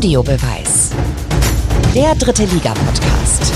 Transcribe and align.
Audiobeweis. 0.00 0.92
Der 1.94 2.14
dritte 2.14 2.46
Liga-Podcast. 2.46 3.52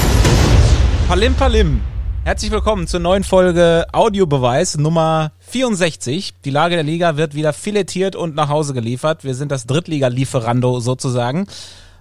Palim 1.09 1.33
Palim. 1.33 1.81
Herzlich 2.25 2.51
willkommen 2.51 2.87
zur 2.87 3.01
neuen 3.01 3.25
Folge 3.25 3.87
Audiobeweis 3.93 4.77
Nummer 4.77 5.33
64. 5.39 6.35
Die 6.45 6.51
Lage 6.51 6.75
der 6.75 6.85
Liga 6.85 7.17
wird 7.17 7.35
wieder 7.35 7.55
filetiert 7.55 8.15
und 8.15 8.35
nach 8.35 8.51
Hause 8.51 8.75
geliefert. 8.75 9.25
Wir 9.25 9.35
sind 9.35 9.53
das 9.53 9.67
Drittliga-Lieferando 9.67 10.81
sozusagen. 10.81 11.47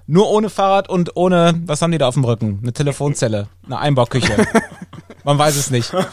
Nur 0.07 0.29
ohne 0.29 0.49
Fahrrad 0.49 0.89
und 0.89 1.15
ohne, 1.15 1.53
was 1.65 1.81
haben 1.81 1.93
die 1.93 1.97
da 1.97 2.09
auf 2.09 2.15
dem 2.15 2.25
Rücken? 2.25 2.59
Eine 2.63 2.73
Telefonzelle, 2.73 3.47
eine 3.65 3.79
Einbauküche. 3.79 4.45
Man 5.23 5.37
weiß 5.37 5.55
es 5.55 5.71
nicht. 5.71 5.91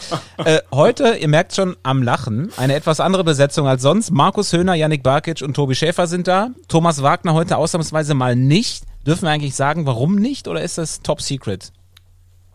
Äh, 0.43 0.61
heute, 0.73 1.17
ihr 1.17 1.27
merkt 1.27 1.53
schon 1.53 1.77
am 1.83 2.01
Lachen, 2.01 2.51
eine 2.57 2.73
etwas 2.73 2.99
andere 2.99 3.23
Besetzung 3.23 3.67
als 3.67 3.83
sonst. 3.83 4.09
Markus 4.09 4.51
Höhner, 4.53 4.73
Yannick 4.73 5.03
Barkic 5.03 5.43
und 5.43 5.53
Tobi 5.53 5.75
Schäfer 5.75 6.07
sind 6.07 6.27
da. 6.27 6.49
Thomas 6.67 7.03
Wagner 7.03 7.35
heute 7.35 7.57
ausnahmsweise 7.57 8.15
mal 8.15 8.35
nicht. 8.35 8.85
Dürfen 9.05 9.23
wir 9.23 9.29
eigentlich 9.29 9.55
sagen, 9.55 9.85
warum 9.85 10.15
nicht? 10.15 10.47
Oder 10.47 10.63
ist 10.63 10.79
das 10.79 11.01
top 11.01 11.21
secret? 11.21 11.71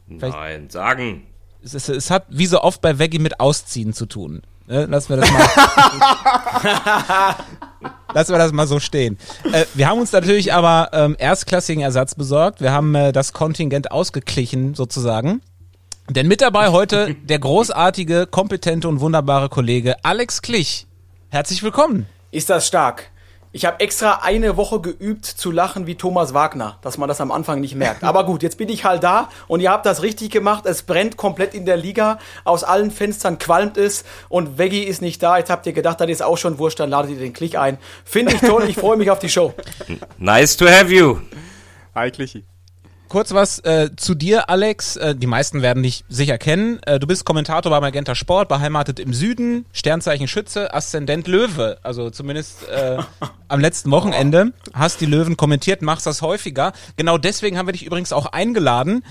Vielleicht 0.08 0.36
Nein, 0.36 0.68
sagen. 0.68 1.28
Es, 1.62 1.74
es, 1.74 1.88
es, 1.88 2.10
hat 2.10 2.24
wie 2.28 2.46
so 2.46 2.60
oft 2.60 2.80
bei 2.80 2.98
Veggie 2.98 3.20
mit 3.20 3.38
Ausziehen 3.38 3.92
zu 3.92 4.06
tun. 4.06 4.42
Ne? 4.66 4.86
Lassen 4.86 5.10
wir 5.10 5.18
das 5.18 5.30
mal. 5.30 5.44
Lassen 8.14 8.32
wir 8.32 8.38
das 8.38 8.52
mal 8.52 8.66
so 8.66 8.80
stehen. 8.80 9.16
Äh, 9.52 9.64
wir 9.74 9.88
haben 9.88 10.00
uns 10.00 10.10
natürlich 10.10 10.52
aber 10.52 10.90
ähm, 10.92 11.14
erstklassigen 11.18 11.84
Ersatz 11.84 12.16
besorgt. 12.16 12.60
Wir 12.60 12.72
haben 12.72 12.96
äh, 12.96 13.12
das 13.12 13.32
Kontingent 13.32 13.92
ausgeglichen 13.92 14.74
sozusagen. 14.74 15.40
Denn 16.08 16.28
mit 16.28 16.40
dabei 16.40 16.68
heute 16.68 17.14
der 17.14 17.38
großartige, 17.40 18.26
kompetente 18.26 18.88
und 18.88 19.00
wunderbare 19.00 19.48
Kollege 19.48 19.96
Alex 20.04 20.40
Klich. 20.40 20.86
Herzlich 21.30 21.62
willkommen. 21.64 22.06
Ist 22.30 22.48
das 22.48 22.66
stark? 22.66 23.10
Ich 23.50 23.64
habe 23.64 23.80
extra 23.80 24.20
eine 24.22 24.56
Woche 24.56 24.80
geübt 24.80 25.24
zu 25.24 25.50
lachen 25.50 25.86
wie 25.86 25.94
Thomas 25.94 26.34
Wagner, 26.34 26.78
dass 26.82 26.98
man 26.98 27.08
das 27.08 27.20
am 27.20 27.32
Anfang 27.32 27.60
nicht 27.60 27.74
merkt. 27.74 28.04
Aber 28.04 28.24
gut, 28.24 28.42
jetzt 28.42 28.58
bin 28.58 28.68
ich 28.68 28.84
halt 28.84 29.02
da 29.02 29.30
und 29.48 29.60
ihr 29.60 29.70
habt 29.70 29.86
das 29.86 30.02
richtig 30.02 30.30
gemacht. 30.30 30.66
Es 30.66 30.82
brennt 30.82 31.16
komplett 31.16 31.54
in 31.54 31.64
der 31.64 31.76
Liga. 31.76 32.18
Aus 32.44 32.64
allen 32.64 32.90
Fenstern 32.90 33.38
qualmt 33.38 33.76
es 33.76 34.04
und 34.28 34.58
Veggie 34.58 34.84
ist 34.84 35.00
nicht 35.02 35.22
da. 35.22 35.38
Jetzt 35.38 35.50
habt 35.50 35.66
ihr 35.66 35.72
gedacht, 35.72 36.00
das 36.00 36.08
ist 36.08 36.22
auch 36.22 36.36
schon 36.36 36.58
wurscht, 36.58 36.78
dann 36.78 36.90
ladet 36.90 37.12
ihr 37.12 37.18
den 37.18 37.32
Klick 37.32 37.56
ein. 37.56 37.78
Finde 38.04 38.34
ich 38.34 38.40
toll, 38.40 38.64
ich 38.68 38.76
freue 38.76 38.96
mich 38.96 39.10
auf 39.10 39.18
die 39.18 39.30
Show. 39.30 39.54
Nice 40.18 40.56
to 40.56 40.66
have 40.68 40.92
you. 40.92 41.18
Hi, 41.94 42.10
Klichy. 42.10 42.44
Kurz 43.08 43.32
was 43.32 43.60
äh, 43.60 43.90
zu 43.96 44.16
dir, 44.16 44.50
Alex. 44.50 44.96
Äh, 44.96 45.14
die 45.14 45.28
meisten 45.28 45.62
werden 45.62 45.82
dich 45.82 46.04
sicher 46.08 46.38
kennen. 46.38 46.80
Äh, 46.84 46.98
du 46.98 47.06
bist 47.06 47.24
Kommentator 47.24 47.70
bei 47.70 47.80
Magenta 47.80 48.16
Sport, 48.16 48.48
beheimatet 48.48 48.98
im 48.98 49.14
Süden, 49.14 49.64
Sternzeichen 49.72 50.26
Schütze, 50.26 50.74
Aszendent 50.74 51.28
Löwe. 51.28 51.78
Also 51.82 52.10
zumindest 52.10 52.68
äh, 52.68 52.98
am 53.48 53.60
letzten 53.60 53.92
Wochenende 53.92 54.52
hast 54.74 55.00
die 55.00 55.06
Löwen 55.06 55.36
kommentiert, 55.36 55.82
machst 55.82 56.06
das 56.06 56.20
häufiger. 56.20 56.72
Genau 56.96 57.16
deswegen 57.16 57.58
haben 57.58 57.66
wir 57.66 57.72
dich 57.72 57.86
übrigens 57.86 58.12
auch 58.12 58.26
eingeladen. 58.26 59.04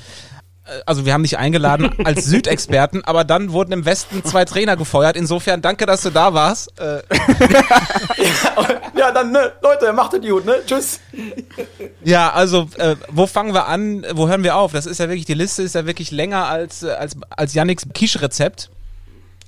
Äh, 0.65 0.81
also 0.85 1.05
wir 1.05 1.13
haben 1.13 1.23
dich 1.23 1.37
eingeladen 1.37 1.91
als 2.05 2.25
Südexperten, 2.25 3.03
aber 3.03 3.23
dann 3.23 3.51
wurden 3.51 3.71
im 3.71 3.85
Westen 3.85 4.23
zwei 4.23 4.45
Trainer 4.45 4.75
gefeuert. 4.75 5.15
Insofern 5.15 5.61
danke, 5.61 5.85
dass 5.85 6.01
du 6.01 6.09
da 6.09 6.33
warst. 6.33 6.79
Äh. 6.79 7.01
ja, 8.97 9.11
dann 9.11 9.31
ne, 9.31 9.53
Leute, 9.61 9.93
macht 9.93 10.13
es 10.13 10.21
gut, 10.21 10.45
ne? 10.45 10.57
Tschüss. 10.65 10.99
Ja, 12.03 12.31
also 12.31 12.67
äh, 12.77 12.95
wo 13.09 13.27
fangen 13.27 13.53
wir 13.53 13.67
an? 13.67 14.05
Wo 14.13 14.27
hören 14.27 14.43
wir 14.43 14.55
auf? 14.55 14.71
Das 14.71 14.85
ist 14.85 14.99
ja 14.99 15.07
wirklich 15.07 15.25
die 15.25 15.33
Liste 15.33 15.63
ist 15.63 15.75
ja 15.75 15.85
wirklich 15.85 16.11
länger 16.11 16.47
als 16.47 16.83
äh, 16.83 16.91
als 16.91 17.17
als 17.29 17.53
Yannicks 17.53 17.85
Quiche-Rezept. 17.93 18.69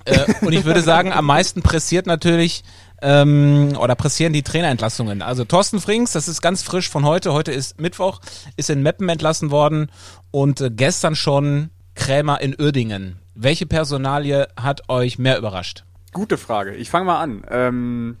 Äh, 0.04 0.24
und 0.40 0.52
ich 0.52 0.64
würde 0.64 0.80
sagen, 0.82 1.12
am 1.12 1.26
meisten 1.26 1.62
pressiert 1.62 2.06
natürlich 2.06 2.64
ähm, 3.02 3.76
oder 3.78 3.94
pressieren 3.94 4.32
die 4.32 4.42
Trainerentlassungen. 4.42 5.22
Also 5.22 5.44
Thorsten 5.44 5.80
Frings, 5.80 6.12
das 6.12 6.28
ist 6.28 6.40
ganz 6.40 6.62
frisch 6.62 6.88
von 6.88 7.04
heute. 7.04 7.32
Heute 7.32 7.52
ist 7.52 7.80
Mittwoch, 7.80 8.20
ist 8.56 8.70
in 8.70 8.82
Meppen 8.82 9.08
entlassen 9.08 9.50
worden 9.50 9.90
und 10.30 10.60
äh, 10.60 10.70
gestern 10.70 11.14
schon 11.14 11.70
Krämer 11.94 12.40
in 12.40 12.54
Uerdingen. 12.58 13.18
Welche 13.34 13.66
Personalie 13.66 14.48
hat 14.56 14.88
euch 14.88 15.18
mehr 15.18 15.38
überrascht? 15.38 15.84
Gute 16.12 16.38
Frage. 16.38 16.74
Ich 16.74 16.90
fange 16.90 17.06
mal 17.06 17.20
an. 17.20 17.44
Ähm, 17.50 18.16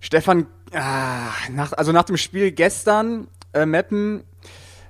Stefan, 0.00 0.46
ah, 0.72 1.30
nach, 1.50 1.72
also 1.72 1.92
nach 1.92 2.04
dem 2.04 2.16
Spiel 2.16 2.52
gestern, 2.52 3.28
äh, 3.52 3.66
Meppen, 3.66 4.24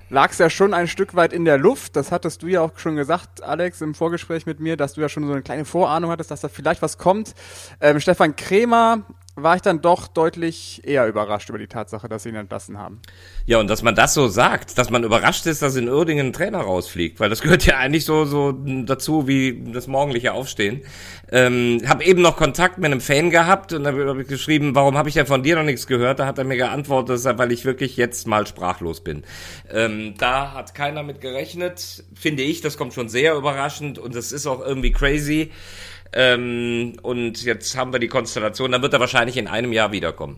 lag 0.09 0.31
es 0.31 0.37
ja 0.37 0.49
schon 0.49 0.73
ein 0.73 0.87
Stück 0.87 1.15
weit 1.15 1.33
in 1.33 1.45
der 1.45 1.57
Luft. 1.57 1.95
Das 1.95 2.11
hattest 2.11 2.41
du 2.41 2.47
ja 2.47 2.61
auch 2.61 2.77
schon 2.77 2.95
gesagt, 2.95 3.43
Alex, 3.43 3.81
im 3.81 3.93
Vorgespräch 3.93 4.45
mit 4.45 4.59
mir, 4.59 4.77
dass 4.77 4.93
du 4.93 5.01
ja 5.01 5.09
schon 5.09 5.25
so 5.25 5.31
eine 5.31 5.41
kleine 5.41 5.65
Vorahnung 5.65 6.11
hattest, 6.11 6.31
dass 6.31 6.41
da 6.41 6.49
vielleicht 6.49 6.81
was 6.81 6.97
kommt. 6.97 7.33
Ähm, 7.81 7.99
Stefan 7.99 8.35
Krämer 8.35 9.03
war 9.37 9.55
ich 9.55 9.61
dann 9.61 9.81
doch 9.81 10.07
deutlich 10.07 10.81
eher 10.83 11.07
überrascht 11.07 11.49
über 11.49 11.59
die 11.59 11.67
Tatsache, 11.67 12.09
dass 12.09 12.23
sie 12.23 12.29
ihn 12.29 12.35
entlassen 12.35 12.79
haben. 12.79 12.99
Ja, 13.45 13.59
und 13.59 13.69
dass 13.69 13.83
man 13.83 13.93
das 13.93 14.15
so 14.15 14.27
sagt, 14.27 14.79
dass 14.79 14.89
man 14.89 15.03
überrascht 15.03 15.45
ist, 15.45 15.61
dass 15.61 15.75
in 15.75 15.87
Uerdingen 15.87 16.27
ein 16.27 16.33
Trainer 16.33 16.61
rausfliegt, 16.61 17.19
weil 17.19 17.29
das 17.29 17.41
gehört 17.43 17.63
ja 17.65 17.77
eigentlich 17.77 18.03
so, 18.03 18.25
so 18.25 18.51
dazu 18.51 19.27
wie 19.27 19.71
das 19.71 19.85
morgendliche 19.85 20.33
Aufstehen. 20.33 20.81
Ähm, 21.31 21.81
habe 21.85 22.03
eben 22.03 22.21
noch 22.21 22.35
Kontakt 22.35 22.79
mit 22.79 22.85
einem 22.85 22.99
Fan 22.99 23.29
gehabt 23.29 23.73
und 23.73 23.85
habe 23.85 24.21
ich 24.23 24.27
geschrieben, 24.27 24.73
warum 24.73 24.97
habe 24.97 25.09
ich 25.09 25.15
ja 25.15 25.25
von 25.25 25.43
dir 25.43 25.55
noch 25.55 25.63
nichts 25.63 25.85
gehört? 25.85 26.17
Da 26.19 26.25
hat 26.25 26.39
er 26.39 26.43
mir 26.43 26.57
geantwortet, 26.57 27.23
weil 27.37 27.51
ich 27.51 27.63
wirklich 27.63 27.95
jetzt 27.95 28.25
mal 28.25 28.47
sprachlos 28.47 29.01
bin. 29.01 29.23
Ähm, 29.71 30.15
da 30.17 30.53
hat 30.53 30.73
keiner 30.73 31.03
mit 31.03 31.21
gerechnet, 31.21 32.05
finde 32.15 32.41
ich, 32.41 32.61
das 32.61 32.75
kommt 32.75 32.95
schon 32.95 33.07
sehr 33.07 33.35
überraschend 33.35 33.99
und 33.99 34.15
das 34.15 34.31
ist 34.31 34.47
auch 34.47 34.65
irgendwie 34.65 34.91
crazy. 34.91 35.51
Ähm, 36.13 36.97
und 37.01 37.43
jetzt 37.43 37.75
haben 37.77 37.91
wir 37.91 37.99
die 37.99 38.07
Konstellation, 38.07 38.71
dann 38.71 38.81
wird 38.81 38.93
er 38.93 38.99
wahrscheinlich 38.99 39.37
in 39.37 39.47
einem 39.47 39.73
Jahr 39.73 39.91
wiederkommen. 39.91 40.37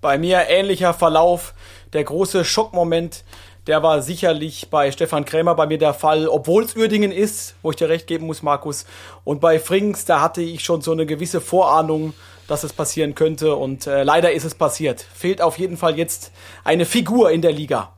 Bei 0.00 0.18
mir 0.18 0.48
ähnlicher 0.48 0.94
Verlauf. 0.94 1.54
Der 1.92 2.04
große 2.04 2.44
Schockmoment, 2.44 3.24
der 3.66 3.82
war 3.82 4.02
sicherlich 4.02 4.68
bei 4.70 4.90
Stefan 4.90 5.24
Krämer 5.24 5.54
bei 5.54 5.66
mir 5.66 5.78
der 5.78 5.94
Fall, 5.94 6.26
obwohl 6.26 6.64
es 6.64 6.74
Uerdingen 6.74 7.12
ist, 7.12 7.54
wo 7.62 7.70
ich 7.70 7.76
dir 7.76 7.88
recht 7.88 8.06
geben 8.06 8.26
muss, 8.26 8.42
Markus. 8.42 8.86
Und 9.24 9.40
bei 9.40 9.58
Frings, 9.58 10.04
da 10.04 10.20
hatte 10.20 10.42
ich 10.42 10.64
schon 10.64 10.80
so 10.80 10.92
eine 10.92 11.06
gewisse 11.06 11.40
Vorahnung, 11.40 12.14
dass 12.48 12.64
es 12.64 12.72
passieren 12.72 13.14
könnte. 13.14 13.54
Und 13.54 13.86
äh, 13.86 14.02
leider 14.02 14.32
ist 14.32 14.44
es 14.44 14.54
passiert. 14.54 15.06
Fehlt 15.14 15.40
auf 15.40 15.58
jeden 15.58 15.76
Fall 15.76 15.96
jetzt 15.96 16.32
eine 16.64 16.86
Figur 16.86 17.30
in 17.30 17.42
der 17.42 17.52
Liga. 17.52 17.92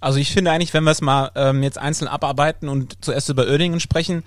Also 0.00 0.18
ich 0.18 0.32
finde 0.32 0.50
eigentlich, 0.50 0.74
wenn 0.74 0.84
wir 0.84 0.90
es 0.90 1.00
mal 1.00 1.30
ähm, 1.34 1.62
jetzt 1.62 1.78
einzeln 1.78 2.08
abarbeiten 2.08 2.68
und 2.68 3.04
zuerst 3.04 3.28
über 3.28 3.46
Uerdingen 3.46 3.80
sprechen, 3.80 4.22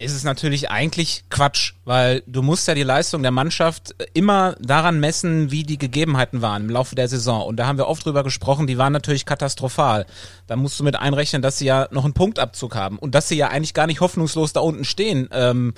ist 0.00 0.14
es 0.14 0.24
natürlich 0.24 0.70
eigentlich 0.70 1.24
Quatsch, 1.28 1.74
weil 1.84 2.22
du 2.26 2.40
musst 2.40 2.66
ja 2.66 2.74
die 2.74 2.82
Leistung 2.82 3.22
der 3.22 3.30
Mannschaft 3.30 3.94
immer 4.14 4.56
daran 4.58 4.98
messen, 4.98 5.50
wie 5.50 5.62
die 5.62 5.76
Gegebenheiten 5.76 6.40
waren 6.40 6.62
im 6.62 6.70
Laufe 6.70 6.94
der 6.94 7.06
Saison. 7.06 7.44
Und 7.44 7.56
da 7.56 7.66
haben 7.66 7.76
wir 7.76 7.86
oft 7.86 8.06
drüber 8.06 8.24
gesprochen, 8.24 8.66
die 8.66 8.78
waren 8.78 8.94
natürlich 8.94 9.26
katastrophal. 9.26 10.06
Da 10.46 10.56
musst 10.56 10.80
du 10.80 10.84
mit 10.84 10.96
einrechnen, 10.96 11.42
dass 11.42 11.58
sie 11.58 11.66
ja 11.66 11.86
noch 11.90 12.04
einen 12.04 12.14
Punktabzug 12.14 12.74
haben 12.74 12.98
und 12.98 13.14
dass 13.14 13.28
sie 13.28 13.36
ja 13.36 13.48
eigentlich 13.48 13.74
gar 13.74 13.86
nicht 13.86 14.00
hoffnungslos 14.00 14.54
da 14.54 14.60
unten 14.60 14.84
stehen. 14.84 15.28
Ähm, 15.32 15.74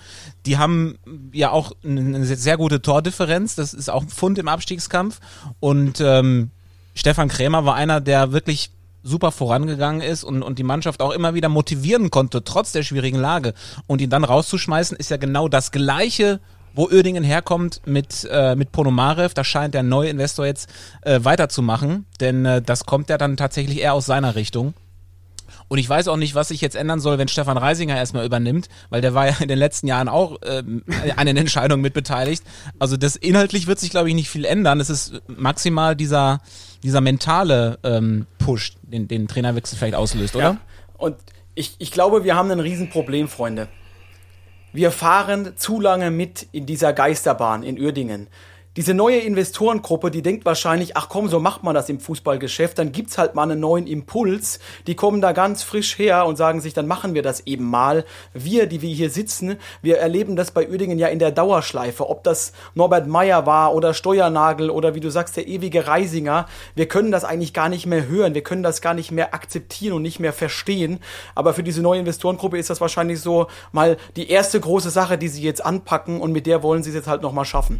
die 0.46 0.56
haben 0.56 0.98
ja 1.32 1.50
auch 1.50 1.72
eine 1.84 2.24
sehr 2.24 2.56
gute 2.56 2.80
Tordifferenz, 2.80 3.56
das 3.56 3.74
ist 3.74 3.90
auch 3.90 4.02
ein 4.02 4.08
Pfund 4.08 4.38
im 4.38 4.46
Abstiegskampf. 4.46 5.18
Und 5.58 6.00
ähm, 6.00 6.52
Stefan 6.94 7.28
Krämer 7.28 7.64
war 7.64 7.74
einer, 7.74 8.00
der 8.00 8.30
wirklich 8.30 8.70
super 9.02 9.32
vorangegangen 9.32 10.00
ist 10.00 10.24
und, 10.24 10.42
und 10.42 10.58
die 10.58 10.62
Mannschaft 10.64 11.02
auch 11.02 11.12
immer 11.12 11.34
wieder 11.34 11.48
motivieren 11.48 12.10
konnte, 12.10 12.44
trotz 12.44 12.72
der 12.72 12.82
schwierigen 12.82 13.18
Lage. 13.18 13.54
Und 13.86 14.00
ihn 14.00 14.10
dann 14.10 14.24
rauszuschmeißen, 14.24 14.96
ist 14.96 15.10
ja 15.10 15.16
genau 15.16 15.48
das 15.48 15.72
Gleiche, 15.72 16.40
wo 16.74 16.88
Oerdingen 16.88 17.24
herkommt 17.24 17.82
mit, 17.84 18.26
äh, 18.30 18.54
mit 18.56 18.72
Ponomarev. 18.72 19.34
Da 19.34 19.44
scheint 19.44 19.74
der 19.74 19.82
neue 19.82 20.08
Investor 20.08 20.46
jetzt 20.46 20.70
äh, 21.02 21.20
weiterzumachen, 21.22 22.06
denn 22.20 22.46
äh, 22.46 22.62
das 22.62 22.86
kommt 22.86 23.10
ja 23.10 23.18
dann 23.18 23.36
tatsächlich 23.36 23.80
eher 23.80 23.94
aus 23.94 24.06
seiner 24.06 24.34
Richtung. 24.34 24.74
Und 25.68 25.78
ich 25.78 25.88
weiß 25.88 26.08
auch 26.08 26.16
nicht, 26.16 26.34
was 26.34 26.48
sich 26.48 26.60
jetzt 26.60 26.76
ändern 26.76 27.00
soll, 27.00 27.18
wenn 27.18 27.28
Stefan 27.28 27.56
Reisinger 27.56 27.96
erstmal 27.96 28.26
übernimmt, 28.26 28.68
weil 28.90 29.00
der 29.00 29.14
war 29.14 29.26
ja 29.28 29.36
in 29.40 29.48
den 29.48 29.58
letzten 29.58 29.86
Jahren 29.86 30.08
auch 30.08 30.38
ähm, 30.44 30.82
an 31.16 31.26
den 31.26 31.36
Entscheidungen 31.36 31.82
mitbeteiligt. 31.82 32.44
Also 32.78 32.96
das 32.96 33.16
inhaltlich 33.16 33.66
wird 33.66 33.78
sich, 33.78 33.90
glaube 33.90 34.08
ich, 34.08 34.14
nicht 34.14 34.30
viel 34.30 34.44
ändern. 34.44 34.80
Es 34.80 34.90
ist 34.90 35.20
maximal 35.26 35.96
dieser, 35.96 36.40
dieser 36.82 37.00
mentale 37.00 37.78
ähm, 37.82 38.26
Push, 38.38 38.74
den, 38.82 39.08
den 39.08 39.28
Trainerwechsel 39.28 39.78
vielleicht 39.78 39.94
auslöst, 39.94 40.36
oder? 40.36 40.44
Ja. 40.44 40.56
Und 40.98 41.16
ich, 41.54 41.76
ich 41.78 41.90
glaube, 41.90 42.24
wir 42.24 42.36
haben 42.36 42.50
ein 42.50 42.60
Riesenproblem, 42.60 43.28
Freunde. 43.28 43.68
Wir 44.72 44.90
fahren 44.90 45.52
zu 45.56 45.80
lange 45.80 46.10
mit 46.10 46.46
in 46.52 46.64
dieser 46.64 46.92
Geisterbahn 46.92 47.62
in 47.62 47.78
Uerdingen. 47.78 48.28
Diese 48.78 48.94
neue 48.94 49.18
Investorengruppe, 49.18 50.10
die 50.10 50.22
denkt 50.22 50.46
wahrscheinlich, 50.46 50.96
ach 50.96 51.10
komm, 51.10 51.28
so 51.28 51.38
macht 51.38 51.62
man 51.62 51.74
das 51.74 51.90
im 51.90 52.00
Fußballgeschäft, 52.00 52.78
dann 52.78 52.90
gibt's 52.90 53.18
halt 53.18 53.34
mal 53.34 53.42
einen 53.42 53.60
neuen 53.60 53.86
Impuls. 53.86 54.60
Die 54.86 54.94
kommen 54.94 55.20
da 55.20 55.32
ganz 55.32 55.62
frisch 55.62 55.98
her 55.98 56.24
und 56.24 56.36
sagen 56.36 56.62
sich, 56.62 56.72
dann 56.72 56.86
machen 56.86 57.12
wir 57.12 57.22
das 57.22 57.46
eben 57.46 57.68
mal. 57.68 58.06
Wir, 58.32 58.66
die 58.66 58.80
wir 58.80 58.88
hier 58.88 59.10
sitzen, 59.10 59.56
wir 59.82 59.98
erleben 59.98 60.36
das 60.36 60.52
bei 60.52 60.66
Uerdingen 60.66 60.98
ja 60.98 61.08
in 61.08 61.18
der 61.18 61.32
Dauerschleife. 61.32 62.08
Ob 62.08 62.24
das 62.24 62.54
Norbert 62.74 63.06
Meyer 63.06 63.44
war 63.44 63.74
oder 63.74 63.92
Steuernagel 63.92 64.70
oder 64.70 64.94
wie 64.94 65.00
du 65.00 65.10
sagst, 65.10 65.36
der 65.36 65.48
ewige 65.48 65.86
Reisinger. 65.86 66.46
Wir 66.74 66.88
können 66.88 67.12
das 67.12 67.24
eigentlich 67.24 67.52
gar 67.52 67.68
nicht 67.68 67.84
mehr 67.84 68.08
hören. 68.08 68.32
Wir 68.32 68.42
können 68.42 68.62
das 68.62 68.80
gar 68.80 68.94
nicht 68.94 69.10
mehr 69.10 69.34
akzeptieren 69.34 69.96
und 69.96 70.00
nicht 70.00 70.18
mehr 70.18 70.32
verstehen. 70.32 70.98
Aber 71.34 71.52
für 71.52 71.62
diese 71.62 71.82
neue 71.82 72.00
Investorengruppe 72.00 72.56
ist 72.56 72.70
das 72.70 72.80
wahrscheinlich 72.80 73.20
so 73.20 73.48
mal 73.70 73.98
die 74.16 74.30
erste 74.30 74.58
große 74.58 74.88
Sache, 74.88 75.18
die 75.18 75.28
sie 75.28 75.42
jetzt 75.42 75.62
anpacken 75.62 76.22
und 76.22 76.32
mit 76.32 76.46
der 76.46 76.62
wollen 76.62 76.82
sie 76.82 76.88
es 76.88 76.96
jetzt 76.96 77.08
halt 77.08 77.20
nochmal 77.20 77.44
schaffen. 77.44 77.78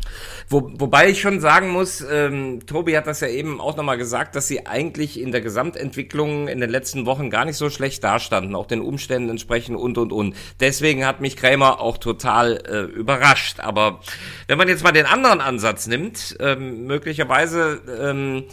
Wo, 0.51 0.82
wobei 0.83 1.09
ich 1.09 1.21
schon 1.21 1.39
sagen 1.41 1.71
muss, 1.71 2.05
ähm, 2.11 2.67
Tobi 2.67 2.97
hat 2.97 3.07
das 3.07 3.21
ja 3.21 3.29
eben 3.29 3.61
auch 3.61 3.77
nochmal 3.77 3.99
gesagt, 3.99 4.35
dass 4.35 4.49
sie 4.49 4.67
eigentlich 4.67 5.19
in 5.19 5.31
der 5.31 5.41
Gesamtentwicklung 5.41 6.49
in 6.49 6.61
den 6.61 6.69
letzten 6.69 7.07
Wochen 7.07 7.31
gar 7.31 7.45
nicht 7.45 7.57
so 7.57 7.71
schlecht 7.71 8.03
dastanden, 8.03 8.57
auch 8.57 8.67
den 8.67 8.81
Umständen 8.81 9.31
entsprechend 9.31 9.79
und 9.79 9.97
und 9.97 10.13
und. 10.13 10.35
Deswegen 10.59 11.07
hat 11.07 11.21
mich 11.21 11.37
Krämer 11.37 11.81
auch 11.81 11.99
total 11.99 12.57
äh, 12.67 12.81
überrascht. 12.81 13.61
Aber 13.61 14.01
wenn 14.49 14.59
man 14.59 14.67
jetzt 14.69 14.83
mal 14.83 14.91
den 14.91 15.07
anderen 15.07 15.41
Ansatz 15.41 15.87
nimmt, 15.87 16.37
ähm, 16.41 16.85
möglicherweise 16.87 17.81
ähm, 18.01 18.45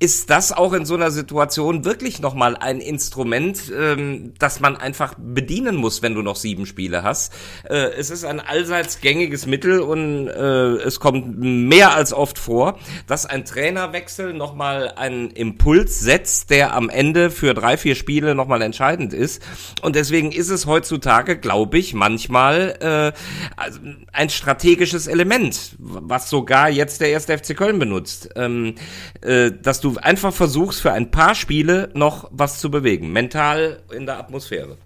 ist 0.00 0.28
das 0.28 0.50
auch 0.50 0.72
in 0.72 0.84
so 0.84 0.94
einer 0.94 1.12
Situation 1.12 1.84
wirklich 1.84 2.20
nochmal 2.20 2.56
ein 2.56 2.80
Instrument, 2.80 3.72
ähm, 3.74 4.34
das 4.38 4.58
man 4.58 4.76
einfach 4.76 5.14
bedienen 5.16 5.76
muss, 5.76 6.02
wenn 6.02 6.14
du 6.14 6.22
noch 6.22 6.34
sieben 6.36 6.66
Spiele 6.66 7.04
hast. 7.04 7.32
Äh, 7.62 7.92
es 7.96 8.10
ist 8.10 8.24
ein 8.24 8.40
allseits 8.40 9.00
gängiges 9.00 9.46
Mittel 9.46 9.80
und 9.80 10.28
äh, 10.28 10.74
es 10.82 10.98
kommt 10.98 11.38
mehr 11.38 11.94
als 11.94 12.12
oft 12.12 12.38
vor, 12.38 12.78
dass 13.06 13.24
ein 13.24 13.44
Trainerwechsel 13.44 14.34
nochmal 14.34 14.92
einen 14.96 15.30
Impuls 15.30 16.00
setzt, 16.00 16.50
der 16.50 16.74
am 16.74 16.90
Ende 16.90 17.30
für 17.30 17.54
drei, 17.54 17.76
vier 17.76 17.94
Spiele 17.94 18.34
nochmal 18.34 18.62
entscheidend 18.62 19.12
ist. 19.12 19.42
Und 19.80 19.94
deswegen 19.94 20.32
ist 20.32 20.50
es 20.50 20.66
heutzutage, 20.66 21.38
glaube 21.38 21.78
ich, 21.78 21.94
manchmal 21.94 22.76
äh, 22.80 23.18
also 23.56 23.78
ein 24.12 24.28
strategisches 24.28 25.06
Element, 25.06 25.76
was 25.78 26.28
sogar 26.28 26.68
jetzt 26.68 27.00
der 27.00 27.10
erste 27.10 27.38
FC 27.38 27.56
Köln 27.56 27.78
benutzt. 27.78 28.30
Ähm, 28.34 28.74
äh, 29.20 29.52
dass 29.62 29.80
du 29.80 29.93
einfach 29.98 30.32
versuchst, 30.32 30.80
für 30.82 30.92
ein 30.92 31.10
paar 31.10 31.34
Spiele 31.34 31.90
noch 31.94 32.28
was 32.32 32.58
zu 32.58 32.70
bewegen, 32.70 33.12
mental 33.12 33.82
in 33.92 34.06
der 34.06 34.18
Atmosphäre. 34.18 34.78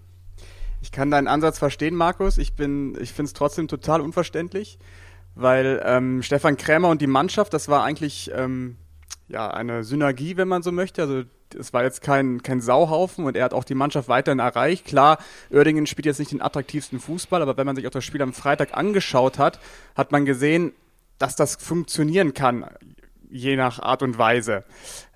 Ich 0.80 0.92
kann 0.92 1.10
deinen 1.10 1.28
Ansatz 1.28 1.58
verstehen, 1.58 1.94
Markus. 1.94 2.38
Ich 2.38 2.54
bin, 2.54 2.96
ich 3.00 3.12
finde 3.12 3.28
es 3.28 3.32
trotzdem 3.32 3.68
total 3.68 4.00
unverständlich, 4.00 4.78
weil 5.34 5.82
ähm, 5.84 6.22
Stefan 6.22 6.56
Krämer 6.56 6.88
und 6.88 7.00
die 7.00 7.06
Mannschaft, 7.06 7.52
das 7.52 7.68
war 7.68 7.84
eigentlich 7.84 8.30
ähm, 8.34 8.76
ja 9.28 9.50
eine 9.50 9.84
Synergie, 9.84 10.36
wenn 10.36 10.48
man 10.48 10.62
so 10.62 10.72
möchte. 10.72 11.02
Also 11.02 11.22
es 11.58 11.72
war 11.72 11.82
jetzt 11.82 12.02
kein, 12.02 12.42
kein 12.42 12.60
Sauhaufen 12.60 13.24
und 13.24 13.36
er 13.36 13.44
hat 13.44 13.54
auch 13.54 13.64
die 13.64 13.74
Mannschaft 13.74 14.08
weiterhin 14.08 14.38
erreicht. 14.38 14.84
Klar, 14.84 15.18
Oerdingen 15.50 15.86
spielt 15.86 16.06
jetzt 16.06 16.18
nicht 16.18 16.32
den 16.32 16.42
attraktivsten 16.42 17.00
Fußball, 17.00 17.42
aber 17.42 17.56
wenn 17.56 17.66
man 17.66 17.76
sich 17.76 17.86
auch 17.86 17.92
das 17.92 18.04
Spiel 18.04 18.22
am 18.22 18.32
Freitag 18.32 18.76
angeschaut 18.76 19.38
hat, 19.38 19.58
hat 19.96 20.12
man 20.12 20.24
gesehen, 20.24 20.72
dass 21.18 21.36
das 21.36 21.56
funktionieren 21.56 22.34
kann 22.34 22.64
je 23.30 23.56
nach 23.56 23.78
Art 23.78 24.02
und 24.02 24.18
Weise. 24.18 24.64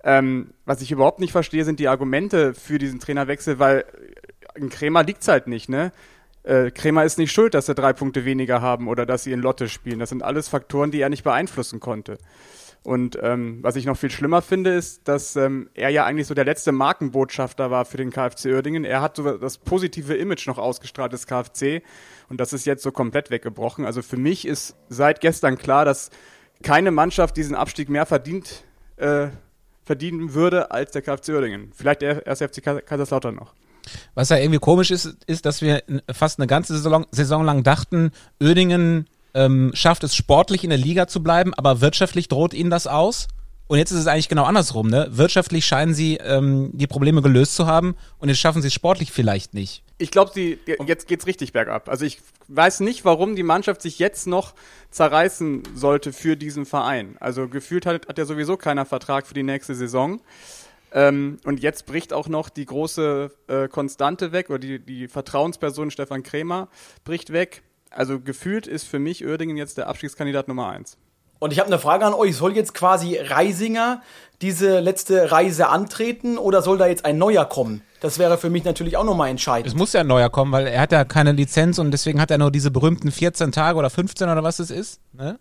Ähm, 0.04 0.52
was 0.64 0.82
ich 0.82 0.90
überhaupt 0.90 1.20
nicht 1.20 1.32
verstehe, 1.32 1.64
sind 1.64 1.80
die 1.80 1.88
Argumente 1.88 2.54
für 2.54 2.78
diesen 2.78 3.00
Trainerwechsel, 3.00 3.58
weil 3.58 3.84
in 4.54 4.68
Krämer 4.68 5.04
liegt's 5.04 5.28
halt 5.28 5.46
nicht, 5.46 5.68
ne? 5.68 5.92
Äh, 6.44 6.72
Krämer 6.72 7.04
ist 7.04 7.18
nicht 7.18 7.32
schuld, 7.32 7.54
dass 7.54 7.66
sie 7.66 7.74
drei 7.74 7.92
Punkte 7.92 8.24
weniger 8.24 8.60
haben 8.60 8.88
oder 8.88 9.06
dass 9.06 9.22
sie 9.22 9.32
in 9.32 9.40
Lotte 9.40 9.68
spielen. 9.68 10.00
Das 10.00 10.08
sind 10.08 10.24
alles 10.24 10.48
Faktoren, 10.48 10.90
die 10.90 11.00
er 11.00 11.08
nicht 11.08 11.22
beeinflussen 11.22 11.78
konnte. 11.78 12.18
Und 12.84 13.16
ähm, 13.22 13.58
was 13.62 13.76
ich 13.76 13.86
noch 13.86 13.96
viel 13.96 14.10
schlimmer 14.10 14.42
finde, 14.42 14.74
ist, 14.74 15.06
dass 15.06 15.36
ähm, 15.36 15.70
er 15.74 15.90
ja 15.90 16.04
eigentlich 16.04 16.26
so 16.26 16.34
der 16.34 16.44
letzte 16.44 16.72
Markenbotschafter 16.72 17.70
war 17.70 17.84
für 17.84 17.96
den 17.96 18.10
KfC 18.10 18.52
Uerdingen. 18.52 18.84
Er 18.84 19.00
hat 19.00 19.16
so 19.16 19.38
das 19.38 19.58
positive 19.58 20.14
Image 20.14 20.48
noch 20.48 20.58
ausgestrahlt 20.58 21.12
des 21.12 21.28
KfC 21.28 21.82
und 22.28 22.40
das 22.40 22.52
ist 22.52 22.66
jetzt 22.66 22.82
so 22.82 22.90
komplett 22.90 23.30
weggebrochen. 23.30 23.84
Also 23.84 24.02
für 24.02 24.16
mich 24.16 24.48
ist 24.48 24.74
seit 24.88 25.20
gestern 25.20 25.58
klar, 25.58 25.84
dass 25.84 26.10
keine 26.62 26.90
Mannschaft 26.90 27.36
diesen 27.36 27.54
Abstieg 27.54 27.88
mehr 27.88 28.06
verdient, 28.06 28.64
äh, 28.96 29.28
verdienen 29.84 30.34
würde 30.34 30.70
als 30.70 30.92
der 30.92 31.02
KFC 31.02 31.30
Uerdingen. 31.30 31.72
Vielleicht 31.74 32.02
der 32.02 32.26
erste 32.26 32.48
FC 32.48 32.62
Kaiserslautern 32.62 33.34
noch. 33.34 33.54
Was 34.14 34.28
ja 34.28 34.36
irgendwie 34.36 34.60
komisch 34.60 34.90
ist, 34.90 35.16
ist, 35.26 35.44
dass 35.44 35.60
wir 35.60 35.82
fast 36.12 36.38
eine 36.38 36.46
ganze 36.46 36.74
Saison, 36.74 37.06
Saison 37.10 37.44
lang 37.44 37.62
dachten, 37.64 38.12
Uerdingen 38.40 39.08
ähm, 39.34 39.72
schafft 39.74 40.04
es 40.04 40.14
sportlich 40.14 40.64
in 40.64 40.70
der 40.70 40.78
Liga 40.78 41.08
zu 41.08 41.22
bleiben, 41.22 41.52
aber 41.54 41.80
wirtschaftlich 41.80 42.28
droht 42.28 42.54
ihnen 42.54 42.70
das 42.70 42.86
aus. 42.86 43.28
Und 43.68 43.78
jetzt 43.78 43.90
ist 43.90 44.00
es 44.00 44.06
eigentlich 44.06 44.28
genau 44.28 44.44
andersrum. 44.44 44.88
Ne? 44.88 45.08
Wirtschaftlich 45.12 45.64
scheinen 45.64 45.94
sie 45.94 46.16
ähm, 46.16 46.70
die 46.74 46.86
Probleme 46.86 47.22
gelöst 47.22 47.54
zu 47.54 47.66
haben 47.66 47.96
und 48.18 48.28
jetzt 48.28 48.38
schaffen 48.38 48.60
sie 48.60 48.68
es 48.68 48.74
sportlich 48.74 49.10
vielleicht 49.12 49.54
nicht. 49.54 49.82
Ich 49.96 50.10
glaube, 50.10 50.30
sie 50.34 50.58
jetzt 50.86 51.08
geht's 51.08 51.26
richtig 51.26 51.52
bergab. 51.52 51.88
Also 51.88 52.04
ich 52.04 52.18
weiß 52.54 52.80
nicht, 52.80 53.04
warum 53.04 53.36
die 53.36 53.42
Mannschaft 53.42 53.82
sich 53.82 53.98
jetzt 53.98 54.26
noch 54.26 54.54
zerreißen 54.90 55.62
sollte 55.74 56.12
für 56.12 56.36
diesen 56.36 56.66
Verein. 56.66 57.16
Also 57.20 57.48
gefühlt 57.48 57.86
hat, 57.86 58.08
hat 58.08 58.18
ja 58.18 58.24
sowieso 58.24 58.56
keiner 58.56 58.84
Vertrag 58.84 59.26
für 59.26 59.34
die 59.34 59.42
nächste 59.42 59.74
Saison. 59.74 60.20
Ähm, 60.92 61.38
und 61.44 61.60
jetzt 61.60 61.86
bricht 61.86 62.12
auch 62.12 62.28
noch 62.28 62.48
die 62.50 62.66
große 62.66 63.30
äh, 63.48 63.68
Konstante 63.68 64.32
weg 64.32 64.50
oder 64.50 64.58
die, 64.58 64.78
die 64.78 65.08
Vertrauensperson 65.08 65.90
Stefan 65.90 66.22
Krämer 66.22 66.68
bricht 67.04 67.32
weg. 67.32 67.62
Also 67.90 68.20
gefühlt 68.20 68.66
ist 68.66 68.84
für 68.84 68.98
mich 68.98 69.24
Uerdingen 69.24 69.56
jetzt 69.56 69.78
der 69.78 69.88
Abstiegskandidat 69.88 70.48
Nummer 70.48 70.68
eins. 70.68 70.98
Und 71.42 71.52
ich 71.52 71.58
habe 71.58 71.66
eine 71.66 71.80
Frage 71.80 72.06
an 72.06 72.14
euch. 72.14 72.36
Soll 72.36 72.54
jetzt 72.54 72.72
quasi 72.72 73.16
Reisinger 73.16 74.00
diese 74.42 74.78
letzte 74.78 75.32
Reise 75.32 75.70
antreten 75.70 76.38
oder 76.38 76.62
soll 76.62 76.78
da 76.78 76.86
jetzt 76.86 77.04
ein 77.04 77.18
neuer 77.18 77.44
kommen? 77.46 77.82
Das 77.98 78.20
wäre 78.20 78.38
für 78.38 78.48
mich 78.48 78.62
natürlich 78.62 78.96
auch 78.96 79.02
nochmal 79.02 79.28
entscheidend. 79.28 79.66
Es 79.66 79.74
muss 79.74 79.92
ja 79.92 80.02
ein 80.02 80.06
neuer 80.06 80.30
kommen, 80.30 80.52
weil 80.52 80.68
er 80.68 80.80
hat 80.80 80.92
ja 80.92 81.04
keine 81.04 81.32
Lizenz 81.32 81.80
und 81.80 81.90
deswegen 81.90 82.20
hat 82.20 82.30
er 82.30 82.38
nur 82.38 82.52
diese 82.52 82.70
berühmten 82.70 83.10
14 83.10 83.50
Tage 83.50 83.76
oder 83.76 83.90
15 83.90 84.28
oder 84.28 84.44
was 84.44 84.60
es 84.60 84.70
ist. 84.70 85.00
Ne? 85.14 85.40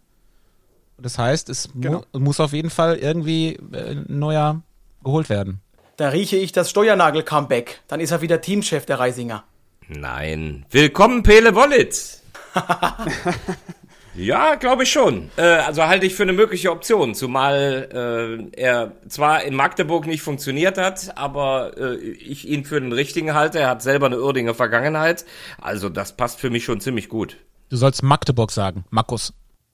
Das 0.98 1.20
heißt, 1.20 1.50
es 1.50 1.70
genau. 1.76 2.04
mu 2.14 2.20
muss 2.20 2.40
auf 2.40 2.54
jeden 2.54 2.72
Fall 2.72 2.98
irgendwie 2.98 3.60
äh, 3.72 3.92
ein 3.92 4.06
neuer 4.08 4.64
geholt 5.04 5.30
werden. 5.30 5.62
Da 5.98 6.10
rieche 6.10 6.38
ich 6.38 6.52
das 6.52 6.72
Steuernagel-Comeback. 6.72 7.82
Dann 7.88 8.00
ist 8.00 8.10
er 8.10 8.22
wieder 8.22 8.42
Teamchef, 8.42 8.88
der 8.88 8.98
Reisinger. 8.98 9.44
Nein. 9.88 10.66
Willkommen, 10.72 11.22
Pele 11.22 11.54
Wollitz. 11.54 12.24
Ja, 14.14 14.56
glaube 14.56 14.84
ich 14.84 14.92
schon. 14.92 15.30
Äh, 15.38 15.42
also 15.42 15.84
halte 15.84 16.06
ich 16.06 16.16
für 16.16 16.24
eine 16.24 16.34
mögliche 16.34 16.72
Option, 16.72 17.16
zumal 17.16 18.50
äh, 18.54 18.60
er 18.60 18.92
zwar 19.08 19.44
in 19.44 19.56
Magdeburg 19.56 20.06
nicht 20.06 20.22
funktioniert 20.22 20.78
hat, 20.78 21.18
aber 21.18 21.78
äh, 21.78 21.96
ich 21.96 22.48
ihn 22.48 22.66
für 22.66 22.82
den 22.82 22.92
richtigen 22.92 23.34
halte. 23.34 23.60
Er 23.60 23.70
hat 23.70 23.82
selber 23.82 24.08
eine 24.08 24.18
Irdinger 24.18 24.54
Vergangenheit. 24.54 25.26
Also 25.60 25.90
das 25.90 26.18
passt 26.18 26.40
für 26.40 26.50
mich 26.50 26.66
schon 26.66 26.82
ziemlich 26.82 27.08
gut. 27.10 27.38
Du 27.70 27.78
sollst 27.78 28.04
Magdeburg 28.04 28.52
sagen, 28.52 28.84
Markus. 28.90 29.34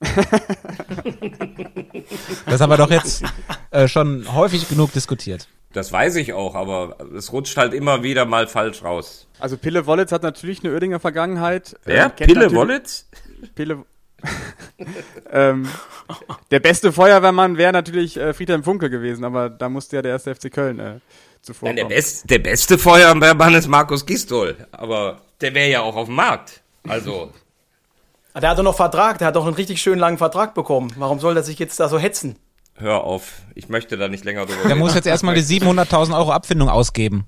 das 2.46 2.60
haben 2.60 2.70
wir 2.70 2.76
doch 2.76 2.90
jetzt 2.90 3.24
äh, 3.72 3.88
schon 3.88 4.32
häufig 4.32 4.68
genug 4.68 4.92
diskutiert. 4.92 5.48
Das 5.72 5.92
weiß 5.92 6.14
ich 6.16 6.32
auch, 6.32 6.54
aber 6.54 6.96
es 7.16 7.32
rutscht 7.32 7.56
halt 7.56 7.74
immer 7.74 8.04
wieder 8.04 8.24
mal 8.24 8.46
falsch 8.46 8.84
raus. 8.84 9.26
Also 9.40 9.58
Pille 9.58 9.86
Wollitz 9.86 10.12
hat 10.12 10.22
natürlich 10.22 10.62
eine 10.62 10.72
Oerdinger 10.72 11.00
Vergangenheit. 11.00 11.76
Wer? 11.84 12.06
Äh, 12.06 12.10
Pille 12.10 12.52
Wollitz? 12.54 13.08
Pille 13.56 13.84
ähm, 15.32 15.68
der 16.50 16.60
beste 16.60 16.92
Feuerwehrmann 16.92 17.56
wäre 17.56 17.72
natürlich 17.72 18.16
äh, 18.16 18.32
Friedhelm 18.32 18.64
Funke 18.64 18.90
gewesen, 18.90 19.24
aber 19.24 19.48
da 19.48 19.68
musste 19.68 19.96
ja 19.96 20.02
der 20.02 20.12
erste 20.12 20.34
FC 20.34 20.52
Köln 20.52 20.78
äh, 20.78 21.00
zuvor. 21.42 21.68
Ja, 21.68 21.74
der, 21.74 21.84
best, 21.84 22.28
der 22.28 22.38
beste 22.38 22.78
Feuerwehrmann 22.78 23.54
ist 23.54 23.68
Markus 23.68 24.06
Gistol, 24.06 24.56
aber 24.72 25.20
der 25.40 25.54
wäre 25.54 25.70
ja 25.70 25.80
auch 25.82 25.96
auf 25.96 26.06
dem 26.06 26.16
Markt. 26.16 26.62
Also. 26.86 27.32
Ah, 28.34 28.40
der 28.40 28.50
hat 28.50 28.58
doch 28.58 28.62
noch 28.62 28.76
Vertrag, 28.76 29.18
der 29.18 29.28
hat 29.28 29.36
doch 29.36 29.46
einen 29.46 29.54
richtig 29.54 29.80
schönen 29.80 29.98
langen 29.98 30.18
Vertrag 30.18 30.54
bekommen. 30.54 30.92
Warum 30.96 31.18
soll 31.18 31.34
der 31.34 31.42
sich 31.42 31.58
jetzt 31.58 31.80
da 31.80 31.88
so 31.88 31.98
hetzen? 31.98 32.36
Hör 32.74 33.02
auf, 33.02 33.32
ich 33.56 33.68
möchte 33.68 33.96
da 33.96 34.06
nicht 34.06 34.24
länger 34.24 34.46
drüber 34.46 34.68
Der 34.68 34.76
muss 34.76 34.94
jetzt 34.94 35.06
erstmal 35.06 35.34
die 35.34 35.40
700.000 35.40 36.16
Euro 36.16 36.30
Abfindung 36.30 36.68
ausgeben. 36.68 37.26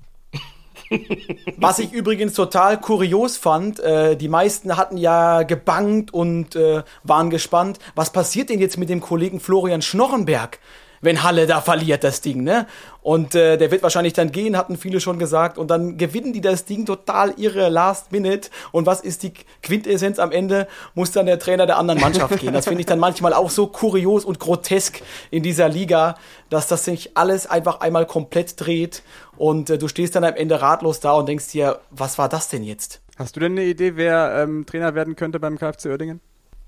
Was 1.57 1.79
ich 1.79 1.93
übrigens 1.93 2.33
total 2.33 2.79
kurios 2.79 3.37
fand, 3.37 3.79
äh, 3.79 4.15
die 4.15 4.27
meisten 4.27 4.77
hatten 4.77 4.97
ja 4.97 5.43
gebangt 5.43 6.13
und 6.13 6.55
äh, 6.55 6.83
waren 7.03 7.29
gespannt, 7.29 7.79
was 7.95 8.11
passiert 8.11 8.49
denn 8.49 8.59
jetzt 8.59 8.77
mit 8.77 8.89
dem 8.89 9.01
Kollegen 9.01 9.39
Florian 9.39 9.81
Schnorrenberg? 9.81 10.59
wenn 11.01 11.23
Halle 11.23 11.47
da 11.47 11.61
verliert, 11.61 12.03
das 12.03 12.21
Ding, 12.21 12.43
ne? 12.43 12.67
Und 13.01 13.33
äh, 13.33 13.57
der 13.57 13.71
wird 13.71 13.81
wahrscheinlich 13.81 14.13
dann 14.13 14.31
gehen, 14.31 14.55
hatten 14.55 14.77
viele 14.77 14.99
schon 14.99 15.17
gesagt. 15.17 15.57
Und 15.57 15.71
dann 15.71 15.97
gewinnen 15.97 16.33
die 16.33 16.41
das 16.41 16.65
Ding 16.65 16.85
total 16.85 17.33
irre 17.37 17.69
Last 17.69 18.11
Minute. 18.11 18.49
Und 18.71 18.85
was 18.85 19.01
ist 19.01 19.23
die 19.23 19.33
Quintessenz 19.63 20.19
am 20.19 20.31
Ende? 20.31 20.67
Muss 20.93 21.11
dann 21.11 21.25
der 21.25 21.39
Trainer 21.39 21.65
der 21.65 21.77
anderen 21.77 21.99
Mannschaft 21.99 22.39
gehen. 22.39 22.53
Das 22.53 22.65
finde 22.65 22.81
ich 22.81 22.85
dann 22.85 22.99
manchmal 22.99 23.33
auch 23.33 23.49
so 23.49 23.67
kurios 23.67 24.23
und 24.23 24.39
grotesk 24.39 25.01
in 25.31 25.41
dieser 25.41 25.67
Liga, 25.67 26.15
dass 26.49 26.67
das 26.67 26.85
sich 26.85 27.17
alles 27.17 27.47
einfach 27.47 27.79
einmal 27.79 28.05
komplett 28.05 28.59
dreht. 28.59 29.01
Und 29.37 29.69
äh, 29.71 29.77
du 29.77 29.87
stehst 29.87 30.15
dann 30.15 30.23
am 30.23 30.35
Ende 30.35 30.61
ratlos 30.61 30.99
da 30.99 31.13
und 31.13 31.27
denkst 31.27 31.51
dir, 31.51 31.79
was 31.89 32.17
war 32.17 32.29
das 32.29 32.49
denn 32.49 32.63
jetzt? 32.63 33.01
Hast 33.17 33.35
du 33.35 33.39
denn 33.39 33.53
eine 33.53 33.63
Idee, 33.63 33.95
wer 33.95 34.43
ähm, 34.43 34.65
Trainer 34.65 34.93
werden 34.95 35.15
könnte 35.15 35.39
beim 35.39 35.57
KfC 35.57 35.89
Oerdingen? 35.89 36.21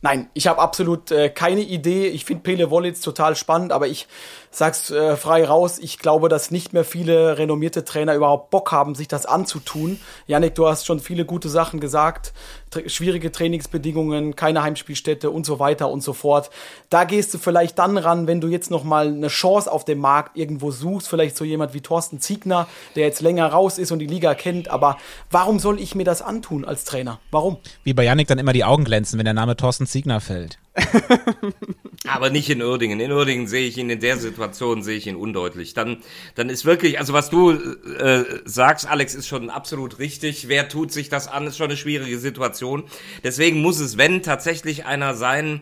Nein, 0.03 0.29
ich 0.33 0.47
habe 0.47 0.59
absolut 0.59 1.11
äh, 1.11 1.29
keine 1.29 1.61
Idee. 1.61 2.07
Ich 2.07 2.25
finde 2.25 2.43
Pele 2.43 2.69
Wollitz 2.69 2.99
total 2.99 3.37
spannend, 3.37 3.71
aber 3.71 3.87
ich 3.87 4.09
sag's 4.53 4.91
äh, 4.91 5.17
frei 5.17 5.45
raus, 5.45 5.79
ich 5.79 5.99
glaube, 5.99 6.29
dass 6.29 6.51
nicht 6.51 6.73
mehr 6.73 6.83
viele 6.83 7.37
renommierte 7.37 7.83
Trainer 7.83 8.13
überhaupt 8.13 8.51
Bock 8.51 8.71
haben, 8.71 8.95
sich 8.95 9.07
das 9.07 9.25
anzutun. 9.25 9.99
Janik, 10.27 10.55
du 10.55 10.67
hast 10.67 10.85
schon 10.85 10.99
viele 10.99 11.25
gute 11.25 11.49
Sachen 11.49 11.79
gesagt. 11.79 12.33
Tr 12.69 12.87
schwierige 12.87 13.31
Trainingsbedingungen, 13.31 14.35
keine 14.35 14.63
Heimspielstätte 14.63 15.29
und 15.29 15.45
so 15.45 15.59
weiter 15.59 15.89
und 15.89 16.01
so 16.01 16.13
fort. 16.13 16.49
Da 16.89 17.03
gehst 17.03 17.33
du 17.33 17.37
vielleicht 17.37 17.79
dann 17.79 17.97
ran, 17.97 18.27
wenn 18.27 18.41
du 18.41 18.47
jetzt 18.47 18.71
noch 18.71 18.83
mal 18.83 19.07
eine 19.07 19.27
Chance 19.27 19.71
auf 19.71 19.85
dem 19.85 19.99
Markt 19.99 20.37
irgendwo 20.37 20.71
suchst, 20.71 21.07
vielleicht 21.07 21.35
so 21.35 21.45
jemand 21.45 21.73
wie 21.73 21.81
Thorsten 21.81 22.19
Ziegner, 22.19 22.67
der 22.95 23.05
jetzt 23.05 23.21
länger 23.21 23.47
raus 23.47 23.77
ist 23.77 23.91
und 23.91 23.99
die 23.99 24.07
Liga 24.07 24.35
kennt, 24.35 24.69
aber 24.69 24.97
warum 25.31 25.59
soll 25.59 25.79
ich 25.79 25.95
mir 25.95 26.05
das 26.05 26.21
antun 26.21 26.65
als 26.65 26.83
Trainer? 26.83 27.19
Warum? 27.31 27.57
Wie 27.83 27.93
bei 27.93 28.03
Janik 28.03 28.27
dann 28.27 28.39
immer 28.39 28.53
die 28.53 28.63
Augen 28.63 28.83
glänzen, 28.83 29.17
wenn 29.17 29.25
der 29.25 29.33
Name 29.33 29.55
Thorsten 29.55 29.87
Ziegner 29.87 30.21
fällt. 30.21 30.59
Aber 32.07 32.29
nicht 32.29 32.49
in 32.49 32.61
Uerdingen. 32.61 32.99
In 32.99 33.11
Uerdingen 33.11 33.47
sehe 33.47 33.67
ich 33.67 33.77
ihn, 33.77 33.89
in 33.89 33.99
der 33.99 34.17
Situation 34.17 34.83
sehe 34.83 34.97
ich 34.97 35.07
ihn 35.07 35.15
undeutlich. 35.15 35.73
Dann, 35.73 35.97
dann 36.35 36.49
ist 36.49 36.65
wirklich, 36.65 36.99
also 36.99 37.13
was 37.13 37.29
du 37.29 37.51
äh, 37.51 38.23
sagst, 38.45 38.87
Alex, 38.87 39.15
ist 39.15 39.27
schon 39.27 39.49
absolut 39.49 39.99
richtig. 39.99 40.47
Wer 40.47 40.67
tut 40.69 40.91
sich 40.91 41.09
das 41.09 41.27
an, 41.27 41.47
ist 41.47 41.57
schon 41.57 41.67
eine 41.67 41.77
schwierige 41.77 42.17
Situation. 42.17 42.83
Deswegen 43.23 43.61
muss 43.61 43.79
es, 43.79 43.97
wenn 43.97 44.23
tatsächlich 44.23 44.85
einer 44.85 45.13
sein, 45.13 45.61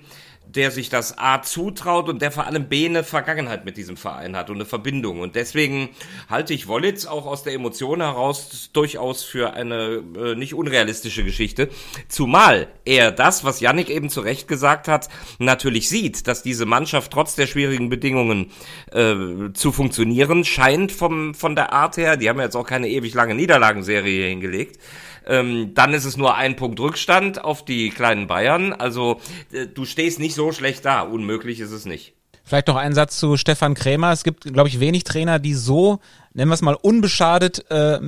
der 0.56 0.72
sich 0.72 0.90
das 0.90 1.18
A 1.18 1.42
zutraut 1.42 2.10
und 2.10 2.22
der 2.22 2.32
vor 2.32 2.46
allem 2.46 2.68
B 2.68 2.86
eine 2.86 3.04
Vergangenheit 3.04 3.66
mit 3.66 3.78
diesem 3.78 3.98
Verein 3.98 4.36
hat 4.36 4.50
und 4.50 4.58
eine 4.58 4.66
Verbindung. 4.66 5.20
Und 5.20 5.36
deswegen 5.36 5.90
halte 6.30 6.54
ich 6.54 6.68
Wollitz 6.68 7.06
auch 7.06 7.26
aus 7.26 7.44
der 7.44 7.54
Emotion 7.54 8.02
heraus 8.02 8.70
durchaus 8.74 9.24
für 9.24 9.54
eine 9.54 10.04
äh, 10.18 10.36
nicht 10.36 10.54
unrealistische 10.54 11.24
Geschichte. 11.24 11.70
Zumal 12.08 12.68
er 12.86 13.12
das, 13.12 13.44
was 13.44 13.62
Yannick 13.62 13.90
eben 13.90 14.10
zu 14.10 14.22
Recht 14.22 14.48
gesagt 14.48 14.88
hat, 14.88 15.08
natürlich 15.40 15.90
sieht, 15.90 16.28
dass 16.28 16.44
diese 16.44 16.66
Mannschaft 16.66 17.12
trotz 17.12 17.36
der 17.36 17.48
schwierigen 17.48 17.90
Bedingungen 17.90 18.52
äh, 18.92 19.16
zu 19.54 19.72
funktionieren 19.72 20.44
scheint 20.44 20.92
vom, 20.92 21.34
von 21.34 21.56
der 21.56 21.74
Art 21.74 21.98
her. 21.98 22.18
Die 22.18 22.30
haben 22.30 22.38
ja 22.38 22.46
jetzt 22.46 22.56
auch 22.56 22.68
keine 22.68 22.90
ewig 22.90 23.14
lange 23.14 23.36
Niederlagenserie 23.36 24.28
hingelegt. 24.28 24.80
Ähm, 25.26 25.74
dann 25.74 25.94
ist 25.94 26.06
es 26.06 26.18
nur 26.18 26.36
ein 26.36 26.56
Punkt 26.56 26.80
Rückstand 26.80 27.44
auf 27.44 27.64
die 27.64 27.90
kleinen 27.90 28.28
Bayern. 28.28 28.74
Also 28.74 29.22
äh, 29.52 29.68
du 29.68 29.86
stehst 29.86 30.20
nicht 30.20 30.36
so 30.36 30.52
schlecht 30.52 30.86
da. 30.86 31.02
Unmöglich 31.02 31.60
ist 31.60 31.72
es 31.72 31.86
nicht. 31.86 32.14
Vielleicht 32.44 32.68
noch 32.68 32.76
ein 32.76 32.94
Satz 32.94 33.20
zu 33.20 33.38
Stefan 33.38 33.76
Krämer. 33.76 34.12
Es 34.12 34.24
gibt, 34.24 34.52
glaube 34.52 34.68
ich, 34.68 34.80
wenig 34.80 35.04
Trainer, 35.04 35.40
die 35.40 35.54
so, 35.54 36.00
nennen 36.34 36.50
wir 36.50 36.56
es 36.56 36.62
mal, 36.62 36.76
unbeschadet 36.76 37.70
äh, 37.70 38.00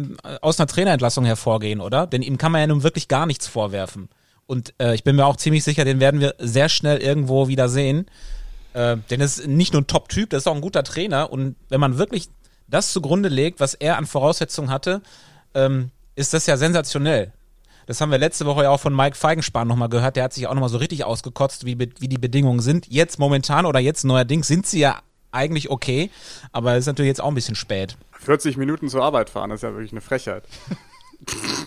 aus 0.41 0.60
einer 0.60 0.67
Trainerentlassung 0.67 1.24
hervorgehen, 1.24 1.79
oder? 1.79 2.08
Denn 2.08 2.22
ihm 2.22 2.38
kann 2.38 2.51
man 2.51 2.62
ja 2.62 2.67
nun 2.67 2.84
wirklich 2.84 3.08
gar 3.08 3.25
nichts 3.25 3.48
vorwerfen. 3.48 4.10
Und 4.46 4.74
äh, 4.79 4.96
ich 4.96 5.03
bin 5.03 5.15
mir 5.15 5.25
auch 5.25 5.38
ziemlich 5.38 5.63
sicher, 5.63 5.86
den 5.86 6.00
werden 6.00 6.20
wir 6.20 6.36
sehr 6.39 6.67
schnell 6.67 6.98
irgendwo 6.98 7.48
wieder 7.48 7.70
sehen. 7.70 8.08
Äh, 8.74 8.98
denn 9.10 9.22
es 9.22 9.39
ist 9.39 9.48
nicht 9.48 9.74
nur 9.74 9.84
ein 9.84 9.88
Top-Typ, 9.88 10.32
das 10.32 10.43
ist 10.43 10.48
auch 10.48 10.55
ein 10.55 10.62
guter 10.62 10.84
Trainer. 10.84 11.32
Und 11.32 11.55
wenn 11.70 11.79
man 11.79 11.98
wirklich 11.98 12.27
das 12.67 12.91
zugrunde 12.91 13.29
legt, 13.29 13.60
was 13.60 13.75
er 13.75 13.98
an 13.98 14.08
Voraussetzungen 14.08 14.72
hatte, 14.72 15.01
ähm, 15.53 15.91
ist 16.15 16.34
das 16.34 16.46
ja 16.46 16.58
sensationell. 16.58 17.34
Das 17.86 18.00
haben 18.00 18.12
wir 18.12 18.17
letzte 18.17 18.46
Woche 18.46 18.63
ja 18.63 18.70
auch 18.70 18.79
von 18.79 18.96
Mike 18.96 19.17
Feigenspahn 19.17 19.67
nochmal 19.67 19.89
gehört. 19.89 20.15
Der 20.15 20.24
hat 20.24 20.34
sich 20.34 20.48
auch 20.48 20.53
nochmal 20.53 20.70
so 20.70 20.77
richtig 20.77 21.03
ausgekotzt, 21.03 21.65
wie, 21.65 21.77
wie 21.77 22.08
die 22.08 22.17
Bedingungen 22.17 22.62
sind. 22.62 22.88
Jetzt 22.88 23.20
momentan 23.20 23.65
oder 23.65 23.79
jetzt 23.79 24.05
neuerdings 24.05 24.48
sind 24.48 24.65
sie 24.65 24.79
ja 24.79 25.01
eigentlich 25.32 25.70
okay, 25.70 26.10
aber 26.51 26.74
es 26.74 26.82
ist 26.82 26.88
natürlich 26.88 27.10
jetzt 27.10 27.22
auch 27.22 27.27
ein 27.27 27.36
bisschen 27.36 27.55
spät. 27.55 27.98
40 28.20 28.55
Minuten 28.55 28.88
zur 28.88 29.03
Arbeit 29.03 29.29
fahren, 29.29 29.50
das 29.50 29.60
ist 29.60 29.63
ja 29.63 29.72
wirklich 29.72 29.91
eine 29.91 30.01
Frechheit. 30.01 30.43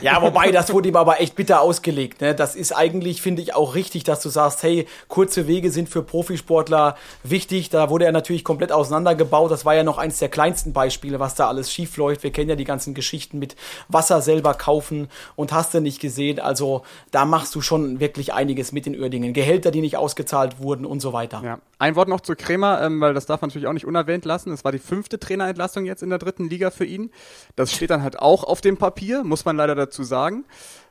Ja, 0.00 0.22
wobei, 0.22 0.52
das 0.52 0.72
wurde 0.72 0.88
ihm 0.88 0.96
aber 0.96 1.20
echt 1.20 1.34
bitter 1.34 1.60
ausgelegt. 1.60 2.20
Ne? 2.20 2.34
Das 2.34 2.54
ist 2.54 2.72
eigentlich, 2.72 3.20
finde 3.20 3.42
ich, 3.42 3.54
auch 3.54 3.74
richtig, 3.74 4.04
dass 4.04 4.20
du 4.20 4.28
sagst, 4.28 4.62
hey, 4.62 4.86
kurze 5.08 5.46
Wege 5.46 5.70
sind 5.70 5.88
für 5.88 6.02
Profisportler 6.02 6.96
wichtig. 7.24 7.70
Da 7.70 7.90
wurde 7.90 8.04
er 8.04 8.12
natürlich 8.12 8.44
komplett 8.44 8.70
auseinandergebaut. 8.70 9.50
Das 9.50 9.64
war 9.64 9.74
ja 9.74 9.82
noch 9.82 9.98
eins 9.98 10.18
der 10.18 10.28
kleinsten 10.28 10.72
Beispiele, 10.72 11.18
was 11.18 11.34
da 11.34 11.48
alles 11.48 11.72
schief 11.72 11.96
läuft. 11.96 12.22
Wir 12.22 12.30
kennen 12.30 12.48
ja 12.48 12.56
die 12.56 12.64
ganzen 12.64 12.94
Geschichten 12.94 13.38
mit 13.38 13.56
Wasser 13.88 14.22
selber 14.22 14.54
kaufen 14.54 15.08
und 15.34 15.52
hast 15.52 15.74
du 15.74 15.80
nicht 15.80 16.00
gesehen. 16.00 16.38
Also 16.38 16.82
da 17.10 17.24
machst 17.24 17.54
du 17.54 17.60
schon 17.60 17.98
wirklich 17.98 18.32
einiges 18.32 18.72
mit 18.72 18.86
den 18.86 18.98
Uerdingen. 18.98 19.32
Gehälter, 19.32 19.70
die 19.70 19.80
nicht 19.80 19.96
ausgezahlt 19.96 20.60
wurden 20.60 20.86
und 20.86 21.00
so 21.00 21.12
weiter. 21.12 21.42
Ja. 21.44 21.58
Ein 21.78 21.96
Wort 21.96 22.08
noch 22.08 22.20
zu 22.20 22.36
Kremer, 22.36 22.82
ähm, 22.82 23.00
weil 23.00 23.14
das 23.14 23.26
darf 23.26 23.40
man 23.40 23.48
natürlich 23.48 23.66
auch 23.66 23.72
nicht 23.72 23.86
unerwähnt 23.86 24.24
lassen. 24.24 24.52
Es 24.52 24.64
war 24.64 24.72
die 24.72 24.78
fünfte 24.78 25.18
Trainerentlassung 25.18 25.86
jetzt 25.86 26.02
in 26.02 26.10
der 26.10 26.18
dritten 26.18 26.48
Liga 26.48 26.70
für 26.70 26.84
ihn. 26.84 27.10
Das 27.56 27.72
steht 27.72 27.90
dann 27.90 28.02
halt 28.02 28.18
auch 28.18 28.44
auf 28.44 28.60
dem 28.60 28.76
Papier, 28.76 29.24
muss 29.24 29.44
man 29.44 29.56
leider 29.56 29.74
dazu 29.80 30.04
sagen. 30.04 30.44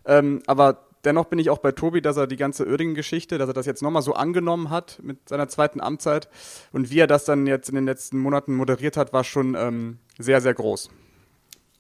Ähm, 0.05 0.41
aber 0.48 0.86
dennoch 1.05 1.25
bin 1.25 1.39
ich 1.39 1.50
auch 1.50 1.60
bei 1.60 1.72
Tobi, 1.72 2.01
dass 2.01 2.17
er 2.17 2.27
die 2.27 2.36
ganze 2.36 2.67
Oerdingen-Geschichte, 2.67 3.38
dass 3.38 3.48
er 3.48 3.53
das 3.53 3.65
jetzt 3.65 3.81
nochmal 3.81 4.01
so 4.01 4.13
angenommen 4.13 4.69
hat 4.69 5.00
mit 5.01 5.29
seiner 5.29 5.48
zweiten 5.48 5.81
Amtszeit 5.81 6.29
und 6.72 6.89
wie 6.89 7.00
er 7.00 7.08
das 7.08 7.25
dann 7.25 7.48
jetzt 7.48 7.69
in 7.69 7.75
den 7.75 7.86
letzten 7.86 8.17
Monaten 8.17 8.55
moderiert 8.55 8.98
hat, 8.98 9.13
war 9.13 9.24
schon 9.24 9.55
ähm, 9.55 10.00
sehr, 10.17 10.41
sehr 10.41 10.53
groß. 10.53 10.89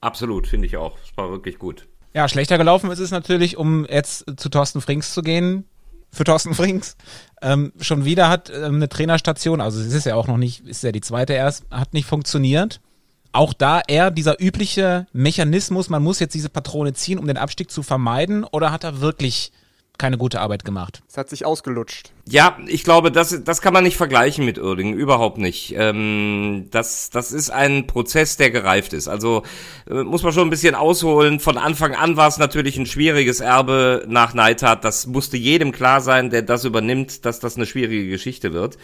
Absolut, 0.01 0.47
finde 0.47 0.67
ich 0.67 0.77
auch. 0.77 0.97
Es 1.03 1.15
war 1.17 1.29
wirklich 1.29 1.59
gut. 1.59 1.87
Ja, 2.13 2.27
schlechter 2.27 2.57
gelaufen 2.57 2.89
ist 2.89 2.99
es 2.99 3.11
natürlich, 3.11 3.57
um 3.57 3.85
jetzt 3.85 4.25
zu 4.37 4.49
Thorsten 4.49 4.81
Frings 4.81 5.13
zu 5.13 5.21
gehen. 5.21 5.65
Für 6.11 6.23
Thorsten 6.23 6.55
Frings. 6.55 6.97
Ähm, 7.41 7.71
schon 7.79 8.03
wieder 8.03 8.29
hat 8.29 8.49
ähm, 8.49 8.75
eine 8.75 8.89
Trainerstation, 8.89 9.61
also 9.61 9.79
es 9.79 9.93
ist 9.93 10.07
ja 10.07 10.15
auch 10.15 10.25
noch 10.25 10.37
nicht, 10.37 10.67
ist 10.67 10.83
ja 10.83 10.91
die 10.91 11.01
zweite 11.01 11.33
erst, 11.33 11.65
hat 11.69 11.93
nicht 11.93 12.07
funktioniert 12.07 12.81
auch 13.31 13.53
da 13.53 13.81
eher 13.87 14.11
dieser 14.11 14.41
übliche 14.41 15.07
Mechanismus, 15.13 15.89
man 15.89 16.03
muss 16.03 16.19
jetzt 16.19 16.33
diese 16.33 16.49
Patrone 16.49 16.93
ziehen, 16.93 17.19
um 17.19 17.27
den 17.27 17.37
Abstieg 17.37 17.71
zu 17.71 17.83
vermeiden, 17.83 18.43
oder 18.43 18.71
hat 18.71 18.83
er 18.83 19.01
wirklich 19.01 19.51
keine 19.97 20.17
gute 20.17 20.39
Arbeit 20.39 20.65
gemacht? 20.65 21.03
Es 21.07 21.17
hat 21.17 21.29
sich 21.29 21.45
ausgelutscht. 21.45 22.11
Ja, 22.31 22.59
ich 22.67 22.83
glaube, 22.83 23.11
das, 23.11 23.43
das 23.43 23.59
kann 23.59 23.73
man 23.73 23.83
nicht 23.83 23.97
vergleichen 23.97 24.45
mit 24.45 24.59
Uerdingen, 24.59 24.93
überhaupt 24.93 25.39
nicht. 25.39 25.73
Ähm, 25.75 26.67
das, 26.69 27.09
das 27.09 27.31
ist 27.31 27.49
ein 27.49 27.87
Prozess, 27.87 28.37
der 28.37 28.51
gereift 28.51 28.93
ist. 28.93 29.07
Also 29.07 29.41
äh, 29.89 30.03
muss 30.03 30.21
man 30.21 30.31
schon 30.31 30.45
ein 30.45 30.51
bisschen 30.51 30.75
ausholen. 30.75 31.39
Von 31.39 31.57
Anfang 31.57 31.95
an 31.95 32.17
war 32.17 32.27
es 32.27 32.37
natürlich 32.37 32.77
ein 32.77 32.85
schwieriges 32.85 33.39
Erbe 33.39 34.05
nach 34.07 34.35
Neidhardt. 34.35 34.85
Das 34.85 35.07
musste 35.07 35.37
jedem 35.37 35.71
klar 35.71 36.01
sein, 36.01 36.29
der 36.29 36.43
das 36.43 36.65
übernimmt, 36.65 37.25
dass 37.25 37.39
das 37.39 37.55
eine 37.55 37.65
schwierige 37.65 38.09
Geschichte 38.09 38.53
wird. 38.53 38.77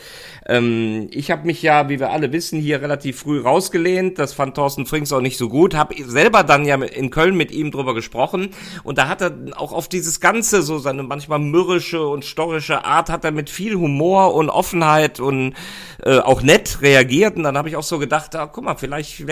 Ähm, 0.47 1.07
ich 1.11 1.29
habe 1.29 1.45
mich 1.45 1.61
ja, 1.61 1.87
wie 1.87 1.99
wir 1.99 2.09
alle 2.09 2.31
wissen, 2.31 2.59
hier 2.59 2.81
relativ 2.81 3.19
früh 3.19 3.39
rausgelehnt. 3.39 4.17
Das 4.17 4.33
fand 4.33 4.55
Thorsten 4.55 4.87
Frings 4.87 5.13
auch 5.13 5.21
nicht 5.21 5.37
so 5.37 5.49
gut. 5.49 5.75
Habe 5.75 5.93
selber 6.03 6.41
dann 6.43 6.65
ja 6.65 6.81
in 6.81 7.11
Köln 7.11 7.37
mit 7.37 7.51
ihm 7.51 7.69
drüber 7.69 7.93
gesprochen. 7.93 8.49
Und 8.83 8.97
da 8.97 9.07
hat 9.07 9.21
er 9.21 9.35
auch 9.55 9.71
auf 9.71 9.87
dieses 9.87 10.19
Ganze, 10.19 10.63
so 10.63 10.79
seine 10.79 11.03
manchmal 11.03 11.37
mürrische 11.37 12.07
und 12.07 12.25
storische 12.25 12.85
Art, 12.85 13.11
hat 13.11 13.23
er 13.23 13.34
mit 13.35 13.49
viel 13.49 13.75
Humor 13.75 14.33
und 14.33 14.49
Offenheit 14.49 15.19
und 15.19 15.53
äh, 16.03 16.19
auch 16.19 16.41
nett 16.41 16.81
reagiert. 16.81 17.35
Und 17.35 17.43
dann 17.43 17.57
habe 17.57 17.69
ich 17.69 17.75
auch 17.75 17.83
so 17.83 17.99
gedacht, 17.99 18.35
ah, 18.35 18.47
guck 18.47 18.63
mal, 18.63 18.75
vielleicht 18.75 19.25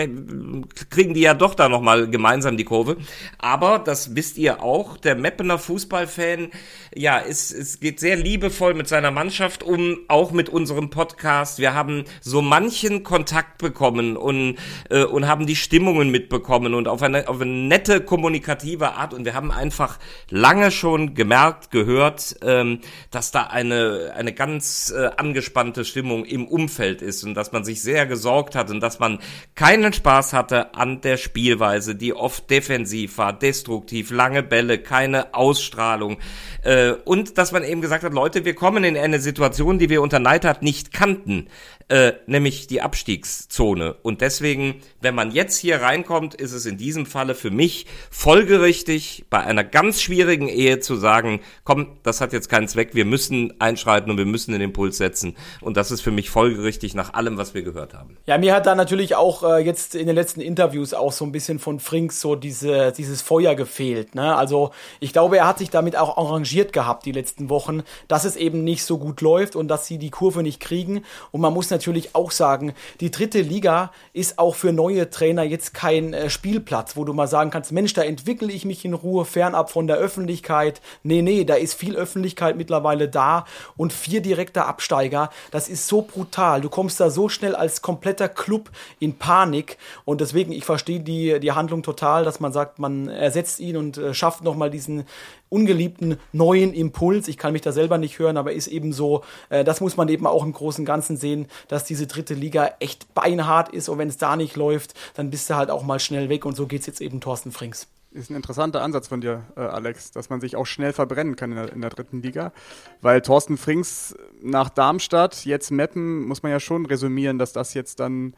kriegen 0.90 1.14
die 1.14 1.20
ja 1.20 1.34
doch 1.34 1.54
da 1.54 1.68
nochmal 1.68 2.08
gemeinsam 2.08 2.56
die 2.56 2.64
Kurve. 2.64 2.96
Aber 3.38 3.78
das 3.78 4.14
wisst 4.16 4.38
ihr 4.38 4.62
auch, 4.62 4.96
der 4.96 5.14
Meppener 5.14 5.58
Fußballfan, 5.58 6.50
ja, 6.94 7.20
es, 7.20 7.52
es 7.52 7.80
geht 7.80 8.00
sehr 8.00 8.16
liebevoll 8.16 8.74
mit 8.74 8.88
seiner 8.88 9.10
Mannschaft 9.10 9.62
um, 9.62 9.98
auch 10.08 10.32
mit 10.32 10.48
unserem 10.48 10.90
Podcast. 10.90 11.58
Wir 11.58 11.74
haben 11.74 12.04
so 12.20 12.42
manchen 12.42 13.04
Kontakt 13.04 13.58
bekommen 13.58 14.16
und, 14.16 14.56
äh, 14.90 15.04
und 15.04 15.28
haben 15.28 15.46
die 15.46 15.56
Stimmungen 15.56 16.10
mitbekommen 16.10 16.74
und 16.74 16.88
auf 16.88 17.02
eine, 17.02 17.28
auf 17.28 17.40
eine 17.40 17.50
nette 17.50 18.00
kommunikative 18.00 18.94
Art. 18.94 19.14
Und 19.14 19.24
wir 19.24 19.34
haben 19.34 19.50
einfach 19.50 19.98
lange 20.28 20.70
schon 20.70 21.14
gemerkt, 21.14 21.70
gehört, 21.70 22.36
ähm, 22.42 22.80
dass 23.10 23.30
da 23.30 23.44
eine, 23.44 23.93
eine 24.14 24.32
ganz 24.32 24.92
äh, 24.96 25.10
angespannte 25.16 25.84
Stimmung 25.84 26.24
im 26.24 26.46
Umfeld 26.46 27.02
ist 27.02 27.24
und 27.24 27.34
dass 27.34 27.52
man 27.52 27.64
sich 27.64 27.82
sehr 27.82 28.06
gesorgt 28.06 28.54
hat 28.54 28.70
und 28.70 28.80
dass 28.80 28.98
man 28.98 29.18
keinen 29.54 29.92
Spaß 29.92 30.32
hatte 30.32 30.74
an 30.74 31.00
der 31.00 31.16
Spielweise, 31.16 31.94
die 31.94 32.14
oft 32.14 32.50
defensiv 32.50 33.18
war, 33.18 33.32
destruktiv, 33.32 34.10
lange 34.10 34.42
Bälle, 34.42 34.78
keine 34.78 35.34
Ausstrahlung. 35.34 36.18
Äh, 36.62 36.92
und 37.04 37.38
dass 37.38 37.52
man 37.52 37.64
eben 37.64 37.80
gesagt 37.80 38.04
hat, 38.04 38.12
Leute, 38.12 38.44
wir 38.44 38.54
kommen 38.54 38.84
in 38.84 38.96
eine 38.96 39.20
Situation, 39.20 39.78
die 39.78 39.90
wir 39.90 40.02
unter 40.02 40.18
Neidhardt 40.18 40.62
nicht 40.62 40.92
kannten 40.92 41.48
äh, 41.88 42.14
nämlich 42.26 42.66
die 42.66 42.80
Abstiegszone. 42.80 43.94
Und 44.02 44.20
deswegen, 44.20 44.80
wenn 45.00 45.14
man 45.14 45.30
jetzt 45.30 45.58
hier 45.58 45.82
reinkommt, 45.82 46.34
ist 46.34 46.52
es 46.52 46.66
in 46.66 46.78
diesem 46.78 47.06
Falle 47.06 47.34
für 47.34 47.50
mich 47.50 47.86
folgerichtig, 48.10 49.26
bei 49.28 49.40
einer 49.40 49.64
ganz 49.64 50.00
schwierigen 50.00 50.48
Ehe 50.48 50.80
zu 50.80 50.96
sagen, 50.96 51.40
komm, 51.64 51.98
das 52.02 52.20
hat 52.20 52.32
jetzt 52.32 52.48
keinen 52.48 52.68
Zweck, 52.68 52.94
wir 52.94 53.04
müssen 53.04 53.60
einschreiten 53.74 54.10
und 54.10 54.18
wir 54.18 54.24
müssen 54.24 54.52
den 54.52 54.60
Impuls 54.60 54.98
setzen. 54.98 55.36
Und 55.60 55.76
das 55.76 55.90
ist 55.90 56.00
für 56.00 56.12
mich 56.12 56.30
folgerichtig 56.30 56.94
nach 56.94 57.14
allem, 57.14 57.36
was 57.36 57.54
wir 57.54 57.62
gehört 57.62 57.94
haben. 57.94 58.16
Ja, 58.26 58.38
mir 58.38 58.54
hat 58.54 58.66
da 58.66 58.74
natürlich 58.74 59.16
auch 59.16 59.42
äh, 59.42 59.58
jetzt 59.58 59.94
in 59.94 60.06
den 60.06 60.14
letzten 60.14 60.40
Interviews 60.40 60.94
auch 60.94 61.12
so 61.12 61.24
ein 61.24 61.32
bisschen 61.32 61.58
von 61.58 61.80
Frings 61.80 62.20
so 62.20 62.36
diese, 62.36 62.92
dieses 62.92 63.20
Feuer 63.20 63.54
gefehlt. 63.54 64.14
Ne? 64.14 64.34
Also 64.34 64.70
ich 65.00 65.12
glaube, 65.12 65.38
er 65.38 65.48
hat 65.48 65.58
sich 65.58 65.70
damit 65.70 65.96
auch 65.96 66.16
arrangiert 66.16 66.72
gehabt 66.72 67.04
die 67.04 67.12
letzten 67.12 67.50
Wochen, 67.50 67.82
dass 68.06 68.24
es 68.24 68.36
eben 68.36 68.62
nicht 68.62 68.84
so 68.84 68.98
gut 68.98 69.20
läuft 69.20 69.56
und 69.56 69.68
dass 69.68 69.86
sie 69.86 69.98
die 69.98 70.10
Kurve 70.10 70.42
nicht 70.42 70.60
kriegen. 70.60 71.02
Und 71.32 71.40
man 71.40 71.52
muss 71.52 71.70
natürlich 71.70 72.14
auch 72.14 72.30
sagen, 72.30 72.74
die 73.00 73.10
dritte 73.10 73.40
Liga 73.40 73.90
ist 74.12 74.38
auch 74.38 74.54
für 74.54 74.72
neue 74.72 75.10
Trainer 75.10 75.42
jetzt 75.42 75.74
kein 75.74 76.14
äh, 76.14 76.30
Spielplatz, 76.30 76.96
wo 76.96 77.04
du 77.04 77.12
mal 77.12 77.26
sagen 77.26 77.50
kannst, 77.50 77.72
Mensch, 77.72 77.92
da 77.94 78.02
entwickle 78.02 78.52
ich 78.52 78.64
mich 78.64 78.84
in 78.84 78.94
Ruhe 78.94 79.24
fernab 79.24 79.70
von 79.70 79.86
der 79.86 79.96
Öffentlichkeit. 79.96 80.80
Nee, 81.02 81.22
nee, 81.22 81.44
da 81.44 81.54
ist 81.54 81.74
viel 81.74 81.96
Öffentlichkeit 81.96 82.56
mittlerweile 82.56 83.08
da 83.08 83.46
und 83.76 83.92
vier 83.92 84.20
direkte 84.20 84.64
Absteiger. 84.64 85.30
Das 85.50 85.68
ist 85.68 85.88
so 85.88 86.02
brutal. 86.02 86.60
Du 86.60 86.68
kommst 86.68 87.00
da 87.00 87.10
so 87.10 87.28
schnell 87.28 87.54
als 87.54 87.82
kompletter 87.82 88.28
Club 88.28 88.70
in 89.00 89.16
Panik 89.18 89.78
und 90.04 90.20
deswegen, 90.20 90.52
ich 90.52 90.64
verstehe 90.64 91.00
die, 91.00 91.40
die 91.40 91.52
Handlung 91.52 91.82
total, 91.82 92.24
dass 92.24 92.40
man 92.40 92.52
sagt, 92.52 92.78
man 92.78 93.08
ersetzt 93.08 93.60
ihn 93.60 93.76
und 93.76 93.98
äh, 93.98 94.14
schafft 94.14 94.42
nochmal 94.42 94.70
diesen 94.70 95.04
ungeliebten 95.48 96.18
neuen 96.32 96.74
Impuls. 96.74 97.28
Ich 97.28 97.38
kann 97.38 97.52
mich 97.52 97.62
da 97.62 97.72
selber 97.72 97.98
nicht 97.98 98.18
hören, 98.18 98.36
aber 98.36 98.52
ist 98.52 98.66
eben 98.66 98.92
so, 98.92 99.22
äh, 99.50 99.64
das 99.64 99.80
muss 99.80 99.96
man 99.96 100.08
eben 100.08 100.26
auch 100.26 100.44
im 100.44 100.52
Großen 100.52 100.82
und 100.82 100.86
Ganzen 100.86 101.16
sehen, 101.16 101.46
dass 101.68 101.84
diese 101.84 102.06
dritte 102.06 102.34
Liga 102.34 102.72
echt 102.80 103.14
beinhart 103.14 103.68
ist 103.68 103.88
und 103.88 103.98
wenn 103.98 104.08
es 104.08 104.18
da 104.18 104.36
nicht 104.36 104.56
läuft, 104.56 104.94
dann 105.14 105.30
bist 105.30 105.48
du 105.48 105.54
halt 105.54 105.70
auch 105.70 105.82
mal 105.82 106.00
schnell 106.00 106.28
weg 106.28 106.44
und 106.44 106.56
so 106.56 106.66
geht 106.66 106.80
es 106.80 106.86
jetzt 106.86 107.00
eben 107.00 107.20
Thorsten 107.20 107.52
Frings. 107.52 107.86
Ist 108.14 108.30
ein 108.30 108.36
interessanter 108.36 108.80
Ansatz 108.82 109.08
von 109.08 109.20
dir, 109.20 109.44
äh, 109.56 109.60
Alex, 109.60 110.12
dass 110.12 110.30
man 110.30 110.40
sich 110.40 110.56
auch 110.56 110.66
schnell 110.66 110.92
verbrennen 110.92 111.34
kann 111.36 111.50
in 111.50 111.56
der, 111.56 111.72
in 111.72 111.80
der 111.80 111.90
dritten 111.90 112.22
Liga. 112.22 112.52
Weil 113.00 113.20
Thorsten 113.20 113.56
Frings 113.56 114.16
nach 114.40 114.68
Darmstadt, 114.68 115.44
jetzt 115.44 115.70
Meppen, 115.70 116.22
muss 116.24 116.42
man 116.42 116.52
ja 116.52 116.60
schon 116.60 116.86
resümieren, 116.86 117.38
dass 117.38 117.52
das 117.52 117.74
jetzt 117.74 118.00
dann 118.00 118.34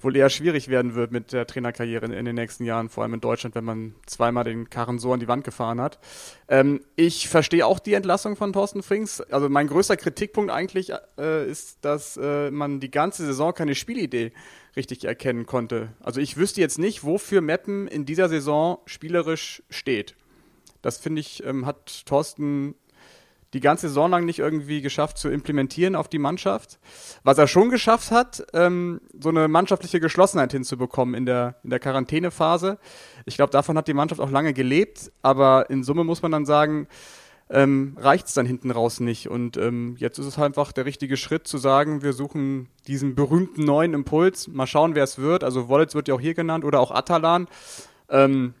wohl 0.00 0.16
eher 0.16 0.30
schwierig 0.30 0.68
werden 0.68 0.94
wird 0.94 1.12
mit 1.12 1.32
der 1.32 1.46
Trainerkarriere 1.46 2.06
in, 2.06 2.12
in 2.12 2.24
den 2.24 2.34
nächsten 2.34 2.64
Jahren, 2.64 2.88
vor 2.88 3.04
allem 3.04 3.14
in 3.14 3.20
Deutschland, 3.20 3.54
wenn 3.54 3.64
man 3.64 3.94
zweimal 4.06 4.44
den 4.44 4.68
Karren 4.68 4.98
so 4.98 5.12
an 5.12 5.20
die 5.20 5.28
Wand 5.28 5.44
gefahren 5.44 5.80
hat. 5.80 6.00
Ähm, 6.48 6.80
ich 6.96 7.28
verstehe 7.28 7.64
auch 7.64 7.78
die 7.78 7.94
Entlassung 7.94 8.34
von 8.34 8.52
Thorsten 8.52 8.82
Frings. 8.82 9.20
Also 9.20 9.48
mein 9.48 9.68
größter 9.68 9.96
Kritikpunkt 9.96 10.50
eigentlich 10.50 10.92
äh, 11.18 11.48
ist, 11.48 11.78
dass 11.84 12.16
äh, 12.16 12.50
man 12.50 12.80
die 12.80 12.90
ganze 12.90 13.24
Saison 13.24 13.54
keine 13.54 13.76
Spielidee 13.76 14.32
richtig 14.76 15.04
erkennen 15.04 15.46
konnte. 15.46 15.88
Also 16.00 16.20
ich 16.20 16.36
wüsste 16.36 16.60
jetzt 16.60 16.78
nicht, 16.78 17.04
wofür 17.04 17.40
Meppen 17.40 17.88
in 17.88 18.04
dieser 18.04 18.28
Saison 18.28 18.78
spielerisch 18.86 19.62
steht. 19.70 20.16
Das 20.82 20.98
finde 20.98 21.20
ich, 21.20 21.44
ähm, 21.44 21.66
hat 21.66 22.06
Thorsten 22.06 22.74
die 23.52 23.60
ganze 23.60 23.88
Saison 23.88 24.10
lang 24.10 24.24
nicht 24.24 24.38
irgendwie 24.38 24.80
geschafft 24.80 25.18
zu 25.18 25.28
implementieren 25.28 25.96
auf 25.96 26.08
die 26.08 26.18
Mannschaft. 26.18 26.78
Was 27.24 27.36
er 27.36 27.48
schon 27.48 27.68
geschafft 27.68 28.10
hat, 28.12 28.44
ähm, 28.52 29.00
so 29.18 29.28
eine 29.28 29.48
mannschaftliche 29.48 29.98
Geschlossenheit 29.98 30.52
hinzubekommen 30.52 31.14
in 31.14 31.26
der, 31.26 31.56
in 31.64 31.70
der 31.70 31.80
Quarantänephase. 31.80 32.78
Ich 33.24 33.36
glaube, 33.36 33.50
davon 33.50 33.76
hat 33.76 33.88
die 33.88 33.94
Mannschaft 33.94 34.20
auch 34.20 34.30
lange 34.30 34.54
gelebt, 34.54 35.10
aber 35.22 35.68
in 35.68 35.82
Summe 35.82 36.04
muss 36.04 36.22
man 36.22 36.30
dann 36.30 36.46
sagen, 36.46 36.86
ähm, 37.50 37.96
reicht 38.00 38.28
es 38.28 38.34
dann 38.34 38.46
hinten 38.46 38.70
raus 38.70 39.00
nicht. 39.00 39.28
Und 39.28 39.56
ähm, 39.56 39.96
jetzt 39.98 40.18
ist 40.18 40.26
es 40.26 40.38
einfach 40.38 40.70
der 40.72 40.86
richtige 40.86 41.16
Schritt 41.16 41.48
zu 41.48 41.58
sagen, 41.58 42.02
wir 42.02 42.12
suchen 42.12 42.68
diesen 42.86 43.16
berühmten 43.16 43.64
neuen 43.64 43.92
Impuls. 43.92 44.48
Mal 44.48 44.66
schauen, 44.66 44.94
wer 44.94 45.04
es 45.04 45.18
wird. 45.18 45.42
Also 45.42 45.68
Wollitz 45.68 45.94
wird 45.94 46.06
ja 46.06 46.14
auch 46.14 46.20
hier 46.20 46.34
genannt 46.34 46.64
oder 46.64 46.78
auch 46.80 46.92
Atalan. 46.92 47.48
Ähm, 48.08 48.54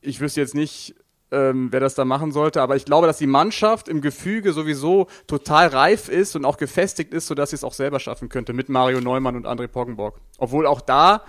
ich 0.00 0.20
wüsste 0.20 0.40
jetzt 0.40 0.54
nicht, 0.54 0.94
ähm, 1.32 1.68
wer 1.72 1.80
das 1.80 1.96
da 1.96 2.04
machen 2.04 2.30
sollte, 2.30 2.62
aber 2.62 2.76
ich 2.76 2.84
glaube, 2.84 3.06
dass 3.06 3.18
die 3.18 3.26
Mannschaft 3.26 3.88
im 3.88 4.00
Gefüge 4.00 4.52
sowieso 4.52 5.08
total 5.26 5.66
reif 5.66 6.08
ist 6.08 6.36
und 6.36 6.44
auch 6.44 6.56
gefestigt 6.56 7.12
ist, 7.12 7.26
sodass 7.26 7.50
sie 7.50 7.56
es 7.56 7.64
auch 7.64 7.74
selber 7.74 8.00
schaffen 8.00 8.28
könnte 8.28 8.52
mit 8.52 8.68
Mario 8.68 9.00
Neumann 9.00 9.36
und 9.36 9.46
André 9.46 9.66
Poggenborg. 9.66 10.18
Obwohl 10.38 10.66
auch 10.66 10.80
da 10.80 11.24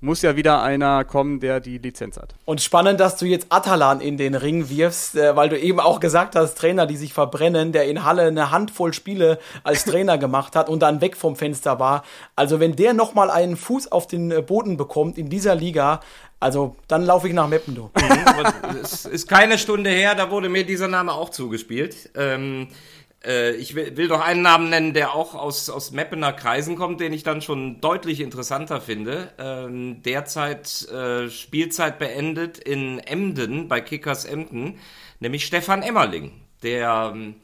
muss 0.00 0.22
ja 0.22 0.36
wieder 0.36 0.62
einer 0.62 1.04
kommen, 1.04 1.40
der 1.40 1.60
die 1.60 1.78
Lizenz 1.78 2.16
hat. 2.16 2.34
Und 2.44 2.60
spannend, 2.60 3.00
dass 3.00 3.16
du 3.16 3.24
jetzt 3.24 3.46
Atalan 3.50 4.00
in 4.00 4.16
den 4.18 4.34
Ring 4.34 4.68
wirfst, 4.68 5.16
äh, 5.16 5.34
weil 5.36 5.48
du 5.48 5.58
eben 5.58 5.80
auch 5.80 6.00
gesagt 6.00 6.36
hast, 6.36 6.56
Trainer, 6.56 6.86
die 6.86 6.96
sich 6.96 7.12
verbrennen, 7.12 7.72
der 7.72 7.86
in 7.86 8.04
Halle 8.04 8.22
eine 8.22 8.50
Handvoll 8.50 8.92
Spiele 8.92 9.38
als 9.64 9.84
Trainer 9.86 10.18
gemacht 10.18 10.54
hat 10.54 10.68
und 10.68 10.80
dann 10.80 11.00
weg 11.00 11.16
vom 11.16 11.36
Fenster 11.36 11.78
war. 11.78 12.04
Also 12.34 12.60
wenn 12.60 12.76
der 12.76 12.92
nochmal 12.92 13.30
einen 13.30 13.56
Fuß 13.56 13.90
auf 13.90 14.06
den 14.06 14.30
äh, 14.30 14.42
Boden 14.42 14.76
bekommt 14.76 15.16
in 15.18 15.30
dieser 15.30 15.54
Liga, 15.54 16.00
also 16.38 16.76
dann 16.86 17.02
laufe 17.02 17.28
ich 17.28 17.34
nach 17.34 17.48
Meppen, 17.48 17.74
du. 17.74 17.90
es 18.82 19.06
ist 19.06 19.26
keine 19.26 19.56
Stunde 19.56 19.88
her, 19.88 20.14
da 20.14 20.30
wurde 20.30 20.50
mir 20.50 20.66
dieser 20.66 20.88
Name 20.88 21.12
auch 21.12 21.30
zugespielt. 21.30 22.10
Ähm, 22.14 22.68
äh, 23.26 23.52
ich 23.56 23.74
will, 23.74 23.96
will 23.96 24.08
doch 24.08 24.20
einen 24.20 24.42
Namen 24.42 24.70
nennen, 24.70 24.94
der 24.94 25.14
auch 25.14 25.34
aus, 25.34 25.68
aus 25.68 25.90
Meppener 25.90 26.32
Kreisen 26.32 26.76
kommt, 26.76 27.00
den 27.00 27.12
ich 27.12 27.22
dann 27.22 27.42
schon 27.42 27.80
deutlich 27.80 28.20
interessanter 28.20 28.80
finde. 28.80 29.32
Ähm, 29.38 30.02
derzeit 30.02 30.88
äh, 30.88 31.28
Spielzeit 31.28 31.98
beendet 31.98 32.58
in 32.58 32.98
Emden, 33.00 33.68
bei 33.68 33.80
Kickers 33.80 34.24
Emden, 34.24 34.78
nämlich 35.20 35.44
Stefan 35.44 35.82
Emmerling, 35.82 36.32
der... 36.62 37.12
Ähm, 37.14 37.36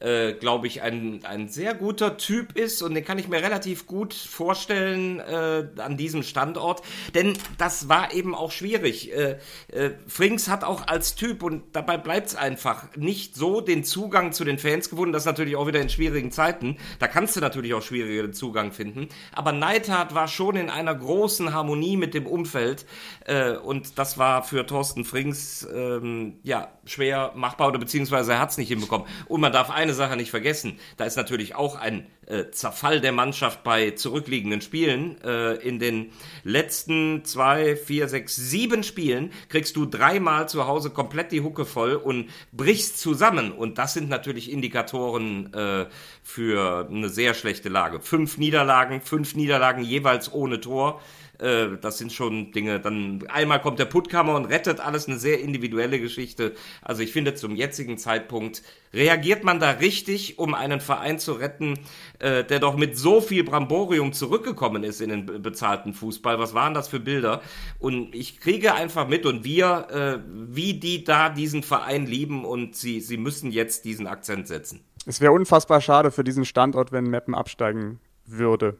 äh, 0.00 0.32
glaube 0.32 0.66
ich, 0.66 0.82
ein, 0.82 1.24
ein 1.24 1.48
sehr 1.48 1.74
guter 1.74 2.16
Typ 2.16 2.56
ist 2.56 2.82
und 2.82 2.94
den 2.94 3.04
kann 3.04 3.18
ich 3.18 3.28
mir 3.28 3.42
relativ 3.42 3.86
gut 3.86 4.14
vorstellen 4.14 5.20
äh, 5.20 5.68
an 5.78 5.96
diesem 5.96 6.22
Standort. 6.22 6.82
Denn 7.14 7.34
das 7.58 7.88
war 7.88 8.12
eben 8.12 8.34
auch 8.34 8.50
schwierig. 8.50 9.12
Äh, 9.12 9.38
äh, 9.68 9.90
Frings 10.06 10.48
hat 10.48 10.64
auch 10.64 10.86
als 10.86 11.14
Typ, 11.14 11.42
und 11.42 11.64
dabei 11.72 11.96
bleibt 11.96 12.28
es 12.28 12.36
einfach, 12.36 12.94
nicht 12.96 13.34
so 13.34 13.60
den 13.60 13.84
Zugang 13.84 14.32
zu 14.32 14.44
den 14.44 14.58
Fans 14.58 14.90
gefunden. 14.90 15.12
Das 15.12 15.24
natürlich 15.24 15.56
auch 15.56 15.66
wieder 15.66 15.80
in 15.80 15.88
schwierigen 15.88 16.30
Zeiten. 16.30 16.76
Da 16.98 17.06
kannst 17.06 17.36
du 17.36 17.40
natürlich 17.40 17.74
auch 17.74 17.82
schwierigeren 17.82 18.32
Zugang 18.32 18.72
finden. 18.72 19.08
Aber 19.32 19.52
Neidhardt 19.52 20.14
war 20.14 20.28
schon 20.28 20.56
in 20.56 20.70
einer 20.70 20.94
großen 20.94 21.52
Harmonie 21.52 21.96
mit 21.96 22.14
dem 22.14 22.26
Umfeld. 22.26 22.86
Äh, 23.24 23.52
und 23.52 23.98
das 23.98 24.18
war 24.18 24.42
für 24.42 24.66
Thorsten 24.66 25.04
Frings 25.04 25.66
ähm, 25.72 26.38
ja 26.42 26.68
schwer 26.84 27.32
machbar 27.34 27.68
oder 27.68 27.78
beziehungsweise 27.78 28.32
er 28.32 28.40
hat 28.40 28.50
es 28.50 28.58
nicht 28.58 28.68
hinbekommen. 28.68 29.06
Und 29.26 29.40
man 29.40 29.52
darf 29.52 29.70
Sache 29.94 30.16
nicht 30.16 30.30
vergessen, 30.30 30.78
da 30.96 31.04
ist 31.04 31.16
natürlich 31.16 31.54
auch 31.54 31.76
ein 31.76 32.06
äh, 32.26 32.50
Zerfall 32.50 33.00
der 33.00 33.12
Mannschaft 33.12 33.62
bei 33.64 33.90
zurückliegenden 33.92 34.60
Spielen. 34.60 35.20
Äh, 35.22 35.54
in 35.56 35.78
den 35.78 36.10
letzten 36.42 37.24
zwei, 37.24 37.76
vier, 37.76 38.08
sechs, 38.08 38.36
sieben 38.36 38.82
Spielen 38.82 39.32
kriegst 39.48 39.76
du 39.76 39.86
dreimal 39.86 40.48
zu 40.48 40.66
Hause 40.66 40.90
komplett 40.90 41.32
die 41.32 41.42
Hucke 41.42 41.64
voll 41.64 41.94
und 41.94 42.30
brichst 42.52 42.98
zusammen. 42.98 43.52
Und 43.52 43.78
das 43.78 43.94
sind 43.94 44.08
natürlich 44.08 44.50
Indikatoren 44.50 45.52
äh, 45.52 45.86
für 46.22 46.88
eine 46.90 47.08
sehr 47.08 47.34
schlechte 47.34 47.68
Lage. 47.68 48.00
Fünf 48.00 48.38
Niederlagen, 48.38 49.00
fünf 49.00 49.34
Niederlagen 49.34 49.82
jeweils 49.82 50.32
ohne 50.32 50.60
Tor. 50.60 51.00
Äh, 51.38 51.76
das 51.80 51.98
sind 51.98 52.12
schon 52.12 52.52
Dinge. 52.52 52.80
Dann 52.80 53.24
einmal 53.28 53.60
kommt 53.60 53.78
der 53.78 53.84
Puttkammer 53.86 54.34
und 54.34 54.46
rettet 54.46 54.80
alles, 54.80 55.08
eine 55.08 55.18
sehr 55.18 55.40
individuelle 55.40 56.00
Geschichte. 56.00 56.54
Also 56.82 57.02
ich 57.02 57.12
finde, 57.12 57.34
zum 57.34 57.56
jetzigen 57.56 57.98
Zeitpunkt 57.98 58.62
reagiert 58.92 59.44
man 59.44 59.60
da 59.60 59.70
richtig, 59.70 60.38
um 60.38 60.54
einen 60.54 60.80
Verein 60.80 61.18
zu 61.18 61.32
retten, 61.32 61.78
äh, 62.18 62.44
der 62.44 62.60
doch 62.60 62.76
mit 62.76 62.96
so 62.96 63.20
viel 63.20 63.44
Bramborium 63.44 64.12
zurückgekommen 64.12 64.84
ist 64.84 65.00
in 65.00 65.10
den 65.10 65.42
bezahlten 65.42 65.94
Fußball. 65.94 66.38
Was 66.38 66.54
waren 66.54 66.74
das 66.74 66.88
für 66.88 67.00
Bilder? 67.00 67.42
Und 67.78 68.14
ich 68.14 68.40
kriege 68.40 68.74
einfach 68.74 69.08
mit 69.08 69.26
und 69.26 69.44
wir, 69.44 69.88
äh, 69.90 70.18
wie 70.28 70.74
die 70.74 71.04
da 71.04 71.28
diesen 71.28 71.62
Verein 71.62 72.06
lieben 72.06 72.44
und 72.44 72.76
sie, 72.76 73.00
sie 73.00 73.16
müssen 73.16 73.50
jetzt 73.50 73.84
diesen 73.84 74.06
Akzent 74.06 74.48
setzen. 74.48 74.80
Es 75.06 75.20
wäre 75.20 75.32
unfassbar 75.32 75.80
schade 75.80 76.10
für 76.10 76.24
diesen 76.24 76.44
Standort, 76.44 76.92
wenn 76.92 77.04
Meppen 77.04 77.34
absteigen 77.34 78.00
würde. 78.26 78.76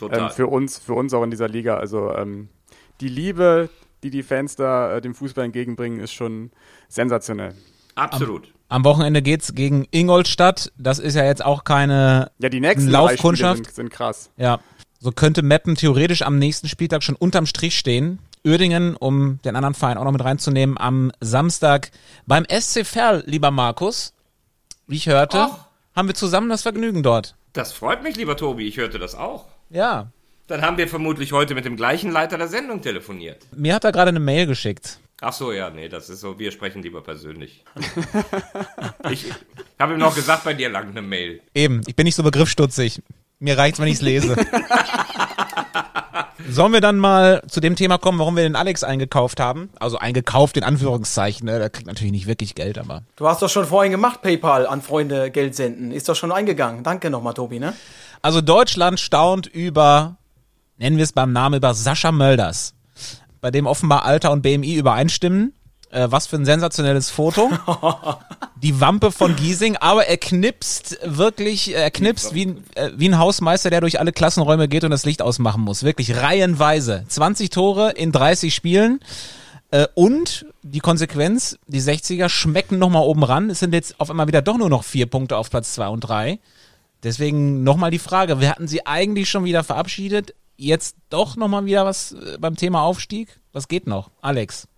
Total. 0.00 0.18
Ähm, 0.18 0.30
für 0.30 0.46
uns, 0.46 0.78
für 0.78 0.94
uns 0.94 1.12
auch 1.12 1.22
in 1.22 1.30
dieser 1.30 1.48
Liga. 1.48 1.76
Also 1.76 2.12
ähm, 2.14 2.48
die 3.00 3.08
Liebe, 3.08 3.68
die 4.02 4.10
die 4.10 4.22
Fans 4.22 4.56
da 4.56 4.96
äh, 4.96 5.00
dem 5.00 5.14
Fußball 5.14 5.44
entgegenbringen, 5.44 6.00
ist 6.00 6.14
schon 6.14 6.50
sensationell. 6.88 7.54
Absolut. 7.94 8.46
Am, 8.68 8.78
am 8.78 8.84
Wochenende 8.84 9.20
geht's 9.20 9.54
gegen 9.54 9.86
Ingolstadt. 9.90 10.72
Das 10.78 10.98
ist 10.98 11.14
ja 11.16 11.24
jetzt 11.24 11.44
auch 11.44 11.64
keine 11.64 12.30
ja, 12.38 12.48
die 12.48 12.60
nächsten 12.60 12.90
Laufkundschaft. 12.90 13.66
Sind, 13.66 13.74
sind 13.74 13.90
krass. 13.90 14.30
Ja, 14.38 14.60
so 15.00 15.12
könnte 15.12 15.42
Meppen 15.42 15.74
theoretisch 15.74 16.22
am 16.22 16.38
nächsten 16.38 16.68
Spieltag 16.68 17.02
schon 17.02 17.14
unterm 17.14 17.44
Strich 17.44 17.78
stehen. 17.78 18.20
Uerdingen, 18.42 18.96
um 18.96 19.38
den 19.44 19.54
anderen 19.54 19.74
Verein 19.74 19.98
auch 19.98 20.04
noch 20.04 20.12
mit 20.12 20.24
reinzunehmen, 20.24 20.78
am 20.78 21.12
Samstag 21.20 21.90
beim 22.26 22.46
SC 22.50 22.86
Verl, 22.86 23.22
lieber 23.26 23.50
Markus. 23.50 24.14
Wie 24.86 24.96
ich 24.96 25.08
hörte, 25.08 25.38
Och. 25.38 25.58
haben 25.94 26.08
wir 26.08 26.14
zusammen 26.14 26.48
das 26.48 26.62
Vergnügen 26.62 27.02
dort. 27.02 27.34
Das 27.52 27.72
freut 27.72 28.02
mich, 28.02 28.16
lieber 28.16 28.36
Tobi. 28.36 28.66
Ich 28.66 28.78
hörte 28.78 28.98
das 28.98 29.14
auch. 29.14 29.44
Ja. 29.70 30.08
Dann 30.48 30.62
haben 30.62 30.76
wir 30.78 30.88
vermutlich 30.88 31.32
heute 31.32 31.54
mit 31.54 31.64
dem 31.64 31.76
gleichen 31.76 32.10
Leiter 32.10 32.36
der 32.36 32.48
Sendung 32.48 32.82
telefoniert. 32.82 33.46
Mir 33.52 33.74
hat 33.74 33.84
er 33.84 33.92
gerade 33.92 34.08
eine 34.08 34.18
Mail 34.18 34.46
geschickt. 34.46 34.98
Ach 35.20 35.32
so, 35.32 35.52
ja, 35.52 35.70
nee, 35.70 35.88
das 35.88 36.10
ist 36.10 36.20
so, 36.20 36.38
wir 36.38 36.50
sprechen 36.50 36.82
lieber 36.82 37.02
persönlich. 37.02 37.62
ich 39.10 39.26
habe 39.78 39.92
ihm 39.92 40.00
noch 40.00 40.14
gesagt, 40.14 40.44
bei 40.44 40.54
dir 40.54 40.70
lang 40.70 40.90
eine 40.90 41.02
Mail. 41.02 41.40
Eben, 41.54 41.82
ich 41.86 41.94
bin 41.94 42.04
nicht 42.04 42.16
so 42.16 42.22
begriffsstutzig. 42.22 43.02
Mir 43.38 43.56
reicht's, 43.56 43.78
wenn 43.78 43.88
ich's 43.88 44.00
lese. 44.00 44.34
Sollen 46.48 46.72
wir 46.72 46.80
dann 46.80 46.96
mal 46.96 47.42
zu 47.48 47.60
dem 47.60 47.76
Thema 47.76 47.98
kommen, 47.98 48.18
warum 48.18 48.34
wir 48.34 48.42
den 48.42 48.56
Alex 48.56 48.82
eingekauft 48.82 49.38
haben? 49.38 49.70
Also 49.78 49.98
eingekauft 49.98 50.56
in 50.56 50.64
Anführungszeichen, 50.64 51.46
ne? 51.46 51.58
Der 51.58 51.70
kriegt 51.70 51.86
natürlich 51.86 52.12
nicht 52.12 52.26
wirklich 52.26 52.54
Geld, 52.54 52.78
aber. 52.78 53.02
Du 53.16 53.28
hast 53.28 53.40
doch 53.40 53.48
schon 53.48 53.66
vorhin 53.66 53.92
gemacht, 53.92 54.22
PayPal 54.22 54.66
an 54.66 54.82
Freunde 54.82 55.30
Geld 55.30 55.54
senden. 55.54 55.92
Ist 55.92 56.08
doch 56.08 56.16
schon 56.16 56.32
eingegangen. 56.32 56.82
Danke 56.82 57.08
nochmal, 57.10 57.34
Tobi, 57.34 57.60
ne? 57.60 57.74
Also 58.22 58.40
Deutschland 58.40 59.00
staunt 59.00 59.46
über, 59.46 60.16
nennen 60.76 60.96
wir 60.96 61.04
es 61.04 61.12
beim 61.12 61.32
Namen, 61.32 61.56
über 61.56 61.74
Sascha 61.74 62.12
Mölders, 62.12 62.74
bei 63.40 63.50
dem 63.50 63.66
offenbar 63.66 64.04
Alter 64.04 64.30
und 64.30 64.42
BMI 64.42 64.74
übereinstimmen. 64.74 65.54
Äh, 65.92 66.06
was 66.12 66.28
für 66.28 66.36
ein 66.36 66.44
sensationelles 66.44 67.10
Foto. 67.10 67.50
Die 68.62 68.80
Wampe 68.80 69.10
von 69.10 69.34
Giesing, 69.34 69.76
aber 69.76 70.06
er 70.06 70.18
knipst 70.18 70.98
wirklich, 71.02 71.74
er 71.74 71.90
knipst 71.90 72.32
wie, 72.32 72.54
äh, 72.76 72.92
wie 72.94 73.08
ein 73.08 73.18
Hausmeister, 73.18 73.70
der 73.70 73.80
durch 73.80 73.98
alle 73.98 74.12
Klassenräume 74.12 74.68
geht 74.68 74.84
und 74.84 74.92
das 74.92 75.04
Licht 75.04 75.20
ausmachen 75.20 75.62
muss. 75.62 75.82
Wirklich 75.82 76.16
reihenweise. 76.16 77.04
20 77.08 77.50
Tore 77.50 77.90
in 77.90 78.12
30 78.12 78.54
Spielen. 78.54 79.00
Äh, 79.72 79.88
und 79.94 80.46
die 80.62 80.78
Konsequenz, 80.78 81.58
die 81.66 81.80
60er 81.80 82.28
schmecken 82.28 82.78
nochmal 82.78 83.02
oben 83.02 83.24
ran. 83.24 83.50
Es 83.50 83.58
sind 83.58 83.74
jetzt 83.74 83.98
auf 83.98 84.10
einmal 84.10 84.28
wieder 84.28 84.42
doch 84.42 84.58
nur 84.58 84.68
noch 84.68 84.84
vier 84.84 85.06
Punkte 85.06 85.36
auf 85.36 85.50
Platz 85.50 85.74
2 85.74 85.88
und 85.88 86.00
3. 86.00 86.38
Deswegen 87.02 87.62
nochmal 87.62 87.90
die 87.90 87.98
Frage, 87.98 88.40
wir 88.40 88.50
hatten 88.50 88.68
sie 88.68 88.86
eigentlich 88.86 89.30
schon 89.30 89.44
wieder 89.44 89.64
verabschiedet, 89.64 90.34
jetzt 90.56 90.96
doch 91.08 91.36
nochmal 91.36 91.64
wieder 91.64 91.84
was 91.84 92.12
äh, 92.12 92.38
beim 92.38 92.56
Thema 92.56 92.82
Aufstieg? 92.82 93.40
Was 93.52 93.68
geht 93.68 93.86
noch? 93.86 94.10
Alex, 94.20 94.68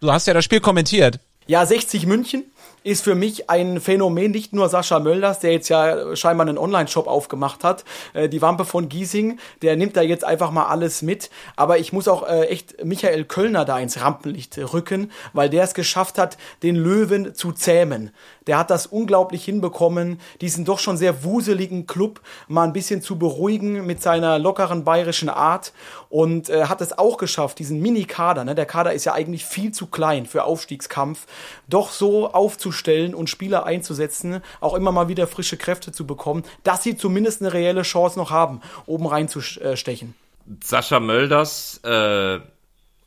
du 0.00 0.12
hast 0.12 0.26
ja 0.26 0.34
das 0.34 0.44
Spiel 0.44 0.60
kommentiert. 0.60 1.20
Ja, 1.46 1.64
60 1.64 2.06
München 2.06 2.44
ist 2.82 3.04
für 3.04 3.14
mich 3.14 3.50
ein 3.50 3.80
Phänomen, 3.80 4.30
nicht 4.30 4.52
nur 4.52 4.68
Sascha 4.68 5.00
Mölders, 5.00 5.40
der 5.40 5.52
jetzt 5.52 5.68
ja 5.68 6.16
scheinbar 6.16 6.46
einen 6.46 6.58
Online-Shop 6.58 7.06
aufgemacht 7.06 7.62
hat, 7.62 7.84
äh, 8.14 8.28
die 8.28 8.40
Wampe 8.40 8.64
von 8.64 8.88
Giesing, 8.88 9.38
der 9.62 9.76
nimmt 9.76 9.96
da 9.96 10.02
jetzt 10.02 10.24
einfach 10.24 10.50
mal 10.50 10.66
alles 10.66 11.02
mit. 11.02 11.30
Aber 11.56 11.78
ich 11.78 11.92
muss 11.92 12.08
auch 12.08 12.26
äh, 12.26 12.46
echt 12.46 12.82
Michael 12.84 13.24
Kölner 13.24 13.64
da 13.64 13.78
ins 13.78 14.00
Rampenlicht 14.00 14.58
rücken, 14.72 15.10
weil 15.32 15.50
der 15.50 15.64
es 15.64 15.74
geschafft 15.74 16.18
hat, 16.18 16.38
den 16.62 16.76
Löwen 16.76 17.34
zu 17.34 17.52
zähmen. 17.52 18.10
Der 18.46 18.58
hat 18.58 18.70
das 18.70 18.86
unglaublich 18.86 19.44
hinbekommen, 19.44 20.20
diesen 20.40 20.64
doch 20.64 20.78
schon 20.78 20.96
sehr 20.96 21.22
wuseligen 21.22 21.86
Club 21.86 22.20
mal 22.48 22.64
ein 22.64 22.72
bisschen 22.72 23.02
zu 23.02 23.18
beruhigen 23.18 23.86
mit 23.86 24.02
seiner 24.02 24.38
lockeren 24.38 24.84
bayerischen 24.84 25.28
Art 25.28 25.72
und 26.08 26.48
äh, 26.48 26.64
hat 26.64 26.80
es 26.80 26.96
auch 26.98 27.18
geschafft, 27.18 27.58
diesen 27.58 27.80
Mini-Kader, 27.80 28.44
ne, 28.44 28.54
der 28.54 28.66
Kader 28.66 28.92
ist 28.92 29.04
ja 29.04 29.12
eigentlich 29.12 29.44
viel 29.44 29.72
zu 29.72 29.86
klein 29.86 30.26
für 30.26 30.44
Aufstiegskampf, 30.44 31.26
doch 31.68 31.90
so 31.90 32.32
aufzustellen 32.60 33.14
und 33.14 33.30
Spieler 33.30 33.64
einzusetzen, 33.64 34.42
auch 34.60 34.74
immer 34.74 34.92
mal 34.92 35.08
wieder 35.08 35.26
frische 35.26 35.56
Kräfte 35.56 35.92
zu 35.92 36.06
bekommen, 36.06 36.44
dass 36.62 36.82
sie 36.82 36.96
zumindest 36.96 37.40
eine 37.40 37.52
reelle 37.52 37.82
Chance 37.82 38.18
noch 38.18 38.30
haben, 38.30 38.60
oben 38.86 39.06
reinzustechen. 39.06 40.14
Sascha 40.62 41.00
Mölders, 41.00 41.80
äh, 41.84 42.40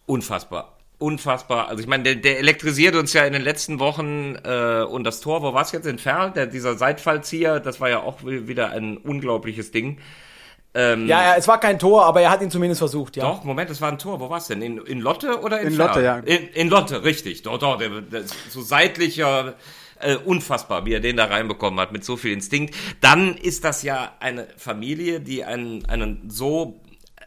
unfassbar 0.05 0.69
unfassbar. 0.99 1.67
Also 1.67 1.81
ich 1.81 1.87
meine, 1.87 2.03
der, 2.03 2.15
der 2.15 2.39
elektrisiert 2.39 2.95
uns 2.95 3.11
ja 3.11 3.25
in 3.25 3.33
den 3.33 3.41
letzten 3.41 3.79
Wochen 3.79 4.37
äh, 4.45 4.83
und 4.83 5.03
das 5.03 5.19
Tor, 5.19 5.41
wo 5.41 5.53
war 5.53 5.63
es 5.63 5.73
jetzt 5.73 5.85
in 5.85 5.97
Ferl? 5.97 6.31
Der, 6.31 6.45
dieser 6.45 6.75
Seitfallzieher, 6.77 7.59
das 7.59 7.81
war 7.81 7.89
ja 7.89 7.99
auch 7.99 8.23
wieder 8.23 8.69
ein 8.69 8.95
unglaubliches 8.95 9.71
Ding. 9.71 9.97
Ähm, 10.75 11.07
ja, 11.07 11.23
ja, 11.23 11.35
es 11.35 11.47
war 11.47 11.59
kein 11.59 11.77
Tor, 11.77 12.05
aber 12.05 12.21
er 12.21 12.31
hat 12.31 12.41
ihn 12.41 12.49
zumindest 12.49 12.79
versucht, 12.79 13.15
ja. 13.15 13.23
Doch, 13.23 13.43
Moment, 13.43 13.69
es 13.69 13.79
war 13.79 13.91
ein 13.91 13.99
Tor. 13.99 14.19
Wo 14.19 14.29
war 14.29 14.39
es 14.39 14.47
denn? 14.47 14.61
In, 14.61 14.77
in 14.79 15.01
Lotte 15.01 15.41
oder 15.41 15.59
in 15.61 15.67
In 15.67 15.77
Lotte, 15.77 16.01
ja. 16.01 16.17
In, 16.17 16.47
in 16.47 16.69
Lotte, 16.69 17.03
richtig. 17.03 17.43
Dort, 17.43 17.61
dort. 17.61 17.81
Der, 17.81 18.01
der, 18.01 18.23
so 18.49 18.61
seitlicher, 18.61 19.55
äh, 19.99 20.15
unfassbar, 20.15 20.85
wie 20.85 20.93
er 20.93 20.99
den 20.99 21.17
da 21.17 21.25
reinbekommen 21.25 21.79
hat, 21.79 21.91
mit 21.91 22.03
so 22.03 22.17
viel 22.17 22.33
Instinkt. 22.33 22.75
Dann 23.01 23.37
ist 23.37 23.63
das 23.63 23.83
ja 23.83 24.13
eine 24.19 24.47
Familie, 24.57 25.19
die 25.19 25.43
einen, 25.43 25.85
einen 25.85 26.29
so 26.29 26.81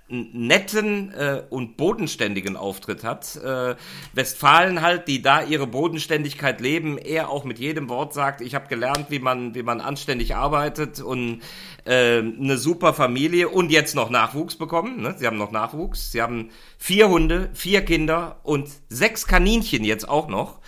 netten 0.09 1.13
äh, 1.13 1.43
und 1.51 1.77
bodenständigen 1.77 2.57
Auftritt 2.57 3.03
hat. 3.03 3.37
Äh, 3.37 3.75
Westfalen 4.13 4.81
halt, 4.81 5.09
die 5.09 5.21
da 5.21 5.43
ihre 5.43 5.67
Bodenständigkeit 5.67 6.61
leben, 6.61 6.97
er 6.97 7.29
auch 7.29 7.45
mit 7.45 7.59
jedem 7.59 7.89
Wort 7.89 8.15
sagt, 8.15 8.41
ich 8.41 8.55
habe 8.55 8.69
gelernt, 8.69 9.07
wie 9.09 9.19
man, 9.19 9.55
wie 9.55 9.65
man 9.65 9.81
anständig 9.81 10.37
arbeitet 10.37 11.01
und 11.01 11.43
äh, 11.85 12.19
eine 12.19 12.57
super 12.57 12.95
Familie 12.95 13.49
und 13.49 13.71
jetzt 13.71 13.97
noch 13.97 14.11
Nachwuchs 14.11 14.57
bekommen. 14.57 15.03
Ne? 15.03 15.15
Sie 15.19 15.27
haben 15.27 15.39
noch 15.39 15.51
Nachwuchs. 15.51 16.13
Sie 16.13 16.23
haben 16.23 16.51
vier 16.79 17.09
Hunde, 17.09 17.51
vier 17.53 17.85
Kinder 17.85 18.41
und 18.45 18.69
sechs 18.89 19.27
Kaninchen 19.27 19.85
jetzt 19.85 20.09
auch 20.09 20.29
noch. 20.29 20.61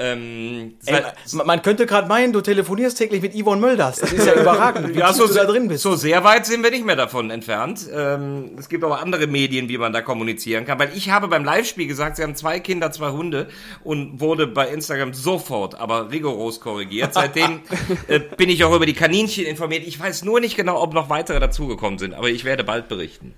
Ähm, 0.00 0.76
Ey, 0.86 1.02
man 1.32 1.60
könnte 1.60 1.84
gerade 1.84 2.06
meinen, 2.06 2.32
du 2.32 2.40
telefonierst 2.40 2.96
täglich 2.96 3.20
mit 3.20 3.34
Yvonne 3.34 3.60
Mölders. 3.60 3.96
Das 3.96 4.12
ist 4.12 4.26
ja 4.26 4.34
überragend, 4.40 4.94
wie 4.94 5.00
ja, 5.00 5.12
so, 5.12 5.26
du 5.26 5.34
da 5.34 5.44
drin 5.44 5.66
bist. 5.66 5.82
So 5.82 5.96
sehr 5.96 6.22
weit 6.22 6.46
sind 6.46 6.62
wir 6.62 6.70
nicht 6.70 6.84
mehr 6.84 6.94
davon 6.94 7.30
entfernt. 7.30 7.88
Ähm, 7.92 8.52
es 8.56 8.68
gibt 8.68 8.84
aber 8.84 9.00
andere 9.00 9.26
Medien, 9.26 9.68
wie 9.68 9.76
man 9.76 9.92
da 9.92 10.00
kommunizieren 10.00 10.66
kann. 10.66 10.78
Weil 10.78 10.92
ich 10.94 11.10
habe 11.10 11.26
beim 11.26 11.44
Live-Spiel 11.44 11.88
gesagt, 11.88 12.16
sie 12.16 12.22
haben 12.22 12.36
zwei 12.36 12.60
Kinder, 12.60 12.92
zwei 12.92 13.10
Hunde 13.10 13.48
und 13.82 14.20
wurde 14.20 14.46
bei 14.46 14.68
Instagram 14.68 15.14
sofort, 15.14 15.74
aber 15.74 16.12
rigoros 16.12 16.60
korrigiert. 16.60 17.12
Seitdem 17.14 17.62
äh, 18.06 18.20
bin 18.20 18.50
ich 18.50 18.62
auch 18.62 18.74
über 18.74 18.86
die 18.86 18.94
Kaninchen 18.94 19.46
informiert. 19.46 19.82
Ich 19.84 19.98
weiß 19.98 20.22
nur 20.22 20.38
nicht 20.38 20.56
genau, 20.56 20.80
ob 20.80 20.94
noch 20.94 21.10
weitere 21.10 21.40
dazugekommen 21.40 21.98
sind, 21.98 22.14
aber 22.14 22.28
ich 22.28 22.44
werde 22.44 22.62
bald 22.62 22.86
berichten. 22.86 23.34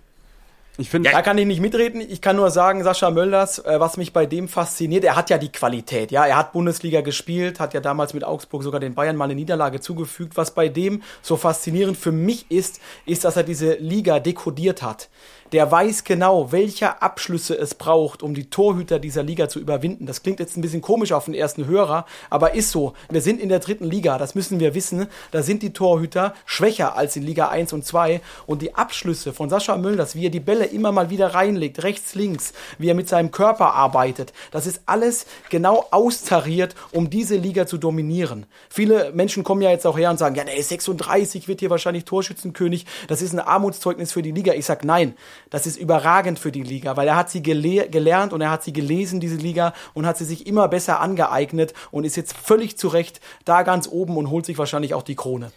Ich 0.79 0.89
finde, 0.89 1.11
ja, 1.11 1.17
da 1.17 1.23
kann 1.23 1.37
ich 1.37 1.47
nicht 1.47 1.61
mitreden. 1.61 2.01
Ich 2.01 2.21
kann 2.21 2.37
nur 2.37 2.51
sagen, 2.51 2.83
Sascha 2.83 3.11
Mölders, 3.11 3.59
äh, 3.59 3.81
was 3.81 3.97
mich 3.97 4.13
bei 4.13 4.25
dem 4.25 4.49
fasziniert, 4.49 5.05
er 5.05 5.17
hat 5.17 5.29
ja 5.29 5.37
die 5.37 5.53
Qualität. 5.53 6.11
Ja, 6.11 6.25
er 6.25 6.37
hat 6.37 6.53
Bundesliga 6.53 7.01
gespielt, 7.03 7.61
hat 7.61 7.75
ja 7.75 7.81
damals 7.81 8.15
mit 8.15 8.25
Augsburg 8.25 8.63
sogar 8.63 8.81
den 8.81 8.95
Bayern 8.95 9.17
mal 9.17 9.25
eine 9.25 9.35
Niederlage 9.35 9.81
zugefügt. 9.81 10.37
Was 10.37 10.53
bei 10.55 10.69
dem 10.69 11.03
so 11.23 11.37
faszinierend 11.37 11.97
für 11.97 12.13
mich 12.13 12.51
ist, 12.51 12.81
ist, 13.05 13.25
dass 13.25 13.37
er 13.37 13.43
diese 13.43 13.75
Liga 13.75 14.21
dekodiert 14.21 14.83
hat 14.83 15.09
der 15.53 15.71
weiß 15.71 16.05
genau, 16.05 16.53
welche 16.53 17.03
Abschlüsse 17.03 17.57
es 17.57 17.75
braucht, 17.75 18.23
um 18.23 18.35
die 18.35 18.51
Torhüter 18.51 18.99
dieser 18.99 19.23
Liga 19.23 19.49
zu 19.49 19.59
überwinden. 19.61 20.07
Das 20.07 20.23
klingt 20.23 20.41
jetzt 20.41 20.57
ein 20.57 20.61
bisschen 20.61 20.83
komisch 20.83 21.13
auf 21.13 21.25
den 21.25 21.35
ersten 21.35 21.67
Hörer, 21.67 22.07
aber 22.29 22.55
ist 22.55 22.71
so. 22.71 22.95
Wir 23.11 23.21
sind 23.21 23.41
in 23.41 23.49
der 23.49 23.59
dritten 23.59 23.85
Liga, 23.85 24.19
das 24.19 24.35
müssen 24.35 24.61
wir 24.61 24.75
wissen. 24.75 25.07
Da 25.31 25.43
sind 25.43 25.63
die 25.63 25.73
Torhüter 25.73 26.35
schwächer 26.45 26.97
als 26.97 27.17
in 27.17 27.23
Liga 27.23 27.49
1 27.49 27.73
und 27.73 27.85
2 27.85 28.21
und 28.47 28.63
die 28.63 28.75
Abschlüsse 28.75 29.33
von 29.33 29.49
Sascha 29.49 29.77
Müllers, 29.77 30.15
wie 30.15 30.27
er 30.27 30.31
die 30.31 30.41
Bälle 30.41 30.67
immer 30.67 30.93
mal 30.93 31.11
wieder 31.11 31.35
reinlegt, 31.35 31.83
rechts, 31.83 32.15
links, 32.15 32.53
wie 32.79 32.89
er 32.89 32.95
mit 32.95 33.09
seinem 33.09 33.31
Körper 33.31 33.75
arbeitet, 33.75 34.33
das 34.51 34.67
ist 34.67 34.83
alles 34.87 35.27
genau 35.49 35.87
austariert, 35.91 36.75
um 36.93 37.11
diese 37.11 37.37
Liga 37.37 37.67
zu 37.67 37.79
dominieren. 37.79 38.47
Viele 38.69 39.13
Menschen 39.13 39.45
kommen 39.45 39.63
ja 39.63 39.71
jetzt 39.71 39.87
auch 39.87 39.99
her 39.99 40.11
und 40.11 40.19
sagen, 40.19 40.35
ja, 40.35 40.45
der 40.45 40.57
ist 40.57 40.69
36, 40.69 41.49
wird 41.49 41.61
hier 41.61 41.71
wahrscheinlich 41.71 42.05
Torschützenkönig. 42.05 42.87
Das 43.09 43.23
ist 43.23 43.33
ein 43.33 43.41
Armutszeugnis 43.41 44.13
für 44.13 44.23
die 44.23 44.33
Liga. 44.33 44.53
Ich 44.55 44.67
sag 44.67 44.85
nein. 44.85 45.15
Das 45.51 45.67
ist 45.67 45.77
überragend 45.77 46.39
für 46.39 46.53
die 46.53 46.63
Liga, 46.63 46.97
weil 46.97 47.09
er 47.09 47.17
hat 47.17 47.31
sie 47.31 47.43
gele 47.43 47.89
gelernt 47.89 48.33
und 48.33 48.41
er 48.41 48.51
hat 48.51 48.63
sie 48.63 48.73
gelesen, 48.73 49.21
diese 49.21 49.37
Liga, 49.37 49.75
und 49.95 50.07
hat 50.07 50.17
sie 50.17 50.25
sich 50.25 50.47
immer 50.47 50.69
besser 50.69 51.01
angeeignet 51.01 51.75
und 51.91 52.05
ist 52.05 52.17
jetzt 52.17 52.37
völlig 52.37 52.79
zurecht 52.79 53.21
da 53.45 53.63
ganz 53.63 53.89
oben 53.89 54.17
und 54.17 54.31
holt 54.31 54.47
sich 54.47 54.59
wahrscheinlich 54.59 54.95
auch 54.95 55.03
die 55.03 55.17
Krone. 55.17 55.53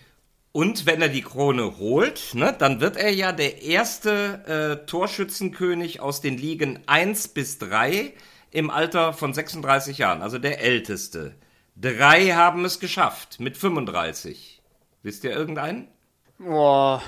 Und 0.51 0.86
wenn 0.86 1.01
er 1.01 1.10
die 1.10 1.23
Krone 1.23 1.79
holt, 1.79 2.36
ne, 2.36 2.56
dann 2.58 2.79
wird 2.79 2.95
er 2.95 3.12
ja 3.12 3.32
der 3.32 3.63
erste 3.63 4.82
äh, 4.82 4.86
Torschützenkönig 4.86 5.99
aus 5.99 6.21
den 6.21 6.38
Ligen 6.38 6.79
1 6.86 7.29
bis 7.29 7.58
3 7.58 8.13
im 8.51 8.69
Alter 8.69 9.13
von 9.13 9.34
36 9.34 9.97
Jahren, 9.97 10.21
also 10.21 10.38
der 10.38 10.62
älteste. 10.62 11.34
Drei 11.75 12.34
haben 12.34 12.65
es 12.65 12.79
geschafft 12.79 13.39
mit 13.39 13.58
35. 13.58 14.62
Wisst 15.01 15.23
ihr 15.23 15.32
irgendeinen? 15.32 15.88
Boah, 16.38 17.01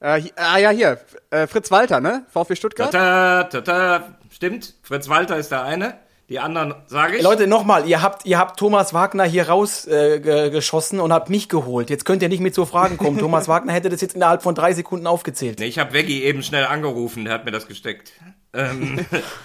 äh, 0.00 0.22
ah 0.36 0.58
ja, 0.58 0.70
hier, 0.70 0.98
äh, 1.30 1.46
Fritz 1.46 1.70
Walter, 1.70 2.00
ne? 2.00 2.24
VfB 2.28 2.56
Stuttgart. 2.56 2.92
Tata, 2.92 3.60
tata, 3.60 4.14
stimmt, 4.30 4.74
Fritz 4.82 5.08
Walter 5.08 5.36
ist 5.36 5.50
der 5.52 5.62
eine. 5.64 5.98
Die 6.30 6.38
anderen 6.38 6.76
sage 6.86 7.16
ich. 7.16 7.24
Leute, 7.24 7.48
nochmal, 7.48 7.88
ihr 7.88 8.02
habt, 8.02 8.24
ihr 8.24 8.38
habt 8.38 8.56
Thomas 8.56 8.94
Wagner 8.94 9.24
hier 9.24 9.48
rausgeschossen 9.48 11.00
äh, 11.00 11.02
und 11.02 11.12
habt 11.12 11.28
mich 11.28 11.48
geholt. 11.48 11.90
Jetzt 11.90 12.04
könnt 12.04 12.22
ihr 12.22 12.28
nicht 12.28 12.40
mit 12.40 12.54
so 12.54 12.66
Fragen 12.66 12.98
kommen. 12.98 13.18
Thomas 13.18 13.48
Wagner 13.48 13.72
hätte 13.72 13.88
das 13.88 14.00
jetzt 14.00 14.14
innerhalb 14.14 14.44
von 14.44 14.54
drei 14.54 14.72
Sekunden 14.72 15.08
aufgezählt. 15.08 15.58
Nee, 15.58 15.66
ich 15.66 15.80
habe 15.80 15.92
Veggie 15.92 16.22
eben 16.22 16.44
schnell 16.44 16.66
angerufen, 16.66 17.24
der 17.24 17.34
hat 17.34 17.46
mir 17.46 17.50
das 17.50 17.66
gesteckt. 17.66 18.12
Ähm, 18.52 19.04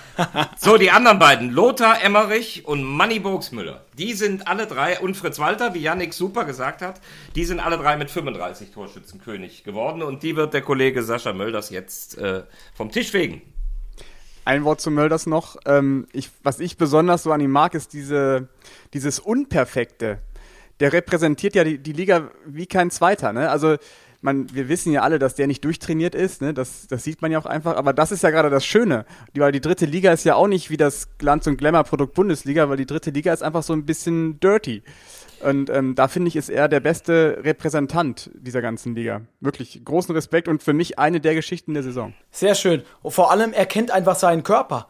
so, 0.58 0.78
die 0.78 0.92
anderen 0.92 1.18
beiden, 1.18 1.50
Lothar 1.50 2.04
Emmerich 2.04 2.68
und 2.68 2.84
Manny 2.84 3.18
Burgsmüller, 3.18 3.82
die 3.98 4.14
sind 4.14 4.48
alle 4.48 4.68
drei, 4.68 5.00
und 5.00 5.18
Fritz 5.18 5.40
Walter, 5.40 5.74
wie 5.74 5.80
Yannick 5.80 6.14
super 6.14 6.46
gesagt 6.46 6.84
hat, 6.84 7.02
die 7.36 7.46
sind 7.46 7.60
alle 7.60 7.78
drei 7.78 7.98
mit 7.98 8.12
35 8.12 8.72
Torschützenkönig 8.72 9.64
geworden 9.64 10.04
und 10.04 10.22
die 10.22 10.36
wird 10.36 10.54
der 10.54 10.62
Kollege 10.62 11.02
Sascha 11.02 11.34
Mölders 11.34 11.72
jetzt 11.72 12.20
äh, 12.20 12.44
vom 12.76 12.92
Tisch 12.92 13.10
fegen. 13.10 13.42
Ein 14.46 14.64
Wort 14.64 14.80
zu 14.80 14.92
Mölders 14.92 15.26
noch. 15.26 15.58
Ähm, 15.66 16.08
ich, 16.14 16.30
was 16.44 16.60
ich 16.60 16.78
besonders 16.78 17.24
so 17.24 17.32
an 17.32 17.42
ihm 17.42 17.52
mag, 17.52 17.74
ist 17.74 17.94
diese, 17.94 18.48
dieses 18.94 19.20
Unperfekte. 19.20 20.20
Der 20.80 20.94
repräsentiert 20.94 21.56
ja 21.56 21.64
die, 21.64 21.80
die 21.80 21.94
Liga 21.94 22.30
wie 22.46 22.68
kein 22.68 22.92
Zweiter. 22.92 23.34
Ne? 23.34 23.50
Also 23.50 23.78
man, 24.22 24.54
wir 24.54 24.70
wissen 24.70 24.92
ja 24.92 25.02
alle, 25.02 25.20
dass 25.20 25.36
der 25.36 25.48
nicht 25.48 25.64
durchtrainiert 25.64 26.16
ist, 26.16 26.42
ne? 26.42 26.54
das, 26.54 26.88
das 26.88 27.04
sieht 27.04 27.22
man 27.22 27.32
ja 27.32 27.40
auch 27.40 27.46
einfach, 27.46 27.78
aber 27.78 27.94
das 27.94 28.12
ist 28.12 28.24
ja 28.24 28.32
gerade 28.32 28.50
das 28.50 28.66
Schöne, 28.66 29.06
weil 29.36 29.52
die 29.52 29.62
dritte 29.62 29.86
Liga 29.86 30.12
ist 30.12 30.26
ja 30.26 30.36
auch 30.36 30.48
nicht 30.48 30.70
wie 30.70 30.78
das 30.78 31.18
Glanz- 31.18 31.48
und 31.48 31.58
Glamour-Produkt 31.58 32.14
Bundesliga, 32.16 32.68
weil 32.68 32.78
die 32.78 32.88
dritte 32.88 33.12
Liga 33.12 33.32
ist 33.32 33.44
einfach 33.44 33.64
so 33.64 33.74
ein 33.74 33.86
bisschen 33.86 34.40
dirty. 34.40 34.84
Und 35.42 35.70
ähm, 35.70 35.96
da 35.96 36.08
finde 36.08 36.30
ich, 36.30 36.36
ist 36.36 36.50
er 36.50 36.68
der 36.68 36.80
beste 36.80 37.40
Repräsentant 37.44 38.32
dieser 38.34 38.62
ganzen 38.62 38.96
Liga. 38.96 39.22
Wirklich 39.40 39.84
großen 39.84 40.14
Respekt 40.16 40.48
und 40.48 40.64
für 40.64 40.74
mich 40.74 40.98
eine 41.00 41.20
der 41.20 41.36
Geschichten 41.36 41.74
der 41.74 41.84
Saison. 41.84 42.14
Sehr 42.32 42.56
schön. 42.56 42.84
Und 43.02 43.12
vor 43.12 43.32
allem, 43.32 43.54
er 43.54 43.66
kennt 43.66 43.92
einfach 43.92 44.16
seinen 44.16 44.44
Körper. 44.44 44.88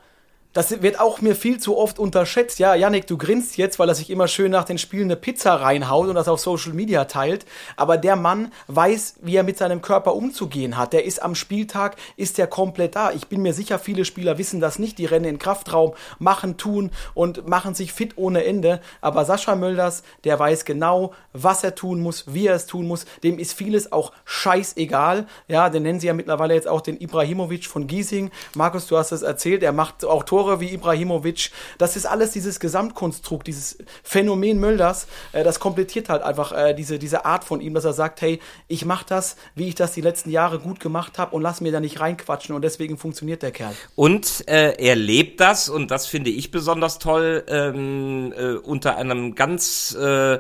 Das 0.56 0.82
wird 0.82 1.02
auch 1.02 1.20
mir 1.20 1.36
viel 1.36 1.60
zu 1.60 1.78
oft 1.78 2.00
unterschätzt. 2.00 2.60
Ja, 2.60 2.76
Yannick, 2.76 3.08
du 3.08 3.18
grinst 3.18 3.58
jetzt, 3.58 3.78
weil 3.78 3.90
er 3.90 3.96
sich 3.96 4.10
immer 4.10 4.30
schön 4.30 4.52
nach 4.52 4.64
den 4.64 4.78
Spielen 4.78 5.08
eine 5.08 5.18
Pizza 5.18 5.56
reinhaut 5.56 6.08
und 6.08 6.16
das 6.16 6.30
auf 6.30 6.40
Social 6.40 6.72
Media 6.72 7.04
teilt. 7.04 7.46
Aber 7.76 7.98
der 7.98 8.16
Mann 8.16 8.54
weiß, 8.68 9.18
wie 9.22 9.36
er 9.36 9.44
mit 9.44 9.58
seinem 9.58 9.82
Körper 9.82 10.16
umzugehen 10.16 10.78
hat. 10.78 10.94
Der 10.94 11.04
ist 11.04 11.22
am 11.22 11.36
Spieltag, 11.36 11.98
ist 12.16 12.38
der 12.38 12.48
komplett 12.48 12.96
da. 12.96 13.12
Ich 13.12 13.28
bin 13.28 13.42
mir 13.42 13.54
sicher, 13.54 13.80
viele 13.80 14.06
Spieler 14.06 14.38
wissen 14.38 14.62
das 14.62 14.80
nicht. 14.80 14.98
Die 14.98 15.06
rennen 15.06 15.26
in 15.26 15.40
Kraftraum, 15.40 15.94
machen, 16.20 16.56
tun 16.56 16.92
und 17.14 17.50
machen 17.50 17.76
sich 17.76 17.92
fit 17.92 18.14
ohne 18.16 18.46
Ende. 18.46 18.80
Aber 19.02 19.26
Sascha 19.26 19.58
Mölders, 19.58 20.04
der 20.24 20.40
weiß 20.40 20.64
genau, 20.64 21.12
was 21.34 21.66
er 21.66 21.76
tun 21.76 22.00
muss, 22.00 22.34
wie 22.34 22.48
er 22.48 22.56
es 22.56 22.66
tun 22.66 22.88
muss. 22.88 23.04
Dem 23.24 23.40
ist 23.40 23.52
vieles 23.52 23.92
auch 23.92 24.14
scheißegal. 24.24 25.28
Ja, 25.50 25.70
den 25.70 25.84
nennen 25.84 26.00
sie 26.00 26.08
ja 26.08 26.14
mittlerweile 26.14 26.54
jetzt 26.54 26.70
auch 26.70 26.80
den 26.80 26.96
Ibrahimovic 26.96 27.66
von 27.66 27.88
Giesing. 27.88 28.32
Markus, 28.54 28.88
du 28.88 28.96
hast 28.96 29.12
es 29.12 29.22
erzählt, 29.22 29.62
er 29.62 29.74
macht 29.74 30.06
auch 30.06 30.24
Tore 30.24 30.45
Tore 30.46 30.60
wie 30.60 30.74
Ibrahimovic. 30.74 31.50
Das 31.80 31.96
ist 31.96 32.06
alles 32.06 32.32
dieses 32.32 32.60
Gesamtkonstrukt, 32.60 33.48
dieses 33.48 33.80
Phänomen 34.04 34.60
Mölders. 34.60 35.08
Äh, 35.32 35.44
das 35.44 35.60
komplettiert 35.60 36.10
halt 36.10 36.22
einfach 36.22 36.52
äh, 36.52 36.76
diese, 36.76 37.00
diese 37.00 37.26
Art 37.26 37.44
von 37.44 37.62
ihm, 37.62 37.74
dass 37.74 37.86
er 37.86 37.94
sagt, 37.94 38.22
hey, 38.22 38.40
ich 38.68 38.86
mach 38.86 39.04
das, 39.04 39.38
wie 39.56 39.68
ich 39.68 39.76
das 39.76 39.94
die 39.94 40.02
letzten 40.02 40.30
Jahre 40.30 40.60
gut 40.60 40.80
gemacht 40.80 41.18
habe 41.18 41.36
und 41.36 41.42
lass 41.42 41.62
mir 41.62 41.72
da 41.72 41.80
nicht 41.80 42.00
reinquatschen 42.00 42.56
und 42.56 42.62
deswegen 42.62 42.98
funktioniert 42.98 43.42
der 43.42 43.52
Kerl. 43.52 43.74
Und 43.96 44.48
äh, 44.48 44.76
er 44.78 44.96
lebt 44.96 45.40
das 45.40 45.68
und 45.68 45.90
das 45.90 46.06
finde 46.06 46.30
ich 46.30 46.52
besonders 46.52 47.00
toll 47.00 47.44
ähm, 47.48 48.32
äh, 48.38 48.54
unter 48.54 48.98
einem 48.98 49.34
ganz 49.34 49.98
äh, 50.00 50.36
äh, 50.36 50.40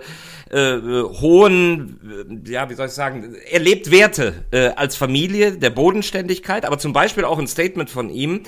hohen, 1.19 2.43
ja, 2.45 2.69
wie 2.69 2.75
soll 2.75 2.87
ich 2.87 2.91
sagen, 2.93 3.35
er 3.49 3.59
lebt 3.59 3.89
Werte 3.89 4.45
als 4.75 4.95
Familie 4.95 5.53
der 5.53 5.69
Bodenständigkeit, 5.69 6.65
aber 6.65 6.77
zum 6.77 6.93
Beispiel 6.93 7.25
auch 7.25 7.39
ein 7.39 7.47
Statement 7.47 7.89
von 7.89 8.09
ihm, 8.09 8.43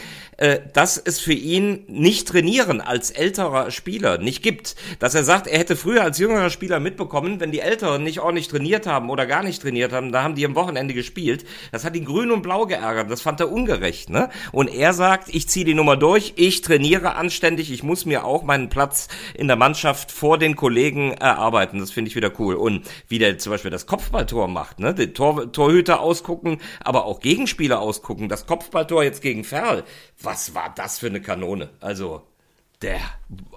dass 0.73 0.97
es 0.97 1.19
für 1.19 1.33
ihn 1.33 1.46
nicht 1.88 2.27
trainieren 2.27 2.81
als 2.81 3.10
älterer 3.10 3.71
Spieler 3.71 4.17
nicht 4.17 4.43
gibt. 4.43 4.75
Dass 4.99 5.15
er 5.15 5.23
sagt, 5.23 5.47
er 5.47 5.57
hätte 5.57 5.75
früher 5.75 6.03
als 6.03 6.17
jüngerer 6.17 6.49
Spieler 6.49 6.79
mitbekommen, 6.79 7.39
wenn 7.39 7.51
die 7.51 7.62
Älteren 7.62 8.03
nicht 8.03 8.19
ordentlich 8.19 8.47
trainiert 8.49 8.86
haben 8.86 9.10
oder 9.10 9.25
gar 9.25 9.43
nicht 9.43 9.62
trainiert 9.62 9.93
haben, 9.93 10.12
da 10.12 10.23
haben 10.23 10.36
die 10.36 10.45
am 10.45 10.55
Wochenende 10.55 10.93
gespielt. 10.93 11.45
Das 11.71 11.86
hat 11.86 11.95
ihn 11.95 12.05
grün 12.05 12.31
und 12.31 12.41
blau 12.41 12.65
geärgert. 12.65 13.10
Das 13.10 13.21
fand 13.21 13.39
er 13.39 13.51
ungerecht, 13.51 14.10
ne? 14.10 14.29
Und 14.51 14.67
er 14.67 14.93
sagt, 14.93 15.33
ich 15.33 15.47
ziehe 15.47 15.65
die 15.65 15.73
Nummer 15.73 15.95
durch, 15.95 16.33
ich 16.36 16.62
trainiere 16.62 17.15
anständig, 17.15 17.71
ich 17.71 17.83
muss 17.83 18.05
mir 18.05 18.25
auch 18.25 18.43
meinen 18.43 18.69
Platz 18.69 19.07
in 19.33 19.47
der 19.47 19.55
Mannschaft 19.55 20.12
vor 20.12 20.38
den 20.38 20.55
Kollegen 20.55 21.13
erarbeiten. 21.13 21.79
Das 21.79 21.91
finde 21.91 22.10
ich 22.10 22.15
wieder 22.15 22.31
cool. 22.39 22.55
Und 22.55 22.86
wie 23.07 23.19
der 23.19 23.38
zum 23.38 23.51
Beispiel 23.51 23.71
das 23.71 23.86
Kopfballtor 23.86 24.47
macht, 24.47 24.79
ne? 24.79 24.93
Den 24.93 25.13
Tor, 25.13 25.51
Torhüter 25.51 26.01
ausgucken, 26.01 26.57
aber 26.83 27.05
auch 27.05 27.21
Gegenspieler 27.21 27.79
ausgucken. 27.79 28.27
Das 28.27 28.45
Kopfballtor 28.45 29.03
jetzt 29.03 29.21
gegen 29.21 29.43
Ferl. 29.43 29.83
Was 30.21 30.53
war 30.53 30.73
das 30.75 30.99
für 30.99 31.07
eine 31.07 31.21
Kanone? 31.21 31.37
Also, 31.80 32.21
der 32.82 33.00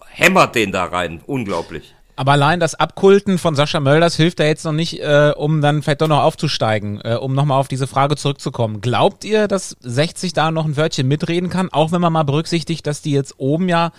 hämmert 0.08 0.54
den 0.54 0.72
da 0.72 0.84
rein. 0.84 1.20
Unglaublich. 1.26 1.94
Aber 2.20 2.32
allein 2.32 2.60
das 2.60 2.74
Abkulten 2.74 3.38
von 3.38 3.54
Sascha 3.54 3.80
Mölders 3.80 4.14
hilft 4.14 4.40
da 4.40 4.44
jetzt 4.44 4.64
noch 4.64 4.72
nicht, 4.72 5.00
äh, 5.00 5.32
um 5.34 5.62
dann 5.62 5.82
vielleicht 5.82 6.02
doch 6.02 6.08
noch 6.08 6.22
aufzusteigen, 6.22 7.00
äh, 7.02 7.14
um 7.14 7.34
nochmal 7.34 7.58
auf 7.58 7.68
diese 7.68 7.86
Frage 7.86 8.14
zurückzukommen. 8.16 8.82
Glaubt 8.82 9.24
ihr, 9.24 9.48
dass 9.48 9.74
60 9.80 10.34
da 10.34 10.50
noch 10.50 10.66
ein 10.66 10.76
Wörtchen 10.76 11.08
mitreden 11.08 11.48
kann, 11.48 11.72
auch 11.72 11.92
wenn 11.92 12.00
man 12.02 12.12
mal 12.12 12.24
berücksichtigt, 12.24 12.86
dass 12.86 13.00
die 13.00 13.12
jetzt 13.12 13.36
oben 13.38 13.70
ja 13.70 13.92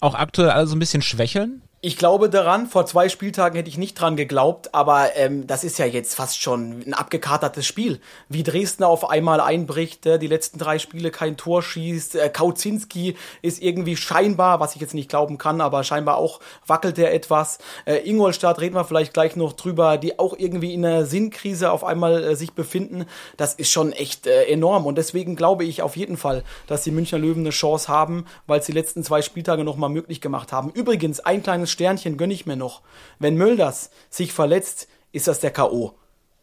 auch 0.00 0.16
aktuell 0.16 0.50
alle 0.50 0.66
so 0.66 0.74
ein 0.74 0.80
bisschen 0.80 1.02
schwächeln? 1.02 1.62
Ich 1.82 1.96
glaube 1.96 2.28
daran, 2.28 2.66
vor 2.66 2.84
zwei 2.84 3.08
Spieltagen 3.08 3.56
hätte 3.56 3.70
ich 3.70 3.78
nicht 3.78 3.98
dran 3.98 4.14
geglaubt, 4.14 4.74
aber 4.74 5.16
ähm, 5.16 5.46
das 5.46 5.64
ist 5.64 5.78
ja 5.78 5.86
jetzt 5.86 6.14
fast 6.14 6.38
schon 6.38 6.82
ein 6.86 6.92
abgekatertes 6.92 7.64
Spiel. 7.64 8.00
Wie 8.28 8.42
Dresden 8.42 8.84
auf 8.84 9.08
einmal 9.08 9.40
einbricht, 9.40 10.04
äh, 10.04 10.18
die 10.18 10.26
letzten 10.26 10.58
drei 10.58 10.78
Spiele 10.78 11.10
kein 11.10 11.38
Tor 11.38 11.62
schießt, 11.62 12.16
äh, 12.16 12.28
Kauzinski 12.28 13.16
ist 13.40 13.62
irgendwie 13.62 13.96
scheinbar, 13.96 14.60
was 14.60 14.74
ich 14.74 14.82
jetzt 14.82 14.92
nicht 14.92 15.08
glauben 15.08 15.38
kann, 15.38 15.62
aber 15.62 15.82
scheinbar 15.82 16.18
auch 16.18 16.40
wackelt 16.66 16.98
er 16.98 17.14
etwas. 17.14 17.56
Äh, 17.86 18.06
Ingolstadt 18.06 18.60
reden 18.60 18.74
wir 18.74 18.84
vielleicht 18.84 19.14
gleich 19.14 19.34
noch 19.34 19.54
drüber, 19.54 19.96
die 19.96 20.18
auch 20.18 20.34
irgendwie 20.36 20.74
in 20.74 20.84
einer 20.84 21.06
Sinnkrise 21.06 21.72
auf 21.72 21.82
einmal 21.82 22.22
äh, 22.22 22.36
sich 22.36 22.52
befinden. 22.52 23.06
Das 23.38 23.54
ist 23.54 23.70
schon 23.70 23.94
echt 23.94 24.26
äh, 24.26 24.44
enorm 24.48 24.84
und 24.84 24.98
deswegen 24.98 25.34
glaube 25.34 25.64
ich 25.64 25.80
auf 25.80 25.96
jeden 25.96 26.18
Fall, 26.18 26.44
dass 26.66 26.82
die 26.82 26.90
Münchner 26.90 27.18
Löwen 27.18 27.40
eine 27.40 27.50
Chance 27.50 27.88
haben, 27.88 28.26
weil 28.46 28.62
sie 28.62 28.72
die 28.72 28.78
letzten 28.78 29.02
zwei 29.02 29.22
Spieltage 29.22 29.64
nochmal 29.64 29.88
möglich 29.88 30.20
gemacht 30.20 30.52
haben. 30.52 30.68
Übrigens, 30.72 31.20
ein 31.20 31.42
kleines 31.42 31.69
Sternchen 31.70 32.16
gönne 32.16 32.34
ich 32.34 32.46
mir 32.46 32.56
noch. 32.56 32.82
Wenn 33.18 33.36
Mölders 33.36 33.90
sich 34.08 34.32
verletzt, 34.32 34.88
ist 35.12 35.28
das 35.28 35.40
der 35.40 35.50
K.O. 35.50 35.94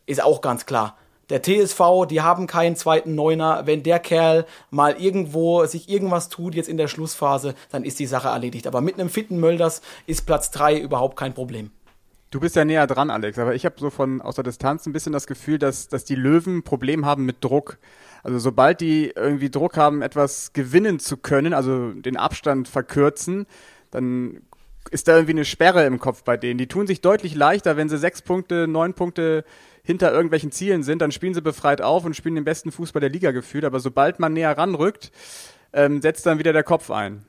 Ist 0.05 0.23
auch 0.23 0.41
ganz 0.41 0.65
klar. 0.65 0.97
Der 1.29 1.41
TSV, 1.43 2.05
die 2.09 2.21
haben 2.21 2.47
keinen 2.47 2.77
zweiten 2.77 3.13
Neuner. 3.13 3.63
Wenn 3.65 3.83
der 3.83 3.99
Kerl 3.99 4.45
mal 4.69 4.95
irgendwo 4.99 5.65
sich 5.65 5.89
irgendwas 5.89 6.29
tut, 6.29 6.55
jetzt 6.55 6.69
in 6.69 6.77
der 6.77 6.87
Schlussphase, 6.87 7.53
dann 7.69 7.83
ist 7.83 7.99
die 7.99 8.05
Sache 8.05 8.29
erledigt. 8.29 8.65
Aber 8.65 8.79
mit 8.79 8.97
einem 8.97 9.09
fitten 9.09 9.39
Mölders 9.39 9.81
ist 10.05 10.25
Platz 10.25 10.51
3 10.51 10.79
überhaupt 10.79 11.17
kein 11.17 11.33
Problem. 11.33 11.71
Du 12.29 12.41
bist 12.41 12.55
ja 12.55 12.65
näher 12.65 12.87
dran, 12.87 13.09
Alex, 13.09 13.39
aber 13.39 13.55
ich 13.55 13.65
habe 13.65 13.75
so 13.77 13.89
von 13.89 14.21
aus 14.21 14.35
der 14.35 14.43
Distanz 14.43 14.85
ein 14.85 14.93
bisschen 14.93 15.13
das 15.13 15.27
Gefühl, 15.27 15.59
dass, 15.59 15.87
dass 15.87 16.03
die 16.03 16.15
Löwen 16.15 16.57
ein 16.57 16.63
Problem 16.63 17.05
haben 17.05 17.25
mit 17.25 17.41
Druck. 17.41 17.77
Also 18.23 18.39
sobald 18.39 18.81
die 18.81 19.11
irgendwie 19.15 19.49
Druck 19.49 19.77
haben, 19.77 20.01
etwas 20.01 20.51
gewinnen 20.51 20.99
zu 20.99 21.15
können, 21.15 21.53
also 21.53 21.91
den 21.91 22.17
Abstand 22.17 22.67
verkürzen, 22.67 23.47
dann 23.91 24.41
ist 24.89 25.08
da 25.08 25.13
irgendwie 25.13 25.34
eine 25.34 25.45
Sperre 25.45 25.86
im 25.86 26.00
Kopf 26.00 26.23
bei 26.23 26.38
denen. 26.38 26.58
Die 26.58 26.67
tun 26.67 26.88
sich 26.88 27.02
deutlich 27.02 27.36
leichter, 27.36 27.78
wenn 27.78 27.89
sie 27.89 27.97
sechs 27.97 28.21
Punkte, 28.21 28.67
neun 28.67 28.93
Punkte 28.93 29.43
hinter 29.84 30.12
irgendwelchen 30.12 30.52
Zielen 30.52 30.84
sind, 30.84 31.02
dann 31.02 31.12
spielen 31.12 31.34
sie 31.34 31.41
befreit 31.41 31.82
auf 31.82 32.04
und 32.04 32.15
spielen 32.15 32.36
den 32.36 32.43
besten 32.43 32.71
Fußball 32.71 33.00
der 33.00 33.10
Liga 33.10 33.32
gefühlt. 33.32 33.63
Aber 33.63 33.80
sobald 33.80 34.19
man 34.19 34.34
näher 34.34 34.58
ranrückt, 34.58 35.12
ähm, 35.71 36.02
setzt 36.02 36.26
dann 36.26 36.39
wieder 36.39 36.54
der 36.54 36.63
Kopf 36.63 36.91
ein. 36.91 37.26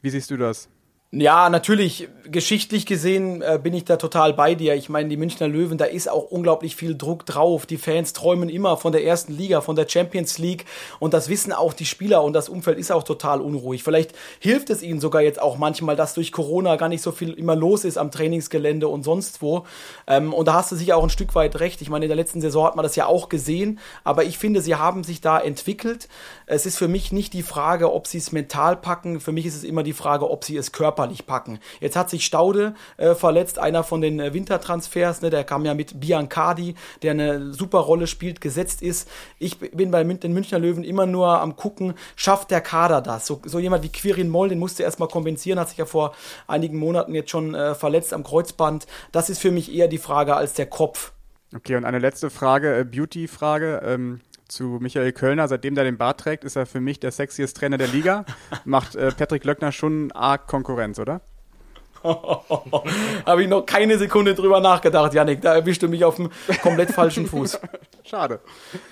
Wie 0.00 0.10
siehst 0.10 0.30
du 0.30 0.36
das? 0.36 0.68
Ja, 1.14 1.50
natürlich, 1.50 2.08
geschichtlich 2.24 2.86
gesehen 2.86 3.42
äh, 3.42 3.60
bin 3.62 3.74
ich 3.74 3.84
da 3.84 3.96
total 3.96 4.32
bei 4.32 4.54
dir. 4.54 4.74
Ich 4.74 4.88
meine, 4.88 5.10
die 5.10 5.18
Münchner 5.18 5.46
Löwen, 5.46 5.76
da 5.76 5.84
ist 5.84 6.08
auch 6.08 6.30
unglaublich 6.30 6.74
viel 6.74 6.96
Druck 6.96 7.26
drauf. 7.26 7.66
Die 7.66 7.76
Fans 7.76 8.14
träumen 8.14 8.48
immer 8.48 8.78
von 8.78 8.92
der 8.92 9.04
ersten 9.04 9.36
Liga, 9.36 9.60
von 9.60 9.76
der 9.76 9.86
Champions 9.86 10.38
League 10.38 10.64
und 11.00 11.12
das 11.12 11.28
wissen 11.28 11.52
auch 11.52 11.74
die 11.74 11.84
Spieler 11.84 12.24
und 12.24 12.32
das 12.32 12.48
Umfeld 12.48 12.78
ist 12.78 12.90
auch 12.90 13.02
total 13.02 13.42
unruhig. 13.42 13.82
Vielleicht 13.82 14.12
hilft 14.38 14.70
es 14.70 14.82
ihnen 14.82 15.00
sogar 15.00 15.20
jetzt 15.20 15.38
auch 15.38 15.58
manchmal, 15.58 15.96
dass 15.96 16.14
durch 16.14 16.32
Corona 16.32 16.76
gar 16.76 16.88
nicht 16.88 17.02
so 17.02 17.12
viel 17.12 17.34
immer 17.34 17.56
los 17.56 17.84
ist 17.84 17.98
am 17.98 18.10
Trainingsgelände 18.10 18.88
und 18.88 19.02
sonst 19.02 19.42
wo. 19.42 19.66
Ähm, 20.06 20.32
und 20.32 20.48
da 20.48 20.54
hast 20.54 20.72
du 20.72 20.76
sicher 20.76 20.96
auch 20.96 21.02
ein 21.02 21.10
Stück 21.10 21.34
weit 21.34 21.60
recht. 21.60 21.82
Ich 21.82 21.90
meine, 21.90 22.06
in 22.06 22.08
der 22.08 22.16
letzten 22.16 22.40
Saison 22.40 22.64
hat 22.64 22.76
man 22.76 22.84
das 22.84 22.96
ja 22.96 23.04
auch 23.04 23.28
gesehen, 23.28 23.80
aber 24.02 24.24
ich 24.24 24.38
finde, 24.38 24.62
sie 24.62 24.76
haben 24.76 25.04
sich 25.04 25.20
da 25.20 25.38
entwickelt. 25.38 26.08
Es 26.52 26.66
ist 26.66 26.76
für 26.76 26.86
mich 26.86 27.12
nicht 27.12 27.32
die 27.32 27.42
Frage, 27.42 27.90
ob 27.90 28.06
sie 28.06 28.18
es 28.18 28.30
mental 28.30 28.76
packen. 28.76 29.20
Für 29.20 29.32
mich 29.32 29.46
ist 29.46 29.56
es 29.56 29.64
immer 29.64 29.82
die 29.82 29.94
Frage, 29.94 30.28
ob 30.28 30.44
sie 30.44 30.58
es 30.58 30.70
körperlich 30.70 31.24
packen. 31.24 31.58
Jetzt 31.80 31.96
hat 31.96 32.10
sich 32.10 32.26
Staude 32.26 32.74
äh, 32.98 33.14
verletzt, 33.14 33.58
einer 33.58 33.82
von 33.82 34.02
den 34.02 34.20
äh, 34.20 34.34
Wintertransfers, 34.34 35.22
ne, 35.22 35.30
der 35.30 35.44
kam 35.44 35.64
ja 35.64 35.72
mit 35.72 35.98
Biancardi, 35.98 36.74
der 37.00 37.12
eine 37.12 37.54
super 37.54 37.78
Rolle 37.78 38.06
spielt, 38.06 38.42
gesetzt 38.42 38.82
ist. 38.82 39.08
Ich 39.38 39.60
bin 39.60 39.90
bei 39.90 40.04
den 40.04 40.34
Münchner 40.34 40.58
Löwen 40.58 40.84
immer 40.84 41.06
nur 41.06 41.40
am 41.40 41.56
gucken, 41.56 41.94
schafft 42.16 42.50
der 42.50 42.60
Kader 42.60 43.00
das? 43.00 43.26
So, 43.26 43.40
so 43.46 43.58
jemand 43.58 43.82
wie 43.82 43.88
Quirin 43.88 44.28
Moll, 44.28 44.50
den 44.50 44.58
musste 44.58 44.82
erstmal 44.82 45.08
kompensieren, 45.08 45.58
hat 45.58 45.70
sich 45.70 45.78
ja 45.78 45.86
vor 45.86 46.14
einigen 46.46 46.76
Monaten 46.76 47.14
jetzt 47.14 47.30
schon 47.30 47.54
äh, 47.54 47.74
verletzt 47.74 48.12
am 48.12 48.24
Kreuzband. 48.24 48.86
Das 49.10 49.30
ist 49.30 49.38
für 49.38 49.52
mich 49.52 49.74
eher 49.74 49.88
die 49.88 49.96
Frage 49.96 50.36
als 50.36 50.52
der 50.52 50.66
Kopf. 50.66 51.12
Okay, 51.56 51.76
und 51.76 51.86
eine 51.86 51.98
letzte 51.98 52.28
Frage, 52.28 52.76
äh, 52.78 52.84
Beauty-Frage. 52.84 53.80
Ähm 53.86 54.20
zu 54.52 54.78
Michael 54.80 55.12
Kölner. 55.12 55.48
Seitdem 55.48 55.74
der 55.74 55.84
den 55.84 55.96
Bart 55.96 56.20
trägt, 56.20 56.44
ist 56.44 56.56
er 56.56 56.66
für 56.66 56.80
mich 56.80 57.00
der 57.00 57.10
sexiest 57.10 57.56
Trainer 57.56 57.78
der 57.78 57.88
Liga. 57.88 58.24
Macht 58.64 58.94
äh, 58.94 59.10
Patrick 59.10 59.44
Löckner 59.44 59.72
schon 59.72 60.12
arg 60.12 60.46
Konkurrenz, 60.46 60.98
oder? 60.98 61.22
Habe 62.04 63.42
ich 63.42 63.48
noch 63.48 63.64
keine 63.64 63.96
Sekunde 63.96 64.34
drüber 64.34 64.60
nachgedacht, 64.60 65.14
Janik. 65.14 65.40
Da 65.40 65.54
erwischte 65.54 65.88
mich 65.88 66.04
auf 66.04 66.16
dem 66.16 66.30
komplett 66.62 66.90
falschen 66.90 67.26
Fuß. 67.26 67.60
Schade. 68.04 68.40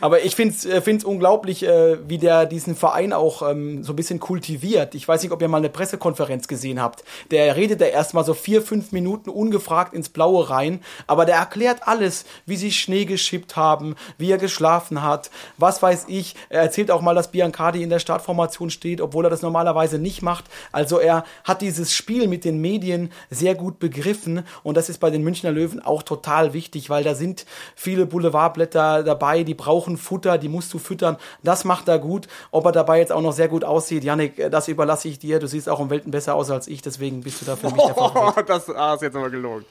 Aber 0.00 0.22
ich 0.22 0.36
finde 0.36 0.54
es 0.54 0.64
äh, 0.64 0.98
unglaublich, 1.04 1.64
äh, 1.64 1.98
wie 2.08 2.18
der 2.18 2.46
diesen 2.46 2.76
Verein 2.76 3.12
auch 3.12 3.48
ähm, 3.48 3.82
so 3.82 3.92
ein 3.92 3.96
bisschen 3.96 4.20
kultiviert. 4.20 4.94
Ich 4.94 5.06
weiß 5.06 5.22
nicht, 5.22 5.32
ob 5.32 5.42
ihr 5.42 5.48
mal 5.48 5.56
eine 5.56 5.68
Pressekonferenz 5.68 6.46
gesehen 6.46 6.80
habt. 6.80 7.02
Der 7.32 7.56
redet 7.56 7.80
da 7.80 7.86
erstmal 7.86 8.24
so 8.24 8.34
vier, 8.34 8.62
fünf 8.62 8.92
Minuten 8.92 9.28
ungefragt 9.28 9.94
ins 9.94 10.10
Blaue 10.10 10.48
rein, 10.48 10.80
aber 11.08 11.24
der 11.24 11.36
erklärt 11.36 11.88
alles, 11.88 12.24
wie 12.46 12.56
sie 12.56 12.70
Schnee 12.70 13.04
geschippt 13.04 13.56
haben, 13.56 13.96
wie 14.16 14.30
er 14.30 14.38
geschlafen 14.38 15.02
hat, 15.02 15.30
was 15.58 15.82
weiß 15.82 16.04
ich. 16.06 16.36
Er 16.48 16.62
erzählt 16.62 16.92
auch 16.92 17.02
mal, 17.02 17.14
dass 17.14 17.32
Biancardi 17.32 17.82
in 17.82 17.90
der 17.90 17.98
Startformation 17.98 18.70
steht, 18.70 19.00
obwohl 19.00 19.26
er 19.26 19.30
das 19.30 19.42
normalerweise 19.42 19.98
nicht 19.98 20.22
macht. 20.22 20.44
Also 20.70 20.98
er 20.98 21.24
hat 21.42 21.62
dieses 21.62 21.92
Spiel 21.92 22.28
mit 22.28 22.44
den 22.44 22.60
Medien 22.60 23.10
sehr 23.28 23.56
gut 23.56 23.80
begriffen 23.80 24.44
und 24.62 24.76
das 24.76 24.88
ist 24.88 24.98
bei 24.98 25.10
den 25.10 25.24
Münchner 25.24 25.50
Löwen 25.50 25.80
auch 25.80 26.04
total 26.04 26.52
wichtig, 26.52 26.90
weil 26.90 27.02
da 27.02 27.16
sind 27.16 27.44
viele 27.74 28.06
Boulevardblätter 28.06 28.99
dabei, 29.04 29.42
die 29.42 29.54
brauchen 29.54 29.96
Futter, 29.96 30.38
die 30.38 30.48
musst 30.48 30.72
du 30.72 30.78
füttern. 30.78 31.16
Das 31.42 31.64
macht 31.64 31.88
er 31.88 31.98
gut. 31.98 32.28
Ob 32.50 32.64
er 32.66 32.72
dabei 32.72 32.98
jetzt 32.98 33.12
auch 33.12 33.22
noch 33.22 33.32
sehr 33.32 33.48
gut 33.48 33.64
aussieht, 33.64 34.04
Janik, 34.04 34.38
äh, 34.38 34.50
das 34.50 34.68
überlasse 34.68 35.08
ich 35.08 35.18
dir. 35.18 35.38
Du 35.38 35.46
siehst 35.46 35.68
auch 35.68 35.78
um 35.78 35.90
Welten 35.90 36.10
besser 36.10 36.34
aus 36.34 36.50
als 36.50 36.68
ich, 36.68 36.82
deswegen 36.82 37.22
bist 37.22 37.40
du 37.40 37.46
da 37.46 37.56
für 37.56 37.70
mich 37.70 37.84
der 37.84 37.94
Favorit. 37.94 38.34
Oh, 38.36 38.42
das 38.42 38.68
ah, 38.70 38.94
ist 38.94 39.02
jetzt 39.02 39.16
aber 39.16 39.30
gelogen. 39.30 39.64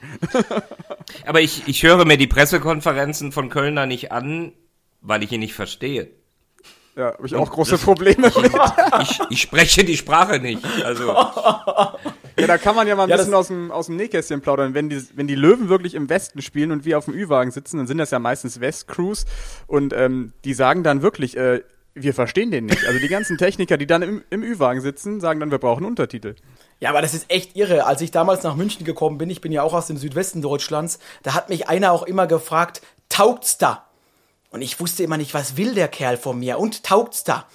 aber 1.26 1.40
ich, 1.40 1.66
ich 1.66 1.82
höre 1.82 2.04
mir 2.04 2.16
die 2.16 2.26
Pressekonferenzen 2.26 3.32
von 3.32 3.48
Kölner 3.48 3.86
nicht 3.86 4.12
an, 4.12 4.52
weil 5.00 5.22
ich 5.22 5.32
ihn 5.32 5.40
nicht 5.40 5.54
verstehe. 5.54 6.10
Ja, 6.96 7.14
habe 7.14 7.26
ich 7.26 7.34
auch 7.34 7.50
große 7.50 7.78
Probleme 7.78 8.32
mit. 8.34 8.52
Ich, 9.02 9.20
ich, 9.30 9.40
spreche 9.40 9.84
die 9.84 9.96
Sprache 9.96 10.40
nicht. 10.40 10.64
Also. 10.84 11.14
Ja, 12.40 12.46
da 12.46 12.58
kann 12.58 12.74
man 12.74 12.86
ja 12.86 12.96
mal 12.96 13.04
ein 13.04 13.08
ja, 13.08 13.16
bisschen 13.16 13.34
aus 13.34 13.48
dem, 13.48 13.70
aus 13.70 13.86
dem 13.86 13.96
Nähkästchen 13.96 14.40
plaudern. 14.40 14.74
Wenn 14.74 14.88
die, 14.88 15.02
wenn 15.14 15.26
die 15.26 15.34
Löwen 15.34 15.68
wirklich 15.68 15.94
im 15.94 16.08
Westen 16.08 16.42
spielen 16.42 16.72
und 16.72 16.84
wir 16.84 16.98
auf 16.98 17.06
dem 17.06 17.14
Ü-Wagen 17.14 17.50
sitzen, 17.50 17.78
dann 17.78 17.86
sind 17.86 17.98
das 17.98 18.10
ja 18.10 18.18
meistens 18.18 18.60
West-Crews 18.60 19.26
und 19.66 19.92
ähm, 19.92 20.32
die 20.44 20.54
sagen 20.54 20.82
dann 20.82 21.02
wirklich, 21.02 21.36
äh, 21.36 21.62
wir 21.94 22.14
verstehen 22.14 22.50
den 22.50 22.66
nicht. 22.66 22.86
Also 22.86 22.98
die 22.98 23.08
ganzen 23.08 23.36
Techniker, 23.36 23.76
die 23.76 23.86
dann 23.86 24.02
im, 24.02 24.24
im 24.30 24.42
Ü-Wagen 24.42 24.80
sitzen, 24.80 25.20
sagen 25.20 25.40
dann, 25.40 25.50
wir 25.50 25.58
brauchen 25.58 25.84
Untertitel. 25.84 26.36
Ja, 26.78 26.90
aber 26.90 27.02
das 27.02 27.14
ist 27.14 27.30
echt 27.30 27.56
irre. 27.56 27.84
Als 27.84 28.00
ich 28.00 28.10
damals 28.10 28.42
nach 28.42 28.56
München 28.56 28.84
gekommen 28.84 29.18
bin, 29.18 29.28
ich 29.28 29.40
bin 29.40 29.52
ja 29.52 29.62
auch 29.62 29.74
aus 29.74 29.86
dem 29.86 29.96
Südwesten 29.96 30.40
Deutschlands, 30.40 30.98
da 31.22 31.34
hat 31.34 31.48
mich 31.48 31.68
einer 31.68 31.92
auch 31.92 32.04
immer 32.04 32.26
gefragt, 32.26 32.80
taugt's 33.08 33.58
da? 33.58 33.86
Und 34.50 34.62
ich 34.62 34.80
wusste 34.80 35.02
immer 35.02 35.16
nicht, 35.16 35.34
was 35.34 35.56
will 35.56 35.74
der 35.74 35.88
Kerl 35.88 36.16
von 36.16 36.38
mir 36.38 36.58
und 36.58 36.84
taugt's 36.84 37.24
da? 37.24 37.46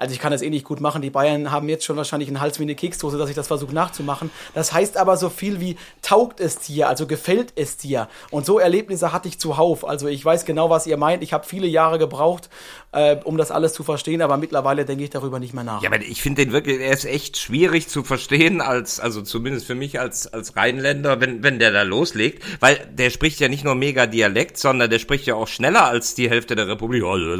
Also 0.00 0.14
ich 0.14 0.18
kann 0.18 0.32
das 0.32 0.40
eh 0.40 0.48
nicht 0.48 0.64
gut 0.64 0.80
machen. 0.80 1.02
Die 1.02 1.10
Bayern 1.10 1.50
haben 1.50 1.68
jetzt 1.68 1.84
schon 1.84 1.98
wahrscheinlich 1.98 2.30
einen 2.30 2.40
Hals 2.40 2.58
wie 2.58 2.62
eine 2.62 2.74
Keksdose, 2.74 3.18
dass 3.18 3.28
ich 3.28 3.36
das 3.36 3.48
versuche 3.48 3.74
nachzumachen. 3.74 4.30
Das 4.54 4.72
heißt 4.72 4.96
aber 4.96 5.18
so 5.18 5.28
viel 5.28 5.60
wie 5.60 5.76
taugt 6.00 6.40
es 6.40 6.58
dir, 6.58 6.88
also 6.88 7.06
gefällt 7.06 7.52
es 7.56 7.76
dir. 7.76 8.08
Und 8.30 8.46
so 8.46 8.58
Erlebnisse 8.58 9.12
hatte 9.12 9.28
ich 9.28 9.38
zuhauf. 9.38 9.86
Also 9.86 10.08
ich 10.08 10.24
weiß 10.24 10.46
genau, 10.46 10.70
was 10.70 10.86
ihr 10.86 10.96
meint. 10.96 11.22
Ich 11.22 11.34
habe 11.34 11.46
viele 11.46 11.66
Jahre 11.66 11.98
gebraucht, 11.98 12.48
äh, 12.92 13.16
um 13.24 13.36
das 13.36 13.50
alles 13.50 13.74
zu 13.74 13.82
verstehen, 13.82 14.22
aber 14.22 14.38
mittlerweile 14.38 14.86
denke 14.86 15.04
ich 15.04 15.10
darüber 15.10 15.38
nicht 15.38 15.52
mehr 15.52 15.64
nach. 15.64 15.82
Ja, 15.82 15.90
aber 15.90 16.00
ich 16.00 16.22
finde 16.22 16.44
den 16.44 16.52
wirklich, 16.52 16.80
er 16.80 16.94
ist 16.94 17.04
echt 17.04 17.36
schwierig 17.36 17.88
zu 17.88 18.02
verstehen, 18.02 18.62
als, 18.62 19.00
also 19.00 19.20
zumindest 19.20 19.66
für 19.66 19.74
mich 19.74 20.00
als, 20.00 20.26
als 20.32 20.56
Rheinländer, 20.56 21.20
wenn, 21.20 21.42
wenn 21.42 21.58
der 21.58 21.72
da 21.72 21.82
loslegt, 21.82 22.42
weil 22.60 22.88
der 22.90 23.10
spricht 23.10 23.38
ja 23.38 23.48
nicht 23.48 23.64
nur 23.64 23.74
mega 23.74 24.06
Dialekt, 24.06 24.56
sondern 24.56 24.88
der 24.88 24.98
spricht 24.98 25.26
ja 25.26 25.34
auch 25.34 25.46
schneller 25.46 25.84
als 25.84 26.14
die 26.14 26.30
Hälfte 26.30 26.56
der 26.56 26.68
Republik. 26.68 27.04
Also, 27.04 27.36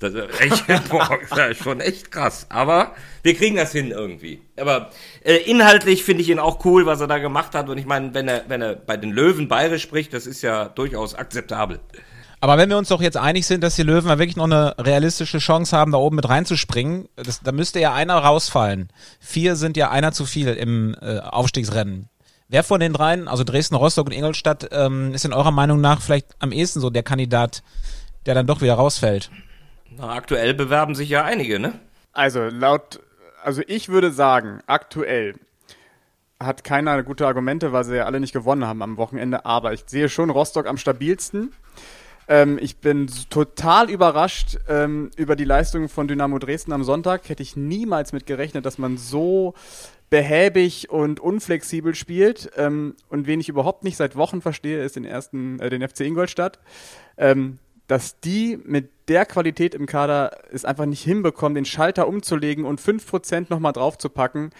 das 0.00 0.14
echt, 0.40 0.69
boah, 0.88 1.18
das 1.30 1.50
ist 1.50 1.62
schon 1.62 1.80
echt 1.80 2.10
krass. 2.10 2.46
Aber 2.48 2.94
wir 3.22 3.34
kriegen 3.34 3.56
das 3.56 3.72
hin 3.72 3.90
irgendwie. 3.90 4.42
Aber 4.58 4.90
äh, 5.24 5.36
inhaltlich 5.36 6.04
finde 6.04 6.22
ich 6.22 6.28
ihn 6.28 6.38
auch 6.38 6.64
cool, 6.64 6.86
was 6.86 7.00
er 7.00 7.06
da 7.06 7.18
gemacht 7.18 7.54
hat. 7.54 7.68
Und 7.68 7.78
ich 7.78 7.86
meine, 7.86 8.14
wenn 8.14 8.28
er, 8.28 8.44
wenn 8.48 8.62
er 8.62 8.74
bei 8.74 8.96
den 8.96 9.10
Löwen 9.10 9.48
bayerisch 9.48 9.82
spricht, 9.82 10.12
das 10.12 10.26
ist 10.26 10.42
ja 10.42 10.68
durchaus 10.68 11.14
akzeptabel. 11.14 11.80
Aber 12.42 12.56
wenn 12.56 12.70
wir 12.70 12.78
uns 12.78 12.88
doch 12.88 13.02
jetzt 13.02 13.18
einig 13.18 13.46
sind, 13.46 13.62
dass 13.62 13.76
die 13.76 13.82
Löwen 13.82 14.08
wirklich 14.08 14.36
noch 14.36 14.44
eine 14.44 14.74
realistische 14.78 15.38
Chance 15.38 15.76
haben, 15.76 15.92
da 15.92 15.98
oben 15.98 16.16
mit 16.16 16.28
reinzuspringen, 16.28 17.08
das, 17.16 17.40
da 17.42 17.52
müsste 17.52 17.80
ja 17.80 17.92
einer 17.92 18.16
rausfallen. 18.16 18.88
Vier 19.20 19.56
sind 19.56 19.76
ja 19.76 19.90
einer 19.90 20.12
zu 20.12 20.24
viel 20.24 20.48
im 20.48 20.96
äh, 21.02 21.18
Aufstiegsrennen. 21.18 22.08
Wer 22.48 22.64
von 22.64 22.80
den 22.80 22.94
dreien, 22.94 23.28
also 23.28 23.44
Dresden, 23.44 23.76
Rostock 23.76 24.06
und 24.06 24.12
Ingolstadt, 24.12 24.68
ähm, 24.72 25.14
ist 25.14 25.24
in 25.24 25.34
eurer 25.34 25.52
Meinung 25.52 25.80
nach 25.80 26.00
vielleicht 26.00 26.28
am 26.40 26.50
ehesten 26.50 26.80
so 26.80 26.88
der 26.90 27.02
Kandidat, 27.02 27.62
der 28.26 28.34
dann 28.34 28.46
doch 28.46 28.62
wieder 28.62 28.74
rausfällt? 28.74 29.30
Na, 30.00 30.14
aktuell 30.14 30.54
bewerben 30.54 30.94
sich 30.94 31.10
ja 31.10 31.24
einige, 31.24 31.58
ne? 31.58 31.78
Also 32.12 32.44
laut, 32.44 33.00
also 33.44 33.60
ich 33.66 33.90
würde 33.90 34.10
sagen, 34.10 34.60
aktuell 34.66 35.34
hat 36.42 36.64
keiner 36.64 37.02
gute 37.02 37.26
Argumente, 37.26 37.72
weil 37.72 37.84
sie 37.84 37.96
ja 37.96 38.06
alle 38.06 38.18
nicht 38.18 38.32
gewonnen 38.32 38.66
haben 38.66 38.82
am 38.82 38.96
Wochenende, 38.96 39.44
aber 39.44 39.74
ich 39.74 39.84
sehe 39.86 40.08
schon 40.08 40.30
Rostock 40.30 40.66
am 40.66 40.78
stabilsten. 40.78 41.52
Ähm, 42.28 42.58
ich 42.62 42.78
bin 42.78 43.10
total 43.28 43.90
überrascht 43.90 44.56
ähm, 44.68 45.10
über 45.16 45.36
die 45.36 45.44
Leistung 45.44 45.90
von 45.90 46.08
Dynamo 46.08 46.38
Dresden 46.38 46.72
am 46.72 46.82
Sonntag. 46.82 47.28
Hätte 47.28 47.42
ich 47.42 47.56
niemals 47.56 48.14
mit 48.14 48.24
gerechnet, 48.24 48.64
dass 48.64 48.78
man 48.78 48.96
so 48.96 49.52
behäbig 50.08 50.88
und 50.88 51.20
unflexibel 51.20 51.94
spielt. 51.94 52.50
Ähm, 52.56 52.94
und 53.10 53.26
wen 53.26 53.40
ich 53.40 53.50
überhaupt 53.50 53.84
nicht 53.84 53.98
seit 53.98 54.16
Wochen 54.16 54.40
verstehe, 54.40 54.82
ist 54.82 54.96
den 54.96 55.04
ersten, 55.04 55.60
äh, 55.60 55.68
den 55.68 55.86
FC 55.86 56.00
Ingolstadt. 56.00 56.58
Ähm, 57.18 57.58
dass 57.90 58.20
die 58.20 58.56
mit 58.64 58.99
der 59.10 59.26
Qualität 59.26 59.74
im 59.74 59.86
Kader 59.86 60.30
es 60.52 60.64
einfach 60.64 60.86
nicht 60.86 61.02
hinbekommen, 61.02 61.56
den 61.56 61.64
Schalter 61.64 62.06
umzulegen 62.06 62.64
und 62.64 62.80
5% 62.80 63.46
nochmal 63.50 63.72
draufzupacken, 63.72 64.50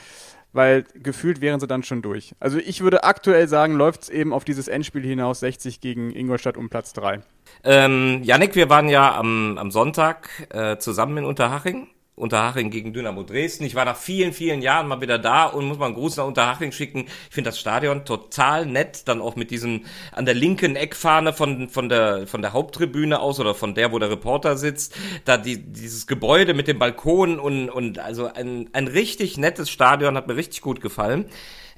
weil 0.53 0.85
gefühlt 0.95 1.41
wären 1.41 1.61
sie 1.61 1.69
dann 1.69 1.85
schon 1.85 2.03
durch. 2.03 2.35
Also 2.41 2.59
ich 2.59 2.81
würde 2.81 3.05
aktuell 3.05 3.47
sagen, 3.47 3.75
läuft 3.75 4.03
es 4.03 4.09
eben 4.09 4.33
auf 4.33 4.45
dieses 4.45 4.67
Endspiel 4.67 5.03
hinaus, 5.03 5.41
60 5.41 5.81
gegen 5.81 6.11
Ingolstadt 6.11 6.57
um 6.57 6.69
Platz 6.69 6.93
3. 6.95 7.21
Ähm, 7.63 8.21
Janik, 8.25 8.57
wir 8.57 8.69
waren 8.69 8.89
ja 8.89 9.15
am, 9.15 9.57
am 9.57 9.71
Sonntag 9.71 10.29
äh, 10.51 10.77
zusammen 10.79 11.19
in 11.19 11.25
Unterhaching 11.25 11.87
Unterhaching 12.21 12.71
gegen 12.71 12.93
Dynamo 12.93 13.23
Dresden. 13.23 13.65
Ich 13.65 13.75
war 13.75 13.85
nach 13.85 13.97
vielen, 13.97 14.33
vielen 14.33 14.63
Jahren 14.63 14.87
mal 14.87 15.01
wieder 15.01 15.19
da 15.19 15.47
und 15.47 15.67
muss 15.67 15.79
mal 15.79 15.87
einen 15.87 15.95
Gruß 15.95 16.17
nach 16.19 16.27
Unterhaching 16.27 16.73
schicken. 16.73 17.07
Ich 17.29 17.35
finde 17.35 17.51
das 17.51 17.59
Stadion 17.59 18.05
total 18.05 18.67
nett, 18.67 19.09
dann 19.09 19.21
auch 19.21 19.37
mit 19.37 19.51
diesem 19.51 19.87
an 20.13 20.27
der 20.27 20.35
linken 20.35 20.77
Eckfahne 20.77 21.33
von, 21.33 21.69
von, 21.69 21.89
der, 21.89 22.27
von 22.27 22.43
der 22.43 22.53
Haupttribüne 22.53 23.19
aus 23.21 23.41
oder 23.41 23.55
von 23.55 23.75
der, 23.75 23.93
wo 23.93 23.99
der 23.99 24.11
Reporter 24.11 24.57
sitzt. 24.57 24.95
Da 25.25 25.37
die, 25.37 25.59
dieses 25.59 26.07
Gebäude 26.07 26.55
mit 26.55 26.69
dem 26.69 26.79
Balkon 26.79 27.39
und, 27.39 27.71
und 27.71 27.99
also 27.99 28.27
ein, 28.27 28.69
ein 28.73 28.87
richtig 28.87 29.39
nettes 29.39 29.71
Stadion, 29.71 30.17
hat 30.17 30.29
mir 30.29 30.37
richtig 30.37 30.61
gut 30.61 30.81
gefallen. 30.81 31.27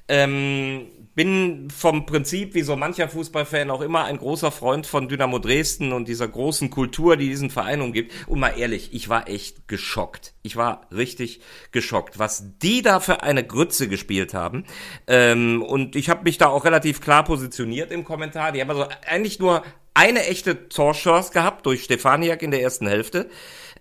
Ähm, 0.07 0.87
bin 1.15 1.69
vom 1.69 2.05
Prinzip, 2.05 2.55
wie 2.55 2.63
so 2.63 2.75
mancher 2.75 3.07
Fußballfan 3.07 3.69
auch 3.69 3.81
immer, 3.81 4.05
ein 4.05 4.17
großer 4.17 4.51
Freund 4.51 4.87
von 4.87 5.07
Dynamo 5.07 5.39
Dresden 5.39 5.93
und 5.93 6.07
dieser 6.07 6.27
großen 6.27 6.69
Kultur, 6.69 7.17
die 7.17 7.29
diesen 7.29 7.49
Verein 7.49 7.81
umgibt. 7.81 8.11
Und 8.27 8.39
mal 8.39 8.57
ehrlich, 8.57 8.93
ich 8.93 9.09
war 9.09 9.27
echt 9.27 9.67
geschockt. 9.67 10.33
Ich 10.41 10.55
war 10.55 10.87
richtig 10.91 11.41
geschockt, 11.71 12.19
was 12.19 12.57
die 12.59 12.81
da 12.81 12.99
für 12.99 13.21
eine 13.21 13.45
Grütze 13.45 13.87
gespielt 13.87 14.33
haben. 14.33 14.65
Ähm, 15.07 15.61
und 15.61 15.95
ich 15.95 16.09
habe 16.09 16.23
mich 16.23 16.37
da 16.37 16.47
auch 16.47 16.65
relativ 16.65 17.01
klar 17.01 17.23
positioniert 17.23 17.91
im 17.91 18.03
Kommentar. 18.03 18.51
Die 18.51 18.61
haben 18.61 18.69
also 18.69 18.87
eigentlich 19.05 19.39
nur 19.39 19.63
eine 19.93 20.25
echte 20.25 20.69
Torchance 20.69 21.31
gehabt 21.31 21.65
durch 21.65 21.83
Stefaniak 21.83 22.41
in 22.41 22.51
der 22.51 22.61
ersten 22.61 22.87
Hälfte. 22.87 23.29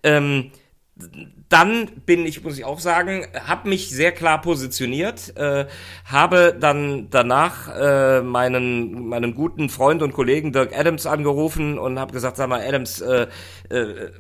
Ähm, 0.03 0.51
dann 1.49 1.89
bin 2.07 2.25
ich, 2.27 2.43
muss 2.43 2.59
ich 2.59 2.65
auch 2.65 2.81
sagen, 2.81 3.27
habe 3.47 3.69
mich 3.69 3.91
sehr 3.91 4.13
klar 4.13 4.41
positioniert, 4.41 5.37
äh, 5.37 5.67
habe 6.05 6.57
dann 6.59 7.09
danach 7.11 7.69
äh, 7.77 8.23
meinen 8.23 9.09
meinen 9.09 9.35
guten 9.35 9.69
Freund 9.69 10.03
und 10.03 10.13
Kollegen 10.13 10.53
Dirk 10.53 10.77
Adams 10.77 11.07
angerufen 11.07 11.79
und 11.79 11.99
habe 11.99 12.13
gesagt, 12.13 12.37
sag 12.37 12.49
mal, 12.49 12.61
Adams, 12.67 13.01
äh, 13.01 13.27
äh, 13.69 14.11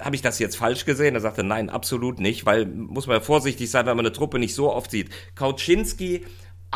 habe 0.00 0.14
ich 0.14 0.22
das 0.22 0.38
jetzt 0.38 0.56
falsch 0.56 0.84
gesehen? 0.84 1.14
Er 1.14 1.20
sagte, 1.20 1.42
nein, 1.42 1.70
absolut 1.70 2.20
nicht, 2.20 2.46
weil 2.46 2.66
muss 2.66 3.06
man 3.06 3.16
ja 3.16 3.20
vorsichtig 3.20 3.70
sein, 3.70 3.86
wenn 3.86 3.96
man 3.96 4.06
eine 4.06 4.12
Truppe 4.12 4.38
nicht 4.38 4.54
so 4.54 4.72
oft 4.72 4.90
sieht. 4.90 5.10
Kauczynski 5.34 6.24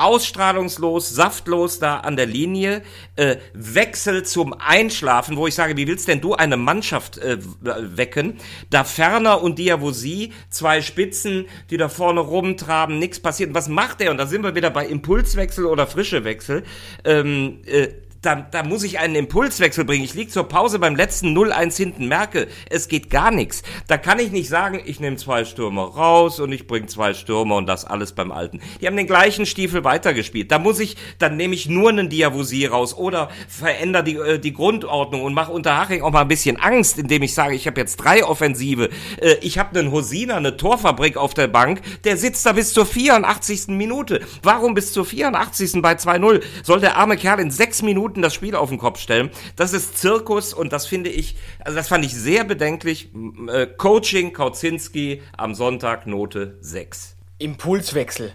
ausstrahlungslos, 0.00 1.10
saftlos 1.10 1.78
da 1.78 1.98
an 1.98 2.16
der 2.16 2.26
Linie, 2.26 2.82
äh, 3.16 3.36
Wechsel 3.52 4.24
zum 4.24 4.54
Einschlafen, 4.58 5.36
wo 5.36 5.46
ich 5.46 5.54
sage, 5.54 5.76
wie 5.76 5.86
willst 5.86 6.08
denn 6.08 6.20
du 6.20 6.34
eine 6.34 6.56
Mannschaft 6.56 7.18
äh, 7.18 7.38
wecken? 7.60 8.38
Da 8.70 8.84
Ferner 8.84 9.42
und 9.42 9.58
Diavosi, 9.58 10.32
zwei 10.50 10.82
Spitzen, 10.82 11.46
die 11.70 11.76
da 11.76 11.88
vorne 11.88 12.20
rumtraben, 12.20 12.98
nichts 12.98 13.20
passiert. 13.20 13.54
Was 13.54 13.68
macht 13.68 14.00
er? 14.00 14.10
Und 14.10 14.18
da 14.18 14.26
sind 14.26 14.42
wir 14.42 14.54
wieder 14.54 14.70
bei 14.70 14.86
Impulswechsel 14.86 15.66
oder 15.66 15.86
frische 15.86 16.24
Wechsel. 16.24 16.62
Ähm, 17.04 17.60
äh, 17.66 17.88
da, 18.22 18.34
da 18.34 18.62
muss 18.64 18.82
ich 18.82 18.98
einen 18.98 19.14
Impulswechsel 19.14 19.84
bringen. 19.84 20.04
Ich 20.04 20.14
lieg 20.14 20.32
zur 20.32 20.48
Pause 20.48 20.78
beim 20.78 20.96
letzten 20.96 21.36
0-1 21.36 21.76
hinten, 21.76 22.08
merke, 22.08 22.48
es 22.68 22.88
geht 22.88 23.10
gar 23.10 23.30
nichts. 23.30 23.62
Da 23.86 23.96
kann 23.96 24.18
ich 24.18 24.32
nicht 24.32 24.48
sagen, 24.48 24.80
ich 24.84 24.98
nehme 24.98 25.16
zwei 25.16 25.44
Stürmer 25.44 25.84
raus 25.84 26.40
und 26.40 26.50
ich 26.50 26.66
bringe 26.66 26.86
zwei 26.86 27.14
Stürmer 27.14 27.56
und 27.56 27.66
das 27.66 27.84
alles 27.84 28.12
beim 28.12 28.32
Alten. 28.32 28.60
Die 28.80 28.86
haben 28.86 28.96
den 28.96 29.06
gleichen 29.06 29.46
Stiefel 29.46 29.84
weitergespielt. 29.84 30.50
Da 30.50 30.58
muss 30.58 30.80
ich, 30.80 30.96
dann 31.18 31.36
nehme 31.36 31.54
ich 31.54 31.68
nur 31.68 31.90
einen 31.90 32.08
Diavosi 32.08 32.66
raus 32.66 32.96
oder 32.96 33.30
verändere 33.48 34.04
die, 34.04 34.16
äh, 34.16 34.38
die 34.38 34.52
Grundordnung 34.52 35.22
und 35.22 35.34
mache 35.34 35.52
Unterhaching 35.52 36.02
auch 36.02 36.10
mal 36.10 36.22
ein 36.22 36.28
bisschen 36.28 36.56
Angst, 36.56 36.98
indem 36.98 37.22
ich 37.22 37.34
sage, 37.34 37.54
ich 37.54 37.66
habe 37.68 37.80
jetzt 37.80 37.96
drei 37.96 38.24
Offensive. 38.24 38.90
Äh, 39.20 39.36
ich 39.42 39.58
habe 39.58 39.78
einen 39.78 39.92
Hosina, 39.92 40.36
eine 40.36 40.56
Torfabrik 40.56 41.16
auf 41.16 41.34
der 41.34 41.46
Bank, 41.46 41.82
der 42.02 42.16
sitzt 42.16 42.44
da 42.46 42.52
bis 42.52 42.72
zur 42.72 42.84
84. 42.84 43.68
Minute. 43.68 44.20
Warum 44.42 44.74
bis 44.74 44.92
zur 44.92 45.04
84. 45.04 45.80
bei 45.82 45.92
2-0? 45.92 46.42
Soll 46.64 46.80
der 46.80 46.96
arme 46.96 47.16
Kerl 47.16 47.38
in 47.38 47.52
sechs 47.52 47.82
Minuten 47.82 48.07
Minuten 48.08 48.22
das 48.22 48.32
Spiel 48.32 48.54
auf 48.56 48.70
den 48.70 48.78
Kopf 48.78 48.98
stellen. 49.00 49.30
Das 49.56 49.74
ist 49.74 49.98
Zirkus 49.98 50.54
und 50.54 50.72
das 50.72 50.86
finde 50.86 51.10
ich, 51.10 51.36
also 51.62 51.76
das 51.76 51.88
fand 51.88 52.04
ich 52.06 52.14
sehr 52.14 52.44
bedenklich. 52.44 53.10
Äh, 53.52 53.66
Coaching 53.66 54.32
Kautzinski 54.32 55.22
am 55.36 55.54
Sonntag 55.54 56.06
Note 56.06 56.56
6. 56.60 57.16
Impulswechsel 57.40 58.32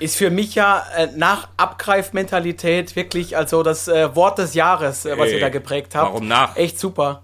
ist 0.00 0.16
für 0.16 0.30
mich 0.30 0.56
ja 0.56 0.84
äh, 0.96 1.08
nach 1.16 1.48
Abgreifmentalität 1.56 2.96
wirklich 2.96 3.36
also 3.36 3.62
das 3.62 3.86
äh, 3.88 4.14
Wort 4.16 4.38
des 4.38 4.54
Jahres, 4.54 5.06
äh, 5.06 5.16
was 5.16 5.28
Ey, 5.28 5.34
ihr 5.34 5.40
da 5.40 5.48
geprägt 5.50 5.94
habt. 5.94 6.08
warum 6.12 6.26
nach? 6.26 6.56
Echt 6.56 6.78
super. 6.78 7.22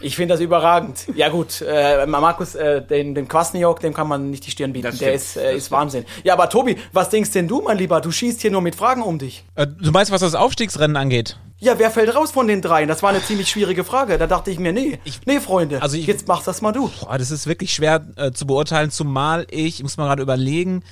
Ich 0.00 0.16
finde 0.16 0.34
das 0.34 0.40
überragend. 0.40 1.06
Ja 1.14 1.28
gut, 1.28 1.60
äh, 1.62 2.06
Markus, 2.06 2.54
äh, 2.54 2.80
den, 2.82 3.14
den 3.14 3.28
Kwasniok, 3.28 3.80
dem 3.80 3.92
kann 3.94 4.08
man 4.08 4.30
nicht 4.30 4.46
die 4.46 4.50
Stirn 4.50 4.72
bieten. 4.72 4.86
Das 4.86 4.98
Der 4.98 5.12
ist, 5.12 5.36
äh, 5.36 5.54
ist 5.56 5.70
Wahnsinn. 5.70 6.04
Ja, 6.24 6.32
aber 6.34 6.48
Tobi, 6.48 6.76
was 6.92 7.10
denkst 7.10 7.30
denn 7.32 7.48
du, 7.48 7.60
mein 7.60 7.76
Lieber? 7.78 8.00
Du 8.00 8.10
schießt 8.10 8.40
hier 8.40 8.50
nur 8.50 8.62
mit 8.62 8.74
Fragen 8.74 9.02
um 9.02 9.18
dich. 9.18 9.44
Äh, 9.56 9.66
du 9.66 9.90
meinst, 9.90 10.10
was 10.10 10.20
das 10.22 10.34
Aufstiegsrennen 10.34 10.96
angeht? 10.96 11.38
Ja, 11.58 11.78
wer 11.78 11.90
fällt 11.90 12.14
raus 12.14 12.30
von 12.30 12.48
den 12.48 12.62
dreien? 12.62 12.88
Das 12.88 13.02
war 13.02 13.10
eine 13.10 13.22
ziemlich 13.22 13.48
schwierige 13.50 13.84
Frage. 13.84 14.16
Da 14.16 14.26
dachte 14.26 14.50
ich 14.50 14.58
mir, 14.58 14.72
nee, 14.72 14.98
nee, 15.26 15.40
Freunde, 15.40 15.82
also 15.82 15.96
ich- 15.98 16.06
jetzt 16.06 16.26
mach 16.26 16.42
das 16.42 16.62
mal 16.62 16.72
du. 16.72 16.90
Boah, 17.02 17.18
das 17.18 17.30
ist 17.30 17.46
wirklich 17.46 17.74
schwer 17.74 18.06
äh, 18.16 18.30
zu 18.32 18.46
beurteilen, 18.46 18.90
zumal 18.90 19.46
ich, 19.50 19.76
ich 19.76 19.82
muss 19.82 19.98
mal 19.98 20.06
gerade 20.06 20.22
überlegen, 20.22 20.82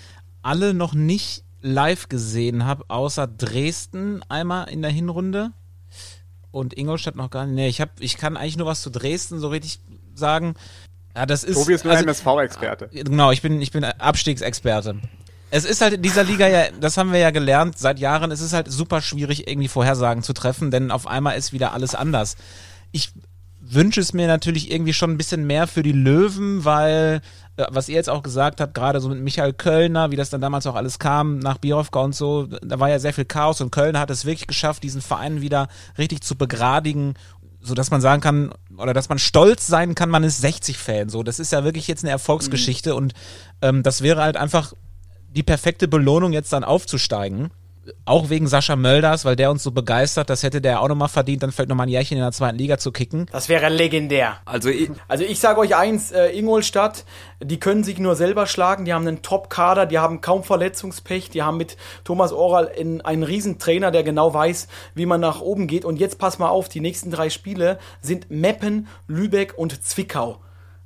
alle 0.42 0.74
noch 0.74 0.92
nicht 0.92 1.42
live 1.62 2.08
gesehen 2.10 2.66
habe, 2.66 2.84
außer 2.88 3.26
Dresden 3.26 4.20
einmal 4.28 4.68
in 4.68 4.82
der 4.82 4.90
Hinrunde 4.90 5.50
und 6.50 6.76
Ingolstadt 6.76 7.16
noch 7.16 7.30
gar 7.30 7.46
nicht. 7.46 7.54
Nee, 7.54 7.68
ich, 7.68 7.80
hab, 7.80 7.90
ich 8.00 8.16
kann 8.16 8.36
eigentlich 8.36 8.56
nur 8.56 8.66
was 8.66 8.82
zu 8.82 8.90
Dresden 8.90 9.38
so 9.38 9.48
richtig 9.48 9.80
sagen. 10.14 10.54
Ja, 11.14 11.26
das 11.26 11.44
ist. 11.44 11.56
Tobi 11.56 11.74
ist 11.74 11.84
nur 11.84 11.94
also- 11.94 12.04
MSV-Experte. 12.04 12.88
Genau, 12.92 13.30
ich 13.30 13.42
bin, 13.42 13.60
ich 13.60 13.72
bin 13.72 13.84
Abstiegsexperte. 13.84 14.96
Es 15.50 15.64
ist 15.64 15.80
halt 15.80 15.94
in 15.94 16.02
dieser 16.02 16.24
Liga 16.24 16.46
ja, 16.46 16.66
das 16.78 16.98
haben 16.98 17.10
wir 17.10 17.18
ja 17.18 17.30
gelernt 17.30 17.78
seit 17.78 17.98
Jahren, 17.98 18.30
es 18.30 18.42
ist 18.42 18.52
halt 18.52 18.70
super 18.70 19.00
schwierig, 19.00 19.48
irgendwie 19.48 19.68
Vorhersagen 19.68 20.22
zu 20.22 20.34
treffen, 20.34 20.70
denn 20.70 20.90
auf 20.90 21.06
einmal 21.06 21.38
ist 21.38 21.54
wieder 21.54 21.72
alles 21.72 21.94
anders. 21.94 22.36
Ich 22.92 23.12
wünsche 23.60 24.00
es 24.00 24.12
mir 24.12 24.26
natürlich 24.26 24.70
irgendwie 24.70 24.92
schon 24.92 25.10
ein 25.12 25.16
bisschen 25.16 25.46
mehr 25.46 25.66
für 25.66 25.82
die 25.82 25.92
Löwen, 25.92 26.64
weil, 26.66 27.22
äh, 27.22 27.26
was 27.70 27.88
ihr 27.88 27.96
jetzt 27.96 28.08
auch 28.08 28.22
gesagt 28.22 28.60
habt, 28.60 28.74
gerade 28.74 29.00
so 29.00 29.08
mit 29.08 29.20
Michael 29.20 29.52
Kölner, 29.52 30.10
wie 30.10 30.16
das 30.16 30.30
dann 30.30 30.40
damals 30.40 30.66
auch 30.66 30.74
alles 30.74 30.98
kam, 30.98 31.38
nach 31.38 31.58
Birovka 31.58 32.00
und 32.00 32.14
so, 32.14 32.46
da 32.46 32.78
war 32.78 32.88
ja 32.88 32.98
sehr 32.98 33.12
viel 33.12 33.24
Chaos 33.24 33.60
und 33.60 33.70
Kölner 33.70 34.00
hat 34.00 34.10
es 34.10 34.24
wirklich 34.24 34.46
geschafft, 34.46 34.82
diesen 34.82 35.00
Verein 35.00 35.40
wieder 35.40 35.68
richtig 35.98 36.22
zu 36.22 36.36
begradigen 36.36 37.14
so 37.60 37.74
dass 37.74 37.90
man 37.90 38.00
sagen 38.00 38.22
kann, 38.22 38.52
oder 38.76 38.94
dass 38.94 39.08
man 39.08 39.18
stolz 39.18 39.66
sein 39.66 39.94
kann, 39.94 40.10
man 40.10 40.22
ist 40.24 40.44
60-Fan. 40.44 41.08
So, 41.08 41.22
das 41.22 41.40
ist 41.40 41.52
ja 41.52 41.64
wirklich 41.64 41.88
jetzt 41.88 42.04
eine 42.04 42.12
Erfolgsgeschichte 42.12 42.94
und 42.94 43.14
ähm, 43.62 43.82
das 43.82 44.00
wäre 44.02 44.22
halt 44.22 44.36
einfach 44.36 44.72
die 45.28 45.42
perfekte 45.42 45.88
Belohnung, 45.88 46.32
jetzt 46.32 46.52
dann 46.52 46.64
aufzusteigen. 46.64 47.50
Auch 48.04 48.30
wegen 48.30 48.46
Sascha 48.46 48.76
Mölders, 48.76 49.24
weil 49.24 49.36
der 49.36 49.50
uns 49.50 49.62
so 49.62 49.70
begeistert, 49.70 50.30
das 50.30 50.42
hätte 50.42 50.60
der 50.60 50.80
auch 50.80 50.88
nochmal 50.88 51.08
verdient, 51.08 51.42
dann 51.42 51.52
vielleicht 51.52 51.68
nochmal 51.68 51.86
ein 51.86 51.90
Jährchen 51.90 52.16
in 52.16 52.22
der 52.22 52.32
zweiten 52.32 52.58
Liga 52.58 52.78
zu 52.78 52.92
kicken. 52.92 53.26
Das 53.32 53.48
wäre 53.48 53.68
legendär. 53.68 54.38
Also 54.44 54.68
ich, 54.68 54.90
Also 55.08 55.24
ich 55.24 55.40
sage 55.40 55.60
euch 55.60 55.76
eins, 55.76 56.12
äh, 56.12 56.28
Ingolstadt, 56.28 57.04
die 57.42 57.60
können 57.60 57.84
sich 57.84 57.98
nur 57.98 58.16
selber 58.16 58.46
schlagen, 58.46 58.84
die 58.84 58.92
haben 58.92 59.06
einen 59.06 59.22
Top-Kader, 59.22 59.86
die 59.86 59.98
haben 59.98 60.20
kaum 60.20 60.44
Verletzungspech, 60.44 61.30
die 61.30 61.42
haben 61.42 61.56
mit 61.56 61.76
Thomas 62.04 62.32
Oral 62.32 62.66
in, 62.66 63.00
einen 63.00 63.22
Riesentrainer, 63.22 63.90
der 63.90 64.02
genau 64.02 64.32
weiß, 64.32 64.68
wie 64.94 65.06
man 65.06 65.20
nach 65.20 65.40
oben 65.40 65.66
geht. 65.66 65.84
Und 65.84 65.98
jetzt 65.98 66.18
pass 66.18 66.38
mal 66.38 66.48
auf, 66.48 66.68
die 66.68 66.80
nächsten 66.80 67.10
drei 67.10 67.30
Spiele 67.30 67.78
sind 68.00 68.30
Meppen, 68.30 68.88
Lübeck 69.06 69.54
und 69.56 69.84
Zwickau. 69.84 70.40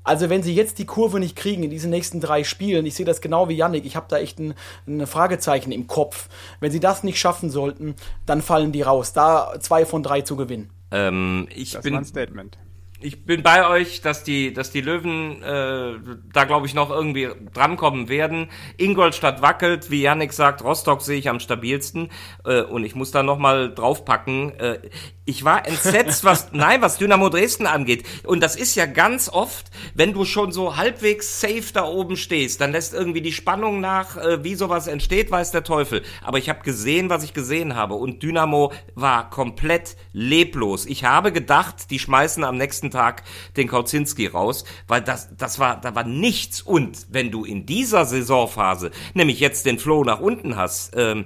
Also 0.05 0.31
wenn 0.31 0.43
sie 0.43 0.55
jetzt 0.55 0.79
die 0.79 0.87
Kurve 0.87 1.21
nicht 1.21 1.37
kriegen 1.37 1.63
in 1.63 1.71
diesen 1.71 1.91
nächsten 1.91 2.21
drei 2.21 2.45
Spielen, 2.45 2.87
ich 2.87 2.95
sehe 2.95 3.07
das 3.07 3.21
genau 3.21 3.49
wie 3.49 3.57
Yannick, 3.57 3.85
ich 3.85 3.97
habe 3.97 4.07
da 4.09 4.19
echt 4.19 4.39
ein, 4.39 4.55
ein 4.87 5.07
Fragezeichen 5.07 5.73
im 5.73 5.87
Kopf. 5.87 6.29
Wenn 6.61 6.73
sie 6.73 6.81
das 6.81 7.05
nicht 7.05 7.19
schaffen 7.19 7.51
sollten, 7.51 7.95
dann 8.27 8.43
fallen 8.43 8.73
die 8.73 8.83
raus. 8.83 9.13
Da 9.13 9.55
zwei 9.61 9.87
von 9.87 10.03
drei 10.03 10.23
zu 10.23 10.37
gewinnen. 10.37 10.71
ähm, 10.91 11.49
ich 11.55 11.73
Das 11.73 11.83
bin 11.83 11.95
war 11.95 12.01
ein 12.01 12.05
Statement. 12.05 12.59
Ich 13.05 13.25
bin 13.25 13.43
bei 13.43 13.69
euch, 13.69 14.01
dass 14.01 14.25
die, 14.25 14.53
dass 14.53 14.71
die 14.71 14.81
Löwen 14.81 15.43
äh, 15.43 15.95
da 16.33 16.45
glaube 16.45 16.67
ich 16.67 16.75
noch 16.75 16.91
irgendwie 16.91 17.29
drankommen 17.53 18.09
werden. 18.09 18.49
Ingolstadt 18.77 19.43
wackelt, 19.43 19.91
wie 19.91 20.03
Yannick 20.03 20.33
sagt, 20.33 20.63
Rostock 20.63 21.03
sehe 21.03 21.19
ich 21.19 21.29
am 21.29 21.41
stabilsten 21.41 22.11
äh, 22.45 22.63
und 22.63 22.85
ich 22.85 22.95
muss 22.95 23.11
da 23.11 23.23
noch 23.23 23.39
mal 23.39 23.75
draufpacken. 23.75 24.59
Äh, 24.59 24.79
ich 25.25 25.45
war 25.45 25.67
entsetzt, 25.67 26.25
was 26.25 26.49
nein, 26.53 26.83
was 26.83 26.99
Dynamo 26.99 27.29
Dresden 27.29 27.67
angeht. 27.67 28.05
Und 28.25 28.43
das 28.43 28.57
ist 28.57 28.75
ja 28.75 28.87
ganz 28.87 29.29
oft, 29.29 29.71
wenn 29.95 30.13
du 30.13 30.25
schon 30.25 30.53
so 30.53 30.77
halbwegs 30.77 31.41
safe 31.41 31.73
da 31.73 31.85
oben 31.85 32.17
stehst, 32.17 32.61
dann 32.61 32.73
lässt 32.73 32.95
irgendwie 32.95 33.23
die 33.23 33.33
Spannung 33.33 33.81
nach, 33.81 34.17
äh, 34.17 34.45
wie 34.45 34.55
sowas 34.55 34.87
entsteht, 34.87 35.31
weiß 35.31 35.51
der 35.51 35.65
Teufel. 35.65 36.03
Aber 36.23 36.39
ich 36.39 36.49
habe 36.49 36.63
gesehen, 36.63 37.11
was 37.11 37.25
ich 37.25 37.35
gesehen 37.35 37.75
habe 37.75 37.95
und 37.95 38.23
Dynamo 38.23 38.73
war 38.95 39.31
komplett 39.31 39.97
leblos. 40.13 40.87
Ich 40.87 41.05
habe 41.05 41.33
gedacht, 41.33 41.91
die 41.91 41.99
schmeißen 41.99 42.45
am 42.45 42.57
nächsten 42.57 42.92
Tag 42.93 43.25
den 43.57 43.67
Kauzinski 43.67 44.29
raus, 44.29 44.65
weil 44.87 45.03
das 45.03 45.29
das 45.37 45.59
war 45.59 45.81
da 45.81 45.95
war 45.97 46.05
nichts 46.05 46.63
und 46.63 47.07
wenn 47.11 47.33
du 47.33 47.45
in 47.45 47.67
dieser 47.67 48.05
Saisonphase 48.05 48.93
nämlich 49.15 49.41
jetzt 49.41 49.67
den 49.67 49.81
Flow 49.81 50.05
nach 50.05 50.21
unten 50.21 50.57
hast, 50.57 50.95
ähm, 50.97 51.25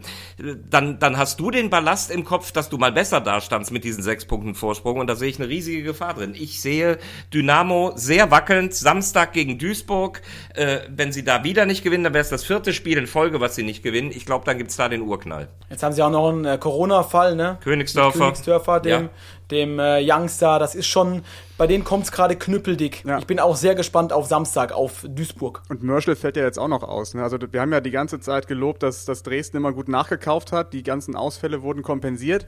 dann 0.70 0.98
dann 0.98 1.18
hast 1.18 1.40
du 1.40 1.50
den 1.50 1.68
Ballast 1.68 2.10
im 2.10 2.24
Kopf, 2.24 2.52
dass 2.52 2.70
du 2.70 2.78
mal 2.78 2.92
besser 2.92 3.20
dastandst 3.20 3.70
mit 3.72 3.84
diesen 3.84 4.02
sechs 4.02 4.24
Punkten 4.24 4.54
Vorsprung 4.54 4.98
und 4.98 5.06
da 5.08 5.16
sehe 5.16 5.28
ich 5.28 5.38
eine 5.38 5.48
riesige 5.48 5.82
Gefahr 5.82 6.14
drin. 6.14 6.34
Ich 6.34 6.62
sehe 6.62 6.98
Dynamo 7.34 7.92
sehr 7.96 8.30
wackelnd 8.30 8.72
Samstag 8.74 9.32
gegen 9.32 9.58
Duisburg. 9.58 10.22
Äh, 10.54 10.78
wenn 10.88 11.12
sie 11.12 11.24
da 11.24 11.44
wieder 11.44 11.66
nicht 11.66 11.82
gewinnen, 11.82 12.04
dann 12.04 12.14
wäre 12.14 12.22
es 12.22 12.30
das 12.30 12.44
vierte 12.44 12.72
Spiel 12.72 12.98
in 12.98 13.06
Folge, 13.06 13.40
was 13.40 13.54
sie 13.54 13.62
nicht 13.62 13.82
gewinnen. 13.82 14.10
Ich 14.14 14.26
glaube, 14.26 14.44
dann 14.44 14.58
gibt's 14.58 14.76
da 14.76 14.88
den 14.88 15.02
Urknall. 15.02 15.48
Jetzt 15.70 15.82
haben 15.82 15.92
sie 15.92 16.02
auch 16.02 16.10
noch 16.10 16.28
einen 16.28 16.44
äh, 16.44 16.58
Corona-Fall, 16.58 17.36
ne? 17.36 17.58
Königsdörfer. 17.62 18.18
Mit 18.18 18.24
Königsdörfer, 18.26 18.80
dem, 18.80 19.02
Ja. 19.02 19.10
Dem 19.50 19.78
äh, 19.78 20.00
Youngster. 20.00 20.58
Das 20.58 20.74
ist 20.74 20.86
schon, 20.86 21.22
bei 21.56 21.66
denen 21.66 21.84
kommt's 21.84 22.12
gerade 22.12 22.36
knüppeldick. 22.36 23.04
Ja. 23.04 23.18
Ich 23.18 23.26
bin 23.26 23.40
auch 23.40 23.56
sehr 23.56 23.74
gespannt 23.74 24.12
auf 24.12 24.26
Samstag, 24.26 24.72
auf 24.72 25.04
Duisburg. 25.08 25.62
Und 25.68 25.82
Mörschel 25.82 26.16
fällt 26.16 26.36
ja 26.36 26.42
jetzt 26.44 26.58
auch 26.58 26.68
noch 26.68 26.82
aus. 26.82 27.14
Ne? 27.14 27.22
Also 27.22 27.38
wir 27.50 27.60
haben 27.60 27.72
ja 27.72 27.80
die 27.80 27.90
ganze 27.90 28.20
Zeit 28.20 28.48
gelobt, 28.48 28.82
dass, 28.82 29.04
dass 29.04 29.22
Dresden 29.22 29.56
immer 29.56 29.72
gut 29.72 29.88
nachgekauft 29.88 30.52
hat. 30.52 30.72
Die 30.72 30.82
ganzen 30.82 31.16
Ausfälle 31.16 31.62
wurden 31.62 31.82
kompensiert. 31.82 32.46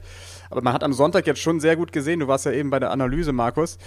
Aber 0.49 0.61
man 0.61 0.73
hat 0.73 0.83
am 0.83 0.93
Sonntag 0.93 1.27
jetzt 1.27 1.41
schon 1.41 1.59
sehr 1.59 1.75
gut 1.75 1.91
gesehen, 1.91 2.19
du 2.19 2.27
warst 2.27 2.45
ja 2.45 2.51
eben 2.51 2.69
bei 2.69 2.79
der 2.79 2.91
Analyse, 2.91 3.31
Markus, 3.31 3.77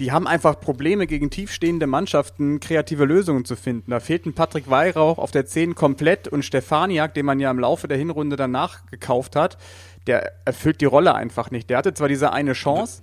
die 0.00 0.10
haben 0.10 0.26
einfach 0.26 0.58
Probleme 0.58 1.06
gegen 1.06 1.30
tiefstehende 1.30 1.86
Mannschaften, 1.86 2.60
kreative 2.60 3.04
Lösungen 3.04 3.44
zu 3.44 3.56
finden. 3.56 3.90
Da 3.90 4.00
fehlten 4.00 4.32
Patrick 4.32 4.68
Weihrauch 4.70 5.18
auf 5.18 5.30
der 5.30 5.46
10 5.46 5.74
komplett 5.74 6.28
und 6.28 6.44
Stefaniak, 6.44 7.14
den 7.14 7.26
man 7.26 7.38
ja 7.40 7.50
im 7.50 7.58
Laufe 7.58 7.88
der 7.88 7.98
Hinrunde 7.98 8.36
danach 8.36 8.84
gekauft 8.86 9.36
hat, 9.36 9.58
der 10.06 10.32
erfüllt 10.44 10.80
die 10.80 10.86
Rolle 10.86 11.14
einfach 11.14 11.50
nicht. 11.50 11.70
Der 11.70 11.78
hatte 11.78 11.94
zwar 11.94 12.08
diese 12.08 12.32
eine 12.32 12.52
Chance, 12.52 13.02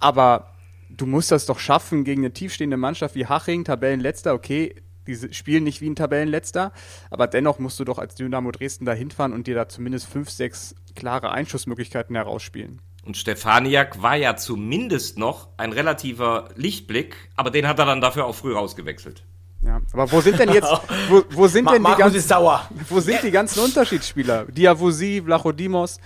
aber 0.00 0.54
du 0.90 1.06
musst 1.06 1.30
das 1.30 1.46
doch 1.46 1.58
schaffen 1.58 2.04
gegen 2.04 2.22
eine 2.22 2.32
tiefstehende 2.32 2.76
Mannschaft 2.76 3.14
wie 3.14 3.26
Haching, 3.26 3.64
Tabellenletzter, 3.64 4.34
okay, 4.34 4.74
die 5.06 5.32
spielen 5.32 5.64
nicht 5.64 5.80
wie 5.80 5.88
ein 5.88 5.96
Tabellenletzter, 5.96 6.72
aber 7.10 7.26
dennoch 7.26 7.58
musst 7.58 7.78
du 7.78 7.84
doch 7.84 7.98
als 7.98 8.14
Dynamo 8.16 8.50
Dresden 8.50 8.84
da 8.84 8.92
hinfahren 8.92 9.32
und 9.32 9.46
dir 9.46 9.54
da 9.54 9.68
zumindest 9.68 10.08
fünf, 10.08 10.30
sechs 10.30 10.74
klare 10.94 11.30
Einschussmöglichkeiten 11.30 12.16
herausspielen. 12.16 12.80
Und 13.04 13.16
Stefaniak 13.16 14.02
war 14.02 14.16
ja 14.16 14.34
zumindest 14.36 15.16
noch 15.16 15.48
ein 15.58 15.72
relativer 15.72 16.48
Lichtblick, 16.56 17.30
aber 17.36 17.50
den 17.50 17.68
hat 17.68 17.78
er 17.78 17.86
dann 17.86 18.00
dafür 18.00 18.26
auch 18.26 18.34
früh 18.34 18.52
rausgewechselt. 18.52 19.22
Ja, 19.66 19.80
aber 19.92 20.12
wo 20.12 20.20
sind 20.20 20.38
denn 20.38 20.52
jetzt, 20.52 20.68
wo, 21.08 21.22
wo 21.30 21.48
sind 21.48 21.68
denn 21.70 21.82
die 21.82 21.94
ganzen, 21.96 22.30
wo 22.88 23.00
sind 23.00 23.22
die 23.22 23.30
ganzen 23.30 23.60
Unterschiedsspieler? 23.60 24.44
Diavosi, 24.44 25.22
Vlachodimos, 25.24 25.98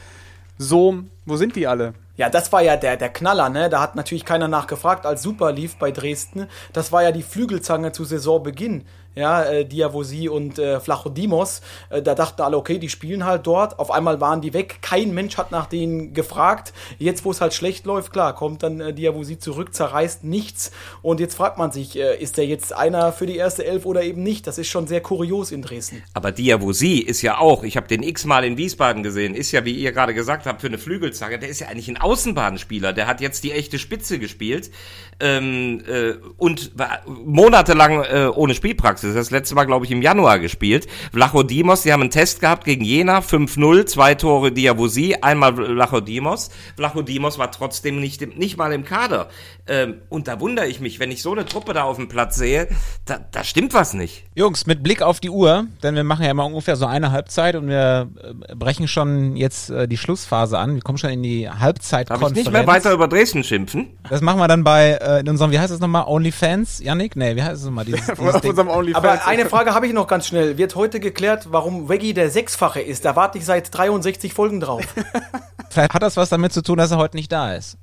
Sohm, 0.57 1.11
wo 1.25 1.37
sind 1.37 1.57
die 1.57 1.67
alle? 1.67 1.95
Ja, 2.17 2.29
das 2.29 2.53
war 2.53 2.61
ja 2.61 2.77
der, 2.77 2.99
der 2.99 3.09
Knaller, 3.09 3.49
ne? 3.49 3.71
Da 3.71 3.81
hat 3.81 3.97
natürlich 3.97 4.27
keiner 4.27 4.47
nachgefragt, 4.47 5.07
als 5.07 5.23
super 5.23 5.53
lief 5.53 5.77
bei 5.77 5.91
Dresden. 5.91 6.49
Das 6.75 6.93
war 6.93 7.03
ja 7.03 7.13
die 7.13 7.23
Flügelzange 7.23 7.93
zu 7.93 8.05
Saisonbeginn. 8.05 8.85
Ja, 9.17 9.43
äh, 9.43 9.65
Diavosi 9.65 10.29
und 10.29 10.59
äh, 10.61 10.79
Flachodimos. 10.79 11.63
Äh, 11.89 12.01
da 12.01 12.15
dachten 12.15 12.43
alle, 12.43 12.57
okay, 12.57 12.79
die 12.79 12.89
spielen 12.89 13.25
halt 13.25 13.47
dort. 13.47 13.79
Auf 13.81 13.91
einmal 13.91 14.21
waren 14.21 14.41
die 14.41 14.55
weg. 14.55 14.79
Kein 14.83 15.13
Mensch 15.13 15.37
hat 15.37 15.51
nach 15.51 15.67
denen 15.67 16.15
gefragt. 16.15 16.73
Jetzt, 16.99 17.25
wo 17.25 17.33
es 17.33 17.41
halt 17.41 17.53
schlecht 17.53 17.87
läuft, 17.87 18.13
klar, 18.13 18.37
kommt 18.37 18.63
dann 18.63 18.81
äh, 18.81 18.95
Diavosi 18.95 19.39
zurück, 19.39 19.75
zerreißt 19.75 20.23
nichts. 20.23 20.71
Und 21.03 21.19
jetzt 21.19 21.35
fragt 21.35 21.59
man 21.59 21.73
sich, 21.73 21.99
äh, 21.99 22.17
ist 22.23 22.37
der 22.37 22.47
jetzt 22.47 22.73
einer 22.73 23.13
für 23.13 23.27
die 23.27 23.37
erste 23.37 23.65
Elf 23.65 23.85
oder 23.85 24.05
eben 24.05 24.23
nicht? 24.23 24.47
Das 24.47 24.59
ist 24.59 24.69
schon 24.69 24.87
sehr 24.87 25.01
kurios 25.01 25.51
in 25.51 25.63
Dresden. 25.63 26.05
Aber 26.15 26.31
Diavosi 26.31 26.99
ist 26.99 27.23
ja 27.23 27.39
auch, 27.39 27.65
ich 27.65 27.77
habe 27.77 27.89
den 27.89 28.05
x-mal 28.05 28.45
in 28.45 28.57
Wiesbaden 28.57 29.03
gesehen, 29.03 29.35
ist 29.35 29.51
ja, 29.51 29.65
wie 29.65 29.75
ihr 29.75 29.91
gerade 29.91 30.15
gesagt 30.15 30.47
habt, 30.47 30.61
für 30.61 30.69
eine 30.69 30.79
Flügelzange, 30.79 31.41
der 31.41 31.49
ist 31.49 31.59
ja 31.59 31.67
eigentlich 31.67 31.89
ein 31.89 31.97
Außenbahnspieler, 31.97 32.93
der 32.93 33.09
hat 33.09 33.21
jetzt 33.21 33.43
die 33.43 33.51
echte 33.51 33.81
Spitze 33.81 34.21
gespielt 34.21 34.71
ähm, 35.19 35.83
äh, 35.89 36.15
und 36.37 36.79
war 36.79 37.01
monatelang 37.07 38.05
äh, 38.05 38.31
ohne 38.33 38.55
Spielpraxis. 38.55 39.00
Das 39.03 39.31
letzte 39.31 39.55
Mal, 39.55 39.65
glaube 39.65 39.85
ich, 39.85 39.91
im 39.91 40.03
Januar 40.03 40.39
gespielt. 40.39 40.87
Vlachodimos, 41.13 41.83
die 41.83 41.93
haben 41.93 42.01
einen 42.03 42.11
Test 42.11 42.41
gehabt 42.41 42.65
gegen 42.65 42.85
Jena, 42.85 43.21
5-0, 43.21 43.87
zwei 43.87 44.15
Tore 44.15 44.53
Diavosi, 44.53 45.17
einmal 45.21 45.55
Vlachodimos. 45.55 46.51
Vlachodimos 46.77 47.39
war 47.39 47.51
trotzdem 47.53 48.01
nicht, 48.01 48.37
nicht 48.37 48.57
mal 48.57 48.73
im 48.73 48.85
Kader. 48.85 49.29
Ähm, 49.67 50.03
und 50.09 50.29
da 50.29 50.41
wundere 50.41 50.67
ich 50.67 50.81
mich, 50.81 50.99
wenn 51.01 51.11
ich 51.11 51.23
so 51.23 51.33
eine 51.33 51.45
Truppe 51.45 51.73
da 51.73 51.85
auf 51.85 51.97
dem 51.97 52.09
Platz 52.09 52.37
sehe, 52.37 52.69
da, 53.05 53.19
da 53.31 53.45
stimmt 53.45 53.75
was 53.75 53.95
nicht. 53.95 54.25
Jungs, 54.35 54.67
mit 54.67 54.83
Blick 54.83 55.03
auf 55.03 55.21
die 55.21 55.31
Uhr, 55.31 55.67
denn 55.83 55.95
wir 55.95 56.05
machen 56.05 56.25
ja 56.25 56.31
immer 56.31 56.47
ungefähr 56.47 56.77
so 56.77 56.87
eine 56.87 57.13
Halbzeit 57.13 57.55
und 57.57 57.69
wir 57.69 58.09
äh, 58.23 58.55
brechen 58.55 58.89
schon 58.89 59.37
jetzt 59.37 59.71
äh, 59.71 59.87
die 59.87 59.97
Schlussphase 59.97 60.59
an. 60.59 60.75
Wir 60.75 60.83
kommen 60.83 60.99
schon 60.99 61.11
in 61.11 61.23
die 61.23 61.45
Darf 61.45 61.55
ich 61.55 61.61
Halbzeitkonferenz. 61.61 62.37
nicht 62.37 62.53
mehr 62.53 62.67
weiter 62.67 62.93
über 62.93 63.09
Dresden 63.09 63.45
schimpfen? 63.45 63.89
Das 64.09 64.21
machen 64.21 64.39
wir 64.39 64.49
dann 64.49 64.65
bei 64.65 64.93
äh, 64.93 65.21
in 65.21 65.29
unserem, 65.29 65.51
wie 65.51 65.59
heißt 65.59 65.73
es 65.73 65.81
nochmal, 65.81 66.05
OnlyFans? 66.07 66.81
Yannick? 66.81 67.17
Nee, 67.17 67.37
wie 67.37 67.43
heißt 67.43 67.61
es 67.61 67.65
nochmal? 67.65 67.85
Dieses, 67.85 68.07
dieses 68.07 68.41
Ding. 68.41 68.57
Aber 68.95 69.27
eine 69.27 69.47
Frage 69.47 69.75
habe 69.75 69.87
ich 69.87 69.93
noch 69.93 70.07
ganz 70.07 70.27
schnell. 70.27 70.59
Wird 70.59 70.75
heute 70.75 71.01
geklärt, 71.01 71.49
warum 71.51 71.89
Weggy 71.89 72.15
der 72.15 72.31
Sechsfache 72.31 72.81
ist? 72.81 73.05
Da 73.05 73.17
warte 73.17 73.39
ich 73.39 73.45
seit 73.45 73.77
63 73.77 74.33
Folgen 74.33 74.61
drauf. 74.61 74.85
Vielleicht 75.71 75.95
hat 75.95 76.03
das 76.03 76.17
was 76.17 76.29
damit 76.29 76.53
zu 76.53 76.63
tun, 76.63 76.79
dass 76.79 76.91
er 76.91 76.99
heute 76.99 77.17
nicht 77.17 77.31
da 77.31 77.55
ist. 77.55 77.79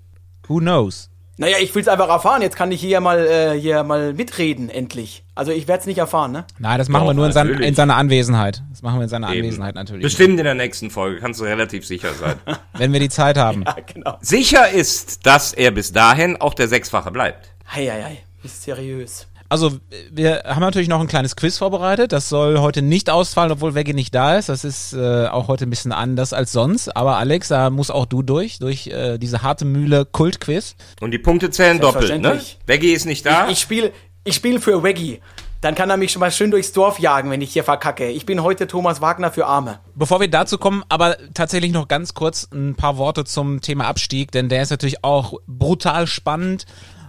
Who 0.47 0.57
knows? 0.57 1.09
Naja, 1.39 1.57
ich 1.61 1.73
will 1.75 1.83
es 1.83 1.87
einfach 1.87 2.09
erfahren. 2.09 2.41
Jetzt 2.41 2.55
kann 2.55 2.71
ich 2.71 2.81
hier 2.81 2.99
mal, 2.99 3.19
äh, 3.19 3.59
hier 3.59 3.83
mal 3.83 4.13
mitreden, 4.13 4.69
endlich. 4.69 5.23
Also 5.35 5.51
ich 5.51 5.67
werde 5.67 5.81
es 5.81 5.85
nicht 5.85 5.99
erfahren, 5.99 6.31
ne? 6.31 6.45
Nein, 6.57 6.79
das 6.79 6.89
machen 6.89 7.03
Doch, 7.03 7.09
wir 7.09 7.13
nur 7.13 7.27
in, 7.27 7.31
sein, 7.31 7.49
in 7.49 7.75
seiner 7.75 7.95
Anwesenheit. 7.95 8.63
Das 8.71 8.81
machen 8.81 8.97
wir 8.97 9.03
in 9.03 9.09
seiner 9.09 9.29
Eben. 9.29 9.41
Anwesenheit 9.41 9.75
natürlich. 9.75 10.01
Bestimmt 10.01 10.39
in 10.39 10.45
der 10.45 10.55
nächsten 10.55 10.89
Folge, 10.89 11.19
kannst 11.19 11.39
du 11.39 11.43
relativ 11.43 11.85
sicher 11.85 12.13
sein. 12.15 12.37
Wenn 12.73 12.91
wir 12.91 12.99
die 12.99 13.09
Zeit 13.09 13.37
haben. 13.37 13.63
Ja, 13.63 13.75
genau. 13.85 14.17
sicher 14.19 14.71
ist, 14.71 15.27
dass 15.27 15.53
er 15.53 15.69
bis 15.69 15.91
dahin 15.91 16.37
auch 16.37 16.55
der 16.55 16.67
Sechsfache 16.67 17.11
bleibt. 17.11 17.51
Heieiei, 17.71 18.23
mysteriös. 18.41 19.27
Also, 19.49 19.77
wir 20.11 20.43
haben 20.45 20.61
natürlich 20.61 20.87
noch 20.87 20.99
ein 20.99 21.07
kleines 21.07 21.35
Quiz 21.35 21.57
vorbereitet. 21.57 22.11
Das 22.11 22.29
soll 22.29 22.59
heute 22.59 22.81
nicht 22.81 23.09
ausfallen, 23.09 23.51
obwohl 23.51 23.75
Veggie 23.75 23.93
nicht 23.93 24.13
da 24.13 24.37
ist. 24.37 24.49
Das 24.49 24.63
ist 24.63 24.93
äh, 24.93 25.27
auch 25.27 25.47
heute 25.47 25.65
ein 25.65 25.69
bisschen 25.69 25.91
anders 25.91 26.33
als 26.33 26.51
sonst. 26.51 26.95
Aber 26.95 27.17
Alex, 27.17 27.47
da 27.47 27.69
muss 27.69 27.89
auch 27.89 28.05
du 28.05 28.21
durch, 28.21 28.59
durch 28.59 28.87
äh, 28.87 29.17
diese 29.17 29.43
harte 29.43 29.65
Mühle 29.65 30.05
Kultquiz. 30.05 30.75
Und 30.99 31.11
die 31.11 31.19
Punkte 31.19 31.49
zählen 31.49 31.79
doppelt, 31.79 32.21
ne? 32.21 32.41
Veggie 32.65 32.91
ist 32.91 33.05
nicht 33.05 33.25
da. 33.25 33.49
Ich 33.49 33.59
spiele 33.59 33.91
ich 34.23 34.35
spiel 34.35 34.59
für 34.59 34.83
Weggy. 34.83 35.21
Dann 35.61 35.73
kann 35.73 35.89
er 35.89 35.97
mich 35.97 36.11
schon 36.11 36.19
mal 36.19 36.31
schön 36.31 36.51
durchs 36.51 36.71
Dorf 36.71 36.99
jagen, 36.99 37.31
wenn 37.31 37.41
ich 37.41 37.53
hier 37.53 37.63
verkacke. 37.63 38.09
Ich 38.09 38.25
bin 38.25 38.43
heute 38.43 38.67
Thomas 38.67 39.01
Wagner 39.01 39.31
für 39.31 39.47
Arme. 39.47 39.79
Bevor 39.95 40.19
wir 40.19 40.29
dazu 40.29 40.57
kommen, 40.57 40.83
aber 40.89 41.17
tatsächlich 41.33 41.71
noch 41.71 41.87
ganz 41.87 42.13
kurz 42.13 42.47
ein 42.53 42.75
paar 42.75 42.97
Worte 42.97 43.23
zum 43.23 43.61
Thema 43.61 43.87
Abstieg, 43.87 44.31
denn 44.31 44.49
der 44.49 44.61
ist 44.61 44.69
natürlich 44.69 45.03
auch 45.03 45.33
brutal 45.47 46.05
spannend 46.05 46.65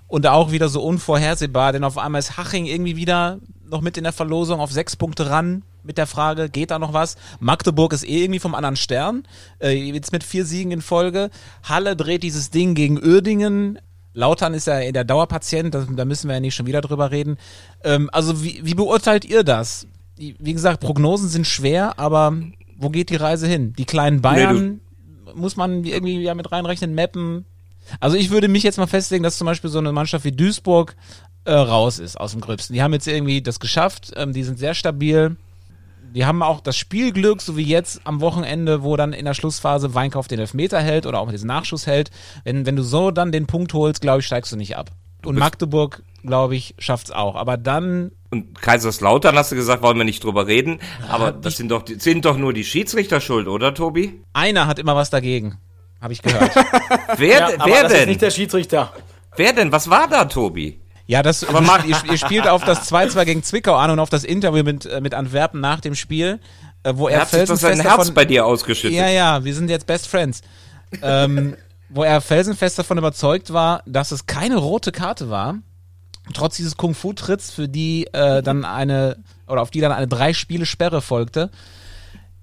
und 0.08 0.26
auch 0.26 0.50
wieder 0.50 0.68
so 0.68 0.82
unvorhersehbar, 0.82 1.72
denn 1.72 1.84
auf 1.84 1.98
einmal 1.98 2.18
ist 2.18 2.36
Haching 2.36 2.66
irgendwie 2.66 2.96
wieder 2.96 3.38
noch 3.68 3.82
mit 3.82 3.96
in 3.96 4.04
der 4.04 4.12
Verlosung 4.12 4.60
auf 4.60 4.72
sechs 4.72 4.96
Punkte 4.96 5.30
ran 5.30 5.62
mit 5.84 5.98
der 5.98 6.06
Frage, 6.06 6.48
geht 6.48 6.70
da 6.70 6.78
noch 6.78 6.92
was? 6.92 7.16
Magdeburg 7.40 7.92
ist 7.92 8.04
eh 8.04 8.22
irgendwie 8.22 8.40
vom 8.40 8.54
anderen 8.54 8.76
Stern, 8.76 9.24
äh, 9.60 9.70
jetzt 9.70 10.12
mit 10.12 10.24
vier 10.24 10.44
Siegen 10.44 10.72
in 10.72 10.82
Folge. 10.82 11.30
Halle 11.62 11.94
dreht 11.94 12.22
dieses 12.22 12.50
Ding 12.50 12.74
gegen 12.74 12.98
Uerdingen. 12.98 13.78
Lautern 14.12 14.54
ist 14.54 14.66
ja 14.66 14.90
der 14.90 15.04
Dauerpatient, 15.04 15.74
da, 15.74 15.86
da 15.88 16.04
müssen 16.04 16.28
wir 16.28 16.34
ja 16.34 16.40
nicht 16.40 16.54
schon 16.54 16.66
wieder 16.66 16.80
drüber 16.80 17.10
reden. 17.10 17.36
Ähm, 17.84 18.10
also 18.12 18.42
wie, 18.42 18.60
wie 18.64 18.74
beurteilt 18.74 19.24
ihr 19.24 19.44
das? 19.44 19.86
Wie 20.16 20.52
gesagt, 20.52 20.80
Prognosen 20.80 21.28
sind 21.28 21.46
schwer, 21.46 21.98
aber 21.98 22.34
wo 22.76 22.88
geht 22.90 23.10
die 23.10 23.16
Reise 23.16 23.46
hin? 23.46 23.72
Die 23.78 23.84
kleinen 23.84 24.20
Bayern 24.20 24.80
nee, 25.24 25.32
muss 25.34 25.56
man 25.56 25.84
irgendwie 25.84 26.20
ja 26.20 26.34
mit 26.34 26.50
reinrechnen, 26.50 26.94
mappen. 26.94 27.44
Also 28.00 28.16
ich 28.16 28.30
würde 28.30 28.48
mich 28.48 28.62
jetzt 28.62 28.78
mal 28.78 28.86
festlegen, 28.86 29.22
dass 29.22 29.38
zum 29.38 29.46
Beispiel 29.46 29.70
so 29.70 29.78
eine 29.78 29.92
Mannschaft 29.92 30.24
wie 30.24 30.32
Duisburg 30.32 30.96
äh, 31.44 31.52
raus 31.52 31.98
ist 31.98 32.18
aus 32.18 32.32
dem 32.32 32.40
Gröbsten. 32.40 32.74
Die 32.74 32.82
haben 32.82 32.92
jetzt 32.92 33.06
irgendwie 33.06 33.42
das 33.42 33.60
geschafft, 33.60 34.12
ähm, 34.16 34.32
die 34.32 34.44
sind 34.44 34.58
sehr 34.58 34.74
stabil. 34.74 35.36
Die 36.14 36.24
haben 36.24 36.42
auch 36.42 36.60
das 36.60 36.76
Spielglück, 36.76 37.42
so 37.42 37.56
wie 37.56 37.64
jetzt 37.64 38.00
am 38.04 38.20
Wochenende, 38.20 38.82
wo 38.82 38.96
dann 38.96 39.12
in 39.12 39.26
der 39.26 39.34
Schlussphase 39.34 39.94
Weinkauf 39.94 40.26
den 40.26 40.38
Elfmeter 40.38 40.80
hält 40.80 41.06
oder 41.06 41.20
auch 41.20 41.30
diesen 41.30 41.48
Nachschuss 41.48 41.86
hält. 41.86 42.10
Wenn, 42.44 42.64
wenn 42.64 42.76
du 42.76 42.82
so 42.82 43.10
dann 43.10 43.30
den 43.30 43.46
Punkt 43.46 43.74
holst, 43.74 44.00
glaube 44.00 44.20
ich, 44.20 44.26
steigst 44.26 44.50
du 44.52 44.56
nicht 44.56 44.76
ab. 44.76 44.90
Und 45.24 45.38
Magdeburg, 45.38 46.02
glaube 46.22 46.56
ich, 46.56 46.74
schafft's 46.78 47.10
auch. 47.10 47.34
Aber 47.34 47.56
dann. 47.56 48.12
Und 48.30 48.60
Kaiserslautern 48.60 49.36
hast 49.36 49.52
du 49.52 49.56
gesagt, 49.56 49.82
wollen 49.82 49.98
wir 49.98 50.04
nicht 50.04 50.22
drüber 50.24 50.46
reden. 50.46 50.80
Aber 51.08 51.32
das 51.32 51.56
sind 51.56 51.70
doch, 51.70 51.84
sind 51.86 52.24
doch 52.24 52.36
nur 52.36 52.52
die 52.52 52.64
Schiedsrichter 52.64 53.20
schuld, 53.20 53.48
oder, 53.48 53.74
Tobi? 53.74 54.22
Einer 54.32 54.66
hat 54.66 54.78
immer 54.78 54.96
was 54.96 55.10
dagegen. 55.10 55.58
Habe 56.00 56.12
ich 56.12 56.22
gehört. 56.22 56.50
wer 57.16 57.38
Ja, 57.40 57.46
aber 57.58 57.66
wer 57.66 57.82
das 57.82 57.92
denn? 57.92 58.00
ist 58.02 58.06
nicht 58.08 58.22
der 58.22 58.30
Schiedsrichter. 58.30 58.92
wer 59.36 59.52
denn? 59.52 59.72
Was 59.72 59.90
war 59.90 60.08
da, 60.08 60.24
Tobi? 60.24 60.80
Ja, 61.06 61.22
das, 61.22 61.42
aber 61.42 61.62
ihr, 61.86 61.96
ihr 62.10 62.18
spielt 62.18 62.46
auf 62.46 62.64
das 62.64 62.92
2-2 62.92 63.24
gegen 63.24 63.42
Zwickau 63.42 63.74
an 63.74 63.90
und 63.90 63.98
auf 63.98 64.10
das 64.10 64.24
Interview 64.24 64.62
mit, 64.62 64.84
äh, 64.84 65.00
mit 65.00 65.14
Antwerpen 65.14 65.58
nach 65.58 65.80
dem 65.80 65.94
Spiel, 65.94 66.38
äh, 66.82 66.92
wo 66.94 67.08
Er 67.08 67.14
er 67.14 67.20
hat 67.22 67.30
sich 67.30 67.40
doch 67.40 67.46
sein 67.48 67.58
felsenfest 67.58 67.88
Herz 67.88 67.98
davon, 67.98 68.14
bei 68.14 68.24
dir 68.26 68.44
ausgeschüttet. 68.44 68.96
Ja, 68.96 69.08
ja, 69.08 69.42
wir 69.42 69.54
sind 69.54 69.70
jetzt 69.70 69.86
Best 69.86 70.06
Friends. 70.06 70.42
ähm, 71.02 71.56
wo 71.88 72.02
er 72.02 72.20
felsenfest 72.20 72.78
davon 72.78 72.98
überzeugt 72.98 73.52
war, 73.52 73.82
dass 73.86 74.12
es 74.12 74.26
keine 74.26 74.56
rote 74.56 74.92
Karte 74.92 75.30
war, 75.30 75.56
trotz 76.34 76.56
dieses 76.56 76.76
Kung-Fu-Tritts, 76.76 77.52
für 77.52 77.68
die 77.68 78.06
äh, 78.12 78.42
dann 78.42 78.66
eine, 78.66 79.16
oder 79.46 79.62
auf 79.62 79.70
die 79.70 79.80
dann 79.80 79.92
eine 79.92 80.08
drei 80.08 80.34
Spiele 80.34 80.66
Sperre 80.66 81.00
folgte. 81.00 81.50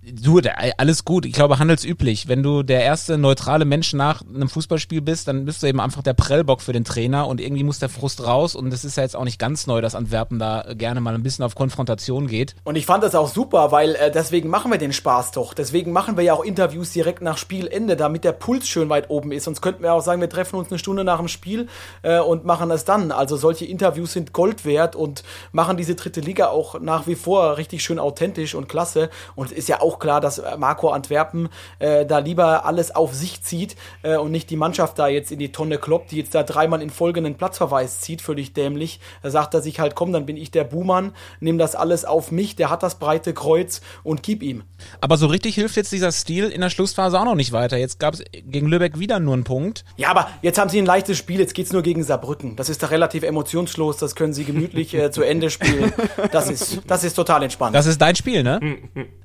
Du, 0.07 0.39
da- 0.39 0.51
alles 0.77 1.03
gut. 1.03 1.25
Ich 1.25 1.33
glaube, 1.33 1.57
handelsüblich. 1.57 2.27
Wenn 2.27 2.43
du 2.43 2.61
der 2.61 2.83
erste 2.83 3.17
neutrale 3.17 3.65
Mensch 3.65 3.91
nach 3.93 4.21
einem 4.21 4.49
Fußballspiel 4.49 5.01
bist, 5.01 5.27
dann 5.27 5.45
bist 5.45 5.63
du 5.63 5.67
eben 5.67 5.79
einfach 5.79 6.03
der 6.03 6.13
Prellbock 6.13 6.61
für 6.61 6.73
den 6.73 6.83
Trainer 6.83 7.25
und 7.25 7.41
irgendwie 7.41 7.63
muss 7.63 7.79
der 7.79 7.89
Frust 7.89 8.23
raus. 8.23 8.53
Und 8.53 8.71
es 8.71 8.85
ist 8.85 8.97
ja 8.97 9.03
jetzt 9.03 9.15
auch 9.15 9.23
nicht 9.23 9.39
ganz 9.39 9.65
neu, 9.65 9.81
dass 9.81 9.95
Antwerpen 9.95 10.37
da 10.37 10.63
gerne 10.75 11.01
mal 11.01 11.15
ein 11.15 11.23
bisschen 11.23 11.43
auf 11.43 11.55
Konfrontation 11.55 12.27
geht. 12.27 12.55
Und 12.65 12.75
ich 12.75 12.85
fand 12.85 13.03
das 13.03 13.15
auch 13.15 13.27
super, 13.29 13.71
weil 13.71 13.95
äh, 13.95 14.11
deswegen 14.11 14.47
machen 14.49 14.69
wir 14.69 14.77
den 14.77 14.93
Spaß 14.93 15.31
doch. 15.31 15.55
Deswegen 15.55 15.91
machen 15.91 16.17
wir 16.17 16.23
ja 16.23 16.33
auch 16.33 16.43
Interviews 16.43 16.91
direkt 16.91 17.23
nach 17.23 17.39
Spielende, 17.39 17.95
damit 17.95 18.23
der 18.25 18.33
Puls 18.33 18.67
schön 18.67 18.89
weit 18.89 19.09
oben 19.09 19.31
ist. 19.31 19.45
Sonst 19.45 19.61
könnten 19.61 19.81
wir 19.81 19.93
auch 19.93 20.03
sagen, 20.03 20.21
wir 20.21 20.29
treffen 20.29 20.57
uns 20.57 20.69
eine 20.69 20.77
Stunde 20.77 21.03
nach 21.03 21.17
dem 21.17 21.29
Spiel 21.29 21.67
äh, 22.03 22.19
und 22.19 22.45
machen 22.45 22.69
es 22.69 22.85
dann. 22.85 23.11
Also 23.11 23.37
solche 23.37 23.65
Interviews 23.65 24.13
sind 24.13 24.33
Gold 24.33 24.65
wert 24.65 24.95
und 24.95 25.23
machen 25.51 25.77
diese 25.77 25.95
dritte 25.95 26.21
Liga 26.21 26.49
auch 26.49 26.79
nach 26.79 27.07
wie 27.07 27.15
vor 27.15 27.57
richtig 27.57 27.83
schön 27.83 27.97
authentisch 27.97 28.53
und 28.53 28.69
klasse. 28.69 29.09
Und 29.35 29.51
ist 29.51 29.67
ja 29.67 29.81
auch 29.81 29.94
klar, 29.99 30.21
dass 30.21 30.39
äh, 30.39 30.57
Marco 30.57 30.89
Antwerpen 30.89 31.49
äh, 31.79 32.05
da 32.05 32.19
lieber 32.19 32.65
alles 32.65 32.95
auf 32.95 33.13
sich 33.13 33.41
zieht 33.43 33.75
äh, 34.03 34.17
und 34.17 34.31
nicht 34.31 34.49
die 34.49 34.55
Mannschaft 34.55 34.99
da 34.99 35.07
jetzt 35.07 35.31
in 35.31 35.39
die 35.39 35.51
Tonne 35.51 35.77
kloppt, 35.77 36.11
die 36.11 36.17
jetzt 36.17 36.35
da 36.35 36.43
dreimal 36.43 36.81
in 36.81 36.89
Folge 36.89 37.19
einen 37.19 37.35
Platzverweis 37.35 38.01
zieht, 38.01 38.21
völlig 38.21 38.53
dämlich. 38.53 38.99
Da 39.21 39.29
sagt 39.29 39.53
er 39.53 39.61
sich 39.61 39.79
halt, 39.79 39.95
komm, 39.95 40.13
dann 40.13 40.25
bin 40.25 40.37
ich 40.37 40.51
der 40.51 40.63
Buhmann, 40.63 41.13
nimm 41.39 41.57
das 41.57 41.75
alles 41.75 42.05
auf 42.05 42.31
mich, 42.31 42.55
der 42.55 42.69
hat 42.69 42.83
das 42.83 42.95
breite 42.99 43.33
Kreuz 43.33 43.81
und 44.03 44.23
gib 44.23 44.43
ihm. 44.43 44.63
Aber 45.01 45.17
so 45.17 45.27
richtig 45.27 45.55
hilft 45.55 45.75
jetzt 45.75 45.91
dieser 45.91 46.11
Stil 46.11 46.49
in 46.49 46.61
der 46.61 46.69
Schlussphase 46.69 47.19
auch 47.19 47.25
noch 47.25 47.35
nicht 47.35 47.51
weiter. 47.51 47.77
Jetzt 47.77 47.99
gab 47.99 48.15
es 48.15 48.23
gegen 48.31 48.67
Lübeck 48.67 48.99
wieder 48.99 49.19
nur 49.19 49.33
einen 49.33 49.43
Punkt. 49.43 49.85
Ja, 49.97 50.09
aber 50.09 50.29
jetzt 50.41 50.59
haben 50.59 50.69
sie 50.69 50.79
ein 50.79 50.85
leichtes 50.85 51.17
Spiel, 51.17 51.39
jetzt 51.39 51.53
geht's 51.53 51.71
nur 51.71 51.81
gegen 51.81 52.03
Saarbrücken. 52.03 52.55
Das 52.55 52.69
ist 52.69 52.83
da 52.83 52.87
relativ 52.87 53.23
emotionslos, 53.23 53.97
das 53.97 54.15
können 54.15 54.33
sie 54.33 54.43
gemütlich 54.43 54.93
äh, 54.93 55.11
zu 55.11 55.23
Ende 55.23 55.49
spielen. 55.49 55.93
Das 56.31 56.49
ist, 56.49 56.81
das 56.87 57.03
ist 57.03 57.13
total 57.13 57.43
entspannt. 57.43 57.75
Das 57.75 57.85
ist 57.85 58.01
dein 58.01 58.15
Spiel, 58.15 58.43
ne? 58.43 58.59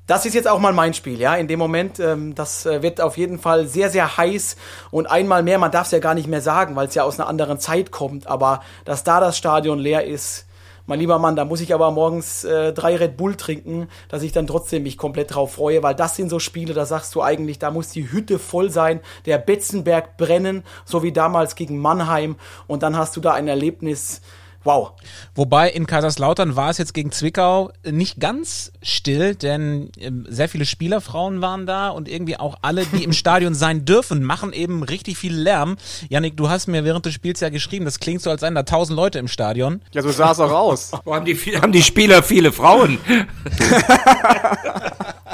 Das 0.07 0.25
ist 0.25 0.33
jetzt 0.33 0.47
auch 0.47 0.59
mal 0.61 0.73
mein 0.73 0.93
Spiel, 0.93 1.19
ja. 1.19 1.35
In 1.35 1.47
dem 1.47 1.59
Moment, 1.59 1.99
ähm, 1.99 2.35
das 2.35 2.65
äh, 2.65 2.81
wird 2.81 3.01
auf 3.01 3.17
jeden 3.17 3.39
Fall 3.39 3.67
sehr, 3.67 3.89
sehr 3.89 4.17
heiß 4.17 4.55
und 4.91 5.07
einmal 5.07 5.43
mehr, 5.43 5.57
man 5.57 5.71
darf 5.71 5.87
es 5.87 5.91
ja 5.91 5.99
gar 5.99 6.13
nicht 6.13 6.27
mehr 6.27 6.41
sagen, 6.41 6.75
weil 6.75 6.87
es 6.87 6.95
ja 6.95 7.03
aus 7.03 7.19
einer 7.19 7.27
anderen 7.27 7.59
Zeit 7.59 7.91
kommt, 7.91 8.27
aber 8.27 8.61
dass 8.85 9.03
da 9.03 9.19
das 9.19 9.37
Stadion 9.37 9.79
leer 9.79 10.05
ist, 10.05 10.45
mein 10.87 10.99
lieber 10.99 11.19
Mann, 11.19 11.35
da 11.35 11.45
muss 11.45 11.61
ich 11.61 11.73
aber 11.73 11.91
morgens 11.91 12.43
äh, 12.43 12.73
drei 12.73 12.95
Red 12.95 13.15
Bull 13.15 13.35
trinken, 13.35 13.87
dass 14.09 14.23
ich 14.23 14.31
dann 14.31 14.47
trotzdem 14.47 14.83
mich 14.83 14.97
komplett 14.97 15.33
drauf 15.33 15.53
freue, 15.53 15.83
weil 15.83 15.95
das 15.95 16.15
sind 16.15 16.29
so 16.29 16.39
Spiele, 16.39 16.73
da 16.73 16.85
sagst 16.85 17.13
du 17.15 17.21
eigentlich, 17.21 17.59
da 17.59 17.71
muss 17.71 17.89
die 17.89 18.11
Hütte 18.11 18.39
voll 18.39 18.69
sein, 18.71 18.99
der 19.25 19.37
Betzenberg 19.37 20.17
brennen, 20.17 20.63
so 20.83 21.03
wie 21.03 21.11
damals 21.11 21.55
gegen 21.55 21.79
Mannheim 21.79 22.35
und 22.67 22.83
dann 22.83 22.97
hast 22.97 23.15
du 23.15 23.21
da 23.21 23.31
ein 23.31 23.47
Erlebnis, 23.47 24.21
wow. 24.63 24.91
Wobei 25.35 25.69
in 25.69 25.87
Kaiserslautern 25.87 26.55
war 26.55 26.69
es 26.69 26.77
jetzt 26.77 26.93
gegen 26.93 27.11
Zwickau 27.11 27.71
nicht 27.83 28.19
ganz 28.19 28.71
still, 28.81 29.35
denn 29.35 29.91
ähm, 29.97 30.25
sehr 30.29 30.49
viele 30.49 30.65
Spielerfrauen 30.65 31.41
waren 31.41 31.65
da 31.65 31.89
und 31.89 32.07
irgendwie 32.07 32.37
auch 32.37 32.57
alle, 32.61 32.85
die 32.85 33.03
im 33.03 33.13
Stadion 33.21 33.53
sein 33.53 33.85
dürfen, 33.85 34.23
machen 34.23 34.53
eben 34.53 34.83
richtig 34.83 35.17
viel 35.17 35.33
Lärm. 35.35 35.77
Janik, 36.09 36.37
du 36.37 36.49
hast 36.49 36.67
mir 36.67 36.83
während 36.83 37.05
des 37.05 37.13
Spiels 37.13 37.39
ja 37.39 37.49
geschrieben, 37.49 37.85
das 37.85 37.99
klingt 37.99 38.21
so, 38.21 38.29
als 38.29 38.41
seien 38.41 38.55
da 38.55 38.63
tausend 38.63 38.95
Leute 38.95 39.19
im 39.19 39.27
Stadion. 39.27 39.81
Ja, 39.93 40.01
so 40.01 40.11
sah 40.11 40.31
es 40.31 40.39
auch 40.39 40.51
aus. 40.51 40.91
Wo 41.05 41.15
haben 41.15 41.25
die, 41.25 41.35
haben 41.35 41.71
die 41.71 41.83
Spieler 41.83 42.23
viele 42.23 42.51
Frauen? 42.51 42.99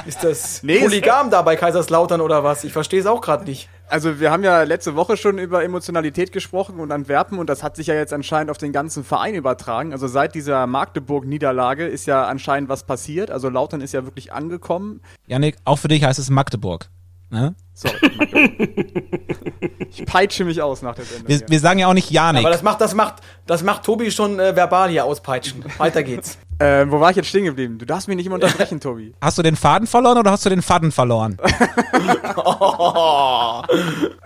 Ist 0.06 0.24
das 0.24 0.62
Nee, 0.62 0.78
Polygam 0.78 1.30
da 1.30 1.42
bei 1.42 1.56
Kaiserslautern 1.56 2.20
oder 2.20 2.42
was? 2.42 2.64
Ich 2.64 2.72
verstehe 2.72 3.00
es 3.00 3.06
auch 3.06 3.20
gerade 3.20 3.44
nicht. 3.44 3.68
Also 3.90 4.20
wir 4.20 4.30
haben 4.30 4.44
ja 4.44 4.62
letzte 4.64 4.96
Woche 4.96 5.16
schon 5.16 5.38
über 5.38 5.64
Emotionalität 5.64 6.30
gesprochen 6.30 6.78
und 6.78 6.92
Antwerpen 6.92 7.38
und 7.38 7.48
das 7.48 7.62
hat 7.62 7.76
sich 7.76 7.86
ja 7.86 7.94
jetzt 7.94 8.12
anscheinend 8.12 8.50
auf 8.50 8.58
den 8.58 8.72
ganzen 8.72 9.02
Verein 9.02 9.34
übertragen. 9.34 9.92
Also 9.92 10.06
seit 10.08 10.34
dieser 10.34 10.66
Magdeburg-Niederlage 10.66 11.86
ist 11.86 12.06
ja 12.06 12.26
anscheinend 12.26 12.68
was 12.68 12.84
passiert. 12.84 13.30
Also 13.30 13.48
Lautern 13.48 13.80
ist 13.80 13.92
ja 13.92 14.04
wirklich 14.04 14.32
angekommen. 14.32 15.00
Janik, 15.26 15.56
auch 15.64 15.78
für 15.78 15.88
dich 15.88 16.04
heißt 16.04 16.18
es 16.18 16.28
Magdeburg. 16.28 16.90
Ne? 17.30 17.54
Sorry, 17.78 17.94
ich 19.90 20.04
peitsche 20.04 20.44
mich 20.44 20.60
aus 20.60 20.82
nach 20.82 20.96
der 20.96 21.04
Sendung. 21.04 21.28
Wir, 21.28 21.48
wir 21.48 21.60
sagen 21.60 21.78
ja 21.78 21.86
auch 21.86 21.94
nicht 21.94 22.10
Janik. 22.10 22.40
Aber 22.40 22.50
das 22.50 22.64
macht, 22.64 22.80
das 22.80 22.92
macht, 22.92 23.22
das 23.46 23.62
macht 23.62 23.84
Tobi 23.84 24.10
schon 24.10 24.40
äh, 24.40 24.56
verbal 24.56 24.90
hier 24.90 25.04
auspeitschen. 25.04 25.64
Weiter 25.78 26.02
geht's. 26.02 26.38
Äh, 26.60 26.90
wo 26.90 26.98
war 26.98 27.10
ich 27.10 27.16
jetzt 27.16 27.28
stehen 27.28 27.44
geblieben? 27.44 27.78
Du 27.78 27.86
darfst 27.86 28.08
mich 28.08 28.16
nicht 28.16 28.26
immer 28.26 28.34
unterbrechen, 28.34 28.80
Tobi. 28.80 29.14
hast 29.20 29.38
du 29.38 29.42
den 29.42 29.54
Faden 29.54 29.86
verloren 29.86 30.18
oder 30.18 30.32
hast 30.32 30.44
du 30.44 30.50
den 30.50 30.60
Faden 30.60 30.90
verloren? 30.90 31.38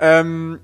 Ähm, 0.01 0.59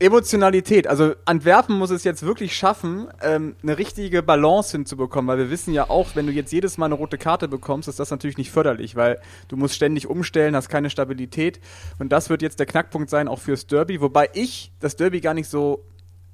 Emotionalität. 0.00 0.86
Also 0.86 1.14
Antwerpen 1.24 1.76
muss 1.76 1.90
es 1.90 2.04
jetzt 2.04 2.22
wirklich 2.22 2.56
schaffen, 2.56 3.08
ähm, 3.20 3.56
eine 3.62 3.78
richtige 3.78 4.22
Balance 4.22 4.72
hinzubekommen, 4.72 5.26
weil 5.28 5.38
wir 5.38 5.50
wissen 5.50 5.74
ja 5.74 5.90
auch, 5.90 6.14
wenn 6.14 6.26
du 6.26 6.32
jetzt 6.32 6.52
jedes 6.52 6.78
Mal 6.78 6.86
eine 6.86 6.94
rote 6.94 7.18
Karte 7.18 7.48
bekommst, 7.48 7.88
ist 7.88 7.98
das 7.98 8.10
natürlich 8.10 8.38
nicht 8.38 8.52
förderlich, 8.52 8.94
weil 8.94 9.20
du 9.48 9.56
musst 9.56 9.74
ständig 9.74 10.06
umstellen, 10.06 10.54
hast 10.54 10.68
keine 10.68 10.90
Stabilität 10.90 11.58
und 11.98 12.12
das 12.12 12.30
wird 12.30 12.42
jetzt 12.42 12.60
der 12.60 12.66
Knackpunkt 12.66 13.10
sein, 13.10 13.26
auch 13.26 13.40
fürs 13.40 13.66
Derby, 13.66 14.00
wobei 14.00 14.28
ich 14.34 14.70
das 14.78 14.94
Derby 14.94 15.20
gar 15.20 15.34
nicht 15.34 15.50
so 15.50 15.84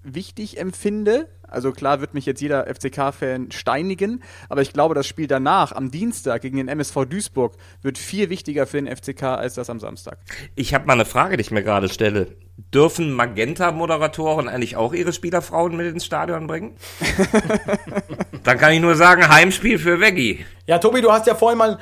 wichtig 0.04 0.58
empfinde. 0.58 1.28
Also 1.48 1.72
klar 1.72 2.00
wird 2.00 2.14
mich 2.14 2.26
jetzt 2.26 2.40
jeder 2.40 2.66
FCK-Fan 2.66 3.52
steinigen, 3.52 4.22
aber 4.48 4.62
ich 4.62 4.72
glaube, 4.72 4.94
das 4.94 5.06
Spiel 5.06 5.26
danach, 5.26 5.72
am 5.72 5.90
Dienstag 5.90 6.42
gegen 6.42 6.56
den 6.56 6.68
MSV 6.68 7.04
Duisburg, 7.08 7.56
wird 7.82 7.96
viel 7.96 8.28
wichtiger 8.28 8.66
für 8.66 8.82
den 8.82 8.94
FCK 8.94 9.22
als 9.22 9.54
das 9.54 9.70
am 9.70 9.78
Samstag. 9.78 10.18
Ich 10.56 10.74
habe 10.74 10.86
mal 10.86 10.94
eine 10.94 11.04
Frage, 11.04 11.36
die 11.36 11.42
ich 11.42 11.50
mir 11.50 11.62
gerade 11.62 11.88
stelle. 11.88 12.36
Dürfen 12.72 13.12
Magenta-Moderatoren 13.12 14.48
eigentlich 14.48 14.76
auch 14.76 14.92
ihre 14.92 15.12
Spielerfrauen 15.12 15.76
mit 15.76 15.86
ins 15.86 16.04
Stadion 16.04 16.46
bringen? 16.46 16.76
Dann 18.44 18.58
kann 18.58 18.72
ich 18.72 18.80
nur 18.80 18.96
sagen, 18.96 19.28
Heimspiel 19.28 19.78
für 19.78 20.00
Veggie. 20.00 20.44
Ja, 20.66 20.78
Tobi, 20.78 21.02
du 21.02 21.12
hast 21.12 21.26
ja 21.26 21.34
vorhin 21.34 21.58
mal, 21.58 21.78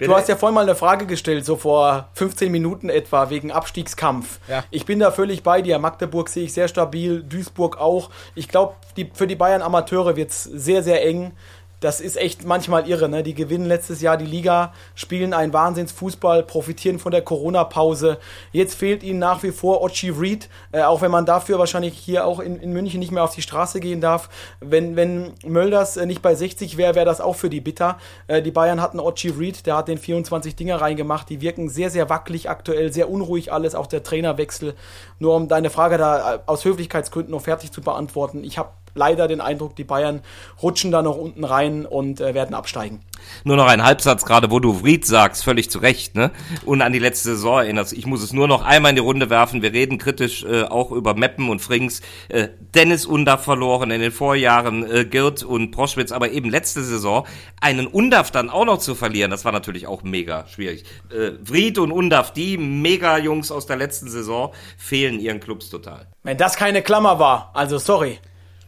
Bitte? 0.00 0.10
du 0.10 0.16
hast 0.16 0.30
ja 0.30 0.36
vorhin 0.36 0.54
mal 0.54 0.62
eine 0.62 0.74
Frage 0.74 1.04
gestellt, 1.04 1.44
so 1.44 1.56
vor 1.56 2.08
15 2.14 2.50
Minuten 2.50 2.88
etwa, 2.88 3.28
wegen 3.28 3.52
Abstiegskampf. 3.52 4.40
Ja. 4.48 4.64
Ich 4.70 4.86
bin 4.86 4.98
da 4.98 5.10
völlig 5.10 5.42
bei 5.42 5.60
dir. 5.60 5.78
Magdeburg 5.78 6.30
sehe 6.30 6.44
ich 6.44 6.54
sehr 6.54 6.68
stabil, 6.68 7.22
Duisburg 7.22 7.78
auch. 7.78 8.08
Ich 8.34 8.48
glaube, 8.48 8.76
für 9.12 9.26
die 9.26 9.36
Bayern 9.36 9.60
Amateure 9.60 10.16
wird's 10.16 10.44
sehr, 10.44 10.82
sehr 10.82 11.04
eng. 11.04 11.32
Das 11.80 12.00
ist 12.02 12.16
echt 12.16 12.44
manchmal 12.44 12.88
irre. 12.88 13.08
Ne? 13.08 13.22
Die 13.22 13.34
gewinnen 13.34 13.64
letztes 13.64 14.02
Jahr 14.02 14.18
die 14.18 14.26
Liga, 14.26 14.72
spielen 14.94 15.32
einen 15.32 15.52
Wahnsinnsfußball, 15.52 16.42
profitieren 16.42 16.98
von 16.98 17.10
der 17.10 17.22
Corona-Pause. 17.22 18.18
Jetzt 18.52 18.74
fehlt 18.74 19.02
ihnen 19.02 19.18
nach 19.18 19.42
wie 19.42 19.50
vor 19.50 19.80
Ochi 19.80 20.10
Reed, 20.10 20.48
äh, 20.72 20.82
auch 20.82 21.00
wenn 21.00 21.10
man 21.10 21.24
dafür 21.24 21.58
wahrscheinlich 21.58 21.96
hier 21.96 22.26
auch 22.26 22.38
in, 22.38 22.60
in 22.60 22.72
München 22.72 23.00
nicht 23.00 23.12
mehr 23.12 23.24
auf 23.24 23.34
die 23.34 23.42
Straße 23.42 23.80
gehen 23.80 24.02
darf. 24.02 24.28
Wenn, 24.60 24.94
wenn 24.94 25.32
Mölders 25.44 25.96
äh, 25.96 26.04
nicht 26.04 26.20
bei 26.20 26.34
60 26.34 26.76
wäre, 26.76 26.94
wäre 26.94 27.06
das 27.06 27.22
auch 27.22 27.36
für 27.36 27.48
die 27.48 27.62
bitter. 27.62 27.98
Äh, 28.26 28.42
die 28.42 28.50
Bayern 28.50 28.82
hatten 28.82 29.00
Ochi 29.00 29.30
Reed, 29.30 29.64
der 29.64 29.76
hat 29.76 29.88
den 29.88 29.98
24 29.98 30.54
Dinger 30.56 30.80
reingemacht. 30.82 31.30
Die 31.30 31.40
wirken 31.40 31.70
sehr, 31.70 31.88
sehr 31.88 32.10
wackelig 32.10 32.50
aktuell, 32.50 32.92
sehr 32.92 33.10
unruhig 33.10 33.52
alles, 33.52 33.74
auch 33.74 33.86
der 33.86 34.02
Trainerwechsel. 34.02 34.74
Nur 35.18 35.34
um 35.34 35.48
deine 35.48 35.70
Frage 35.70 35.96
da 35.96 36.34
äh, 36.34 36.38
aus 36.44 36.64
Höflichkeitsgründen 36.64 37.32
noch 37.32 37.42
fertig 37.42 37.72
zu 37.72 37.80
beantworten. 37.80 38.44
Ich 38.44 38.58
habe 38.58 38.70
leider 38.94 39.28
den 39.28 39.40
Eindruck, 39.40 39.76
die 39.76 39.84
Bayern 39.84 40.20
rutschen 40.62 40.90
da 40.90 41.02
noch 41.02 41.16
unten 41.16 41.44
rein 41.44 41.86
und 41.86 42.20
äh, 42.20 42.34
werden 42.34 42.54
absteigen. 42.54 43.00
Nur 43.44 43.56
noch 43.56 43.66
ein 43.66 43.84
Halbsatz 43.84 44.24
gerade, 44.24 44.50
wo 44.50 44.60
du 44.60 44.82
Vried 44.82 45.06
sagst, 45.06 45.44
völlig 45.44 45.70
zu 45.70 45.78
Recht, 45.78 46.14
ne? 46.14 46.30
Und 46.64 46.82
an 46.82 46.92
die 46.92 46.98
letzte 46.98 47.30
Saison 47.30 47.58
erinnerst. 47.58 47.92
Ich 47.92 48.06
muss 48.06 48.22
es 48.22 48.32
nur 48.32 48.48
noch 48.48 48.64
einmal 48.64 48.90
in 48.90 48.96
die 48.96 49.02
Runde 49.02 49.30
werfen. 49.30 49.62
Wir 49.62 49.72
reden 49.72 49.98
kritisch 49.98 50.44
äh, 50.44 50.64
auch 50.64 50.90
über 50.90 51.14
Meppen 51.14 51.48
und 51.48 51.60
Frings. 51.60 52.00
Äh, 52.28 52.48
Dennis 52.74 53.06
Undaff 53.06 53.44
verloren 53.44 53.90
in 53.90 54.00
den 54.00 54.12
Vorjahren, 54.12 54.88
äh, 54.90 55.04
Girt 55.04 55.42
und 55.42 55.70
Proschwitz, 55.70 56.12
aber 56.12 56.30
eben 56.30 56.50
letzte 56.50 56.82
Saison 56.82 57.26
einen 57.60 57.86
Undaff 57.86 58.30
dann 58.30 58.50
auch 58.50 58.64
noch 58.64 58.78
zu 58.78 58.94
verlieren, 58.94 59.30
das 59.30 59.44
war 59.44 59.52
natürlich 59.52 59.86
auch 59.86 60.02
mega 60.02 60.46
schwierig. 60.46 60.84
Äh, 61.10 61.32
Vried 61.42 61.78
und 61.78 61.92
Undaff, 61.92 62.32
die 62.32 62.56
Mega-Jungs 62.58 63.50
aus 63.50 63.66
der 63.66 63.76
letzten 63.76 64.08
Saison, 64.08 64.52
fehlen 64.76 65.20
ihren 65.20 65.40
Clubs 65.40 65.70
total. 65.70 66.06
Wenn 66.22 66.36
das 66.36 66.56
keine 66.56 66.82
Klammer 66.82 67.18
war, 67.18 67.50
also 67.54 67.78
sorry. 67.78 68.18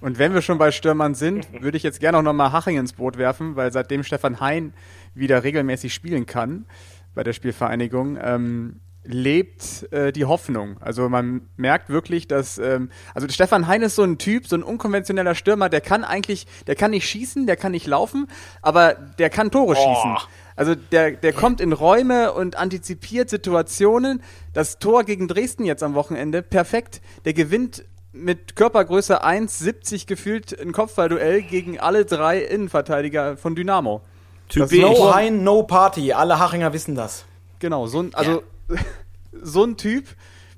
Und 0.02 0.18
wenn 0.18 0.34
wir 0.34 0.42
schon 0.42 0.58
bei 0.58 0.72
Stürmern 0.72 1.14
sind, 1.14 1.46
würde 1.62 1.76
ich 1.76 1.84
jetzt 1.84 2.00
gerne 2.00 2.18
auch 2.18 2.22
nochmal 2.22 2.50
Haching 2.50 2.76
ins 2.76 2.92
Boot 2.92 3.18
werfen, 3.18 3.54
weil 3.54 3.72
seitdem 3.72 4.02
Stefan 4.02 4.40
Hein 4.40 4.74
wieder 5.14 5.44
regelmäßig 5.44 5.94
spielen 5.94 6.26
kann 6.26 6.66
bei 7.14 7.22
der 7.22 7.32
Spielvereinigung, 7.32 8.18
ähm, 8.20 8.80
lebt 9.04 9.92
äh, 9.92 10.12
die 10.12 10.24
Hoffnung. 10.24 10.78
Also 10.80 11.08
man 11.08 11.48
merkt 11.56 11.88
wirklich, 11.88 12.26
dass 12.26 12.58
ähm, 12.58 12.90
also 13.14 13.28
Stefan 13.28 13.68
Hein 13.68 13.82
ist 13.82 13.94
so 13.94 14.02
ein 14.02 14.18
Typ, 14.18 14.48
so 14.48 14.56
ein 14.56 14.64
unkonventioneller 14.64 15.36
Stürmer, 15.36 15.68
der 15.68 15.80
kann 15.80 16.02
eigentlich, 16.02 16.48
der 16.66 16.74
kann 16.74 16.90
nicht 16.90 17.08
schießen, 17.08 17.46
der 17.46 17.56
kann 17.56 17.70
nicht 17.70 17.86
laufen, 17.86 18.26
aber 18.60 18.94
der 18.94 19.30
kann 19.30 19.52
Tore 19.52 19.76
schießen. 19.76 20.16
Also 20.56 20.74
der, 20.74 21.12
der 21.12 21.32
kommt 21.32 21.60
in 21.60 21.72
Räume 21.72 22.32
und 22.32 22.56
antizipiert 22.56 23.30
Situationen. 23.30 24.20
Das 24.52 24.78
Tor 24.80 25.04
gegen 25.04 25.28
Dresden 25.28 25.64
jetzt 25.64 25.82
am 25.82 25.94
Wochenende, 25.94 26.42
perfekt. 26.42 27.00
Der 27.24 27.34
gewinnt 27.34 27.84
mit 28.12 28.56
Körpergröße 28.56 29.24
1,70 29.24 30.06
gefühlt 30.06 30.58
ein 30.60 30.72
Kopfballduell 30.72 31.42
gegen 31.42 31.80
alle 31.80 32.04
drei 32.04 32.40
Innenverteidiger 32.40 33.36
von 33.36 33.54
Dynamo. 33.54 34.02
Typisch. 34.48 34.78
No 34.78 35.14
Hein, 35.14 35.42
no 35.42 35.62
Party. 35.62 36.12
Alle 36.12 36.38
Hachinger 36.38 36.72
wissen 36.72 36.94
das. 36.94 37.24
Genau, 37.58 37.86
so 37.86 38.02
ein, 38.02 38.14
also 38.14 38.42
so 39.42 39.64
ein 39.64 39.76
Typ 39.76 40.04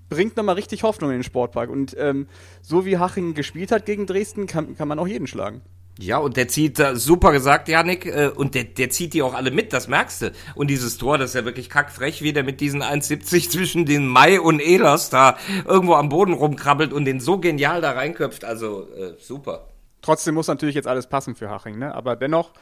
bringt 0.09 0.37
nochmal 0.37 0.57
richtig 0.57 0.83
Hoffnung 0.83 1.11
in 1.11 1.19
den 1.19 1.23
Sportpark. 1.23 1.71
Und 1.71 1.97
ähm, 1.99 2.27
so 2.61 2.85
wie 2.85 2.99
Haching 2.99 3.35
gespielt 3.35 3.71
hat 3.71 3.87
gegen 3.87 4.07
Dresden, 4.07 4.47
kann, 4.47 4.77
kann 4.77 4.89
man 4.89 4.99
auch 4.99 5.07
jeden 5.07 5.27
schlagen. 5.27 5.63
Ja, 5.99 6.19
und 6.19 6.37
der 6.37 6.49
zieht, 6.49 6.81
äh, 6.81 6.97
super 6.97 7.31
gesagt, 7.31 7.69
Janik, 7.69 8.07
äh, 8.07 8.29
und 8.35 8.57
der, 8.57 8.65
der 8.65 8.91
zieht 8.91 9.15
die 9.15 9.23
auch 9.23 9.33
alle 9.33 9.53
mit, 9.53 9.73
das 9.73 9.87
merkst 9.87 10.23
du. 10.23 10.33
Und 10.57 10.69
dieses 10.69 10.99
Tor, 10.99 11.19
das 11.19 11.31
ist 11.31 11.35
ja 11.35 11.45
wirklich 11.45 11.71
kackfrech, 11.71 12.21
wie 12.21 12.33
der 12.33 12.43
mit 12.43 12.61
diesen 12.61 12.83
1,70 12.83 13.51
zwischen 13.51 13.87
den 13.87 14.09
Mai 14.09 14.41
und 14.41 14.61
Ehlers 14.61 15.11
da 15.11 15.37
irgendwo 15.65 15.95
am 15.95 16.09
Boden 16.09 16.33
rumkrabbelt 16.33 16.93
und 16.93 17.05
den 17.05 17.21
so 17.21 17.39
genial 17.39 17.81
da 17.81 17.93
reinköpft, 17.93 18.45
also 18.45 18.89
äh, 18.93 19.15
super. 19.19 19.69
Trotzdem 20.03 20.35
muss 20.35 20.49
natürlich 20.49 20.75
jetzt 20.75 20.89
alles 20.89 21.07
passen 21.07 21.37
für 21.37 21.49
Haching, 21.49 21.79
ne? 21.79 21.95
Aber 21.95 22.17
dennoch, 22.17 22.53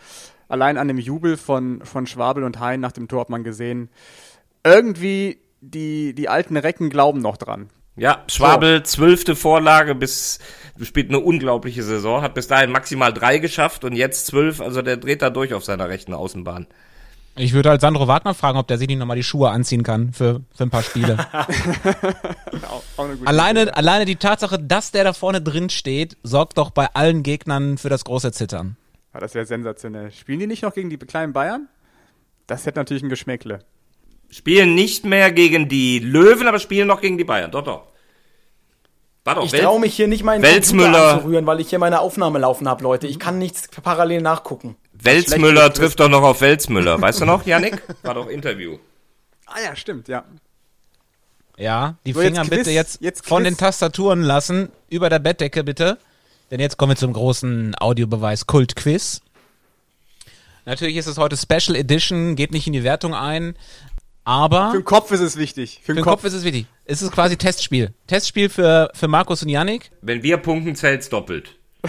allein 0.49 0.77
an 0.77 0.87
dem 0.87 0.99
Jubel 0.99 1.39
von, 1.39 1.83
von 1.85 2.07
Schwabel 2.07 2.45
und 2.45 2.61
Hein 2.61 2.81
nach 2.81 2.93
dem 2.93 3.09
Tor 3.09 3.23
hat 3.23 3.31
man 3.31 3.45
gesehen, 3.45 3.89
irgendwie 4.63 5.41
die, 5.61 6.15
die 6.15 6.29
alten 6.29 6.57
Recken 6.57 6.91
glauben 6.91 7.21
noch 7.21 7.39
dran. 7.39 7.71
Ja, 7.97 8.25
Schwabel, 8.27 8.83
zwölfte 8.85 9.37
Vorlage 9.37 9.95
bis, 9.95 10.39
spielt 10.81 11.11
eine 11.11 11.21
unglaubliche 11.21 11.83
Saison, 11.83 12.23
hat 12.23 12.35
bis 12.35 12.49
dahin 12.49 12.71
maximal 12.71 13.13
drei 13.13 13.39
geschafft 13.39 13.85
und 13.85 13.95
jetzt 13.95 14.27
zwölf, 14.27 14.61
also 14.61 14.81
der 14.81 14.97
dreht 14.97 15.21
da 15.21 15.29
durch 15.31 15.53
auf 15.53 15.65
seiner 15.65 15.89
rechten 15.89 16.15
Außenbahn. 16.15 16.67
Ich 17.35 17.55
würde 17.55 17.71
halt 17.71 17.81
Sandro 17.81 18.09
Wagner 18.09 18.35
fragen, 18.35 18.59
ob 18.59 18.67
der 18.67 18.77
sich 18.77 18.89
nicht 18.89 18.99
nochmal 18.99 19.17
die 19.17 19.23
Schuhe 19.23 19.51
anziehen 19.51 19.83
kann 19.83 20.13
für, 20.13 20.41
für 20.55 20.65
ein 20.65 20.71
paar 20.71 20.83
Spiele. 20.83 21.17
Alleine, 23.25 23.63
Idee. 23.63 23.71
alleine 23.71 24.05
die 24.05 24.17
Tatsache, 24.17 24.59
dass 24.59 24.91
der 24.91 25.05
da 25.05 25.13
vorne 25.15 25.41
drin 25.41 25.71
steht, 25.71 26.17
sorgt 26.23 26.59
doch 26.59 26.71
bei 26.71 26.89
allen 26.95 27.23
Gegnern 27.23 27.79
für 27.79 27.89
das 27.89 28.05
große 28.05 28.33
Zittern. 28.33 28.77
Ja, 29.15 29.21
das 29.21 29.35
wäre 29.35 29.47
sensationell. 29.47 30.11
Spielen 30.11 30.41
die 30.41 30.47
nicht 30.47 30.63
noch 30.63 30.75
gegen 30.75 30.91
die 30.91 30.99
kleinen 30.99 31.33
Bayern? 31.33 31.69
Das 32.47 32.67
hätte 32.67 32.79
natürlich 32.79 33.03
ein 33.03 33.09
Geschmäckle. 33.09 33.65
Spielen 34.33 34.75
nicht 34.75 35.05
mehr 35.05 35.31
gegen 35.31 35.69
die 35.69 35.99
Löwen, 35.99 36.49
aber 36.49 36.59
spielen 36.59 36.89
noch 36.89 37.01
gegen 37.01 37.19
die 37.19 37.25
Bayern. 37.25 37.51
Doch, 37.51 37.63
doch. 37.63 37.83
War 39.25 39.35
doch 39.37 39.45
Ich 39.45 39.53
Wel- 39.53 39.61
traue 39.63 39.79
mich 39.79 39.95
hier 39.95 40.09
nicht 40.09 40.25
meinen 40.25 40.43
Welsmüller. 40.43 40.89
Computer 40.91 41.15
anzurühren, 41.15 41.47
weil 41.47 41.61
ich 41.61 41.69
hier 41.71 41.79
meine 41.79 42.01
Aufnahme 42.01 42.39
laufen 42.41 42.69
habe, 42.69 42.83
Leute. 42.83 43.07
Ich 43.07 43.19
kann 43.21 43.39
nichts 43.39 43.69
parallel 43.69 44.23
nachgucken. 44.23 44.75
Welsmüller 44.95 45.73
trifft 45.73 46.01
doch 46.01 46.09
noch 46.09 46.23
auf 46.23 46.41
Welsmüller. 46.41 47.01
Weißt 47.01 47.21
du 47.21 47.25
noch, 47.27 47.45
Janik? 47.47 47.83
War 48.03 48.15
doch 48.15 48.27
Interview. 48.29 48.79
Ah 49.47 49.61
ja, 49.63 49.77
stimmt, 49.77 50.09
ja. 50.09 50.25
Ja, 51.59 51.97
die 52.07 52.13
So, 52.15 52.23
jetzt 52.23 52.31
Finger 52.31 52.43
Quiz, 52.49 52.59
bitte 52.59 52.71
jetzt, 52.71 53.01
jetzt 53.03 53.27
von 53.27 53.43
Quiz. 53.43 53.53
den 53.53 53.59
Tastaturen 53.59 54.23
lassen, 54.23 54.71
über 54.89 55.11
der 55.11 55.19
Bettdecke 55.19 55.63
bitte. 55.63 55.99
Denn 56.51 56.59
jetzt 56.61 56.79
kommen 56.79 56.93
wir 56.93 56.97
zum 56.97 57.13
großen 57.13 57.75
Audiobeweis 57.79 58.47
Kult-Quiz. 58.47 59.21
Natürlich 60.65 60.97
ist 60.97 61.07
es 61.07 61.19
heute 61.19 61.37
Special 61.37 61.77
Edition, 61.77 62.37
geht 62.37 62.53
nicht 62.53 62.67
in 62.67 62.73
die 62.73 62.85
Wertung 62.85 63.15
ein, 63.15 63.57
aber 64.25 64.71
Für 64.71 64.79
den 64.79 64.85
Kopf 64.85 65.11
ist 65.11 65.21
es 65.21 65.37
wichtig. 65.37 65.81
Für 65.81 65.87
für 65.87 65.93
den 65.93 65.97
den 65.97 66.05
Kopf 66.05 66.25
ist 66.25 66.33
es 66.33 66.45
wichtig. 66.45 66.67
Es 66.85 67.03
ist 67.03 67.13
quasi 67.13 67.37
Testspiel. 67.37 67.93
Testspiel 68.07 68.49
für, 68.49 68.91
für 68.95 69.09
Markus 69.09 69.43
und 69.43 69.49
Yannick. 69.49 69.91
Wenn 70.01 70.23
wir 70.23 70.37
punkten, 70.37 70.75
zählt's 70.75 71.09
doppelt. 71.09 71.57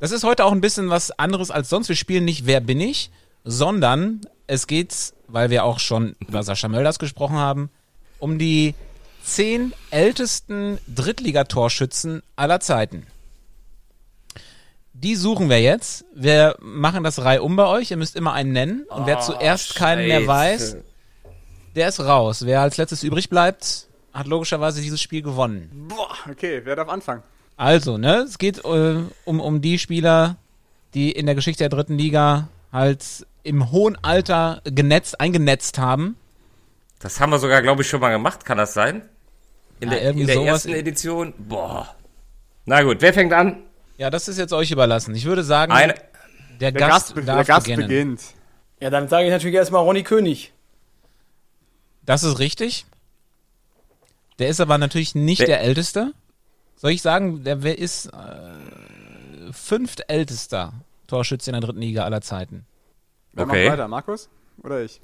Das 0.00 0.10
ist 0.10 0.24
heute 0.24 0.44
auch 0.44 0.50
ein 0.50 0.60
bisschen 0.60 0.90
was 0.90 1.12
anderes 1.12 1.52
als 1.52 1.68
sonst. 1.68 1.88
Wir 1.88 1.94
spielen 1.94 2.24
nicht 2.24 2.44
Wer 2.44 2.60
bin 2.60 2.80
ich, 2.80 3.10
sondern 3.44 4.22
es 4.48 4.66
geht, 4.66 5.14
weil 5.28 5.50
wir 5.50 5.64
auch 5.64 5.78
schon 5.78 6.16
über 6.26 6.42
Sascha 6.42 6.66
Mölders 6.66 6.98
gesprochen 6.98 7.36
haben, 7.36 7.70
um 8.18 8.38
die 8.38 8.74
zehn 9.22 9.72
ältesten 9.90 10.78
Drittligatorschützen 10.92 12.22
aller 12.34 12.58
Zeiten. 12.58 13.06
Die 14.92 15.14
suchen 15.14 15.48
wir 15.48 15.60
jetzt. 15.60 16.04
Wir 16.14 16.56
machen 16.60 17.04
das 17.04 17.24
reihum 17.24 17.56
bei 17.56 17.66
euch. 17.66 17.90
Ihr 17.90 17.96
müsst 17.96 18.16
immer 18.16 18.32
einen 18.32 18.52
nennen. 18.52 18.84
Und 18.88 19.06
wer 19.06 19.20
zuerst 19.20 19.74
keinen 19.76 20.06
mehr 20.06 20.26
weiß, 20.26 20.76
der 21.74 21.88
ist 21.88 22.00
raus. 22.00 22.44
Wer 22.44 22.60
als 22.60 22.76
letztes 22.76 23.02
übrig 23.02 23.28
bleibt, 23.28 23.86
hat 24.12 24.26
logischerweise 24.26 24.80
dieses 24.80 25.00
Spiel 25.00 25.22
gewonnen. 25.22 25.86
Boah, 25.88 26.14
okay, 26.30 26.60
wer 26.64 26.76
darf 26.76 26.88
anfangen? 26.88 27.22
Also, 27.56 27.98
ne, 27.98 28.18
es 28.26 28.38
geht 28.38 28.64
äh, 28.64 28.96
um, 29.24 29.40
um 29.40 29.60
die 29.60 29.78
Spieler, 29.78 30.36
die 30.94 31.12
in 31.12 31.26
der 31.26 31.34
Geschichte 31.34 31.62
der 31.64 31.68
dritten 31.68 31.96
Liga 31.98 32.48
halt 32.72 33.26
im 33.42 33.70
hohen 33.70 33.96
Alter 34.02 34.60
genetzt, 34.64 35.20
eingenetzt 35.20 35.78
haben. 35.78 36.16
Das 37.00 37.20
haben 37.20 37.30
wir 37.30 37.38
sogar, 37.38 37.62
glaube 37.62 37.82
ich, 37.82 37.88
schon 37.88 38.00
mal 38.00 38.10
gemacht. 38.10 38.44
Kann 38.44 38.58
das 38.58 38.74
sein? 38.74 39.02
In 39.80 39.90
Ja, 39.90 39.98
der, 39.98 40.10
in 40.10 40.26
der 40.26 40.36
ersten 40.42 40.72
Edition? 40.72 41.34
Boah. 41.38 41.94
Na 42.64 42.82
gut, 42.82 42.98
wer 43.00 43.12
fängt 43.12 43.32
an? 43.32 43.58
Ja, 43.98 44.10
das 44.10 44.28
ist 44.28 44.38
jetzt 44.38 44.52
euch 44.52 44.70
überlassen. 44.70 45.14
Ich 45.14 45.24
würde 45.24 45.42
sagen, 45.42 45.72
Eine. 45.72 45.94
der, 46.60 46.70
Der 46.70 46.72
Gast, 46.72 47.14
Gast, 47.14 47.28
der 47.28 47.44
Gast 47.44 47.66
beginnt. 47.66 48.20
Ja, 48.80 48.90
dann 48.90 49.08
sage 49.08 49.24
ich 49.26 49.30
natürlich 49.30 49.56
erstmal 49.56 49.82
Ronny 49.82 50.02
König. 50.02 50.52
Das 52.04 52.22
ist 52.22 52.38
richtig. 52.38 52.84
Der 54.38 54.48
ist 54.48 54.60
aber 54.60 54.78
natürlich 54.78 55.14
nicht 55.14 55.40
Wer- 55.40 55.46
der 55.46 55.60
Älteste. 55.60 56.12
Soll 56.76 56.90
ich 56.92 57.02
sagen, 57.02 57.44
der 57.44 57.62
wer 57.62 57.78
ist 57.78 58.06
äh, 58.06 59.52
fünftältester 59.52 60.72
Torschütze 61.06 61.50
in 61.50 61.52
der 61.52 61.60
dritten 61.60 61.80
Liga 61.80 62.04
aller 62.04 62.20
Zeiten. 62.22 62.64
Wer 63.32 63.44
Okay. 63.44 63.64
macht 63.64 63.72
weiter, 63.78 63.88
Markus? 63.88 64.28
Oder 64.62 64.82
ich? 64.82 65.00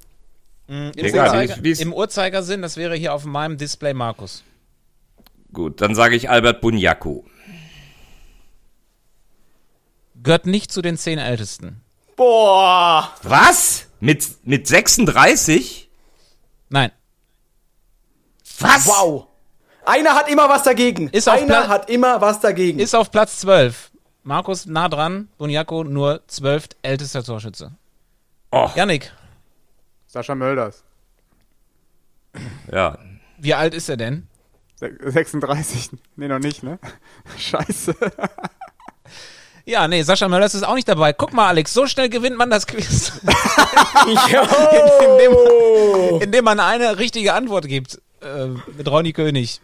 Im, 0.67 0.91
Egal, 0.95 1.27
Uhrzeiger, 1.27 1.63
wie- 1.63 1.71
Im 1.81 1.93
Uhrzeigersinn, 1.93 2.61
das 2.61 2.75
wäre 2.77 2.95
hier 2.95 3.13
auf 3.13 3.25
meinem 3.25 3.57
Display 3.57 3.93
Markus. 3.93 4.43
Gut, 5.53 5.81
dann 5.81 5.95
sage 5.95 6.15
ich 6.15 6.29
Albert 6.29 6.61
Bunyaku. 6.61 7.23
Gehört 10.21 10.45
nicht 10.45 10.71
zu 10.71 10.81
den 10.81 10.97
zehn 10.97 11.17
Ältesten. 11.17 11.81
Boah! 12.15 13.13
Was? 13.23 13.87
Mit, 14.01 14.27
mit 14.45 14.67
36? 14.67 15.88
Nein. 16.69 16.91
Was? 18.59 18.87
Wow! 18.87 19.27
Einer 19.85 20.15
hat 20.15 20.29
immer 20.29 20.49
was 20.49 20.63
dagegen. 20.63 21.09
Ist 21.09 21.27
auf 21.27 21.41
Einer 21.41 21.61
Pla- 21.61 21.67
hat 21.67 21.89
immer 21.89 22.21
was 22.21 22.39
dagegen. 22.39 22.79
Ist 22.79 22.93
auf 22.95 23.09
Platz 23.11 23.39
12. 23.39 23.91
Markus 24.23 24.65
nah 24.65 24.89
dran, 24.89 25.29
Bunjako 25.37 25.83
nur 25.83 26.21
zwölft 26.27 26.75
ältester 26.83 27.23
Torschütze. 27.23 27.71
Oh, 28.51 28.69
Yannick, 28.75 29.11
Sascha 30.07 30.35
Mölders. 30.35 30.83
ja. 32.71 32.97
wie 33.37 33.53
alt 33.53 33.73
ist 33.73 33.89
er 33.89 33.97
denn? 33.97 34.27
Se- 34.75 34.95
36. 35.03 35.91
Nee, 36.15 36.27
noch 36.27 36.39
nicht, 36.39 36.63
ne? 36.63 36.79
Scheiße. 37.37 37.95
Ja, 39.65 39.87
nee, 39.87 40.01
Sascha 40.01 40.27
Mölders 40.27 40.55
ist 40.55 40.63
auch 40.63 40.75
nicht 40.75 40.87
dabei. 40.87 41.13
Guck 41.13 41.33
mal, 41.33 41.47
Alex, 41.47 41.73
so 41.73 41.85
schnell 41.87 42.09
gewinnt 42.09 42.37
man 42.37 42.49
das 42.49 42.65
Quiz, 42.67 43.11
Jo! 44.31 46.19
indem 46.21 46.43
man 46.45 46.59
eine 46.59 46.97
richtige 46.97 47.33
Antwort 47.33 47.67
gibt. 47.67 48.01
Äh, 48.21 48.47
mit 48.75 48.87
Ronny 48.89 49.13
König. 49.13 49.61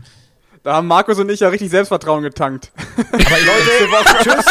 Da 0.63 0.75
haben 0.75 0.87
Markus 0.87 1.19
und 1.19 1.29
ich 1.29 1.41
ja 1.41 1.49
richtig 1.49 1.69
Selbstvertrauen 1.69 2.23
getankt. 2.23 2.71
Aber 2.97 3.17
ich, 3.19 3.29
Leute, 3.29 4.23
tschüss. 4.23 4.45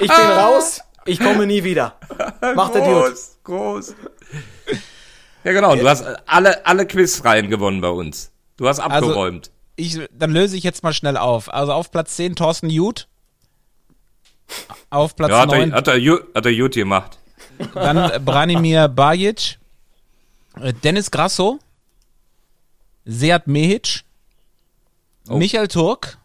Ich 0.00 0.08
bin 0.08 0.26
raus. 0.38 0.80
Ich 1.06 1.18
komme 1.20 1.46
nie 1.46 1.64
wieder. 1.64 1.94
Macht 2.54 2.74
der 2.74 2.82
Dude. 2.84 3.10
Groß, 3.10 3.36
groß. 3.44 3.94
Ja, 5.44 5.52
genau. 5.52 5.74
Du 5.76 5.88
hast 5.88 6.04
alle, 6.26 6.66
alle 6.66 6.86
Quizreihen 6.86 7.48
gewonnen 7.48 7.80
bei 7.80 7.88
uns. 7.88 8.32
Du 8.56 8.68
hast 8.68 8.80
Also- 8.80 9.06
abgeräumt. 9.08 9.50
ich, 9.76 9.98
dann 10.12 10.30
löse 10.32 10.56
ich 10.56 10.64
jetzt 10.64 10.82
mal 10.82 10.92
schnell 10.92 11.16
auf. 11.16 11.52
Also 11.52 11.72
auf 11.72 11.90
Platz 11.90 12.16
10 12.16 12.34
Thorsten 12.36 12.68
Jud. 12.70 13.08
Auf 14.90 15.16
Platz 15.16 15.30
Ja, 15.30 15.40
hat 15.40 15.48
9. 15.48 15.70
er, 15.70 15.76
hat, 15.76 15.88
er, 15.88 16.18
hat 16.34 16.46
er 16.46 16.54
gut 16.54 16.74
gemacht. 16.74 17.18
Dann 17.74 17.96
äh, 17.96 18.20
Branimir 18.22 18.88
Bajic, 18.88 19.58
äh, 20.60 20.72
Dennis 20.72 21.10
Grasso, 21.10 21.58
Seat 23.04 23.46
Mehic, 23.46 24.02
Oh. 25.28 25.38
Michael 25.38 25.66
Turk, 25.66 26.18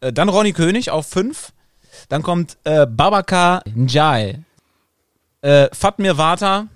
äh, 0.00 0.12
dann 0.12 0.28
Ronny 0.28 0.52
König 0.52 0.90
auf 0.90 1.06
5. 1.06 1.52
Dann 2.10 2.22
kommt 2.22 2.58
äh, 2.64 2.86
Babakar 2.86 3.62
Njai, 3.74 4.44
äh, 5.40 5.68
Fatmir 5.72 6.18
Vata, 6.18 6.66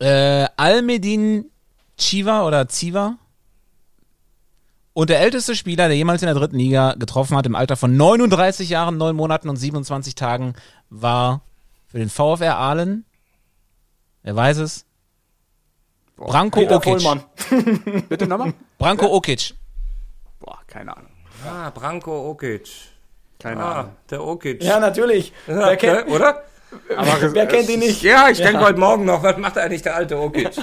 äh, 0.00 0.46
Almedin 0.58 1.46
Chiva 1.96 2.46
oder 2.46 2.68
Ziva. 2.68 3.16
Und 4.92 5.08
der 5.10 5.20
älteste 5.20 5.54
Spieler, 5.54 5.86
der 5.88 5.96
jemals 5.96 6.22
in 6.22 6.26
der 6.26 6.34
dritten 6.34 6.56
Liga 6.58 6.94
getroffen 6.98 7.36
hat, 7.36 7.46
im 7.46 7.54
Alter 7.54 7.76
von 7.76 7.96
39 7.96 8.68
Jahren, 8.68 8.96
9 8.96 9.14
Monaten 9.14 9.48
und 9.48 9.56
27 9.56 10.14
Tagen, 10.16 10.54
war 10.90 11.42
für 11.86 11.98
den 11.98 12.08
VfR 12.10 12.56
Aalen, 12.56 13.04
wer 14.22 14.34
weiß 14.36 14.58
es, 14.58 14.84
Branko 16.16 16.60
Peter 16.60 16.76
Okic. 16.76 17.00
Vollmann. 17.00 17.24
Bitte 18.08 18.26
nochmal? 18.26 18.52
Branko 18.78 19.06
Okic. 19.06 19.54
Boah, 20.38 20.58
keine 20.66 20.94
Ahnung. 20.96 21.10
Ah, 21.48 21.70
Branko 21.70 22.30
Okic. 22.30 22.68
Keine 23.38 23.64
Ah, 23.64 23.72
Ahnung. 23.80 23.92
der 24.10 24.22
Okic. 24.26 24.62
Ja, 24.62 24.80
natürlich. 24.80 25.32
Wer 25.46 25.76
kennt, 25.78 26.08
ne, 26.08 26.14
oder? 26.14 26.42
Aber 26.96 27.34
wer 27.34 27.46
kennt 27.46 27.68
ihn 27.68 27.80
nicht? 27.80 28.02
Ja, 28.02 28.28
ich 28.30 28.38
denke 28.38 28.60
heute 28.60 28.78
Morgen 28.78 29.04
noch, 29.04 29.22
was 29.22 29.36
macht 29.38 29.58
eigentlich 29.58 29.82
der 29.82 29.96
alte 29.96 30.18
Okic? 30.18 30.50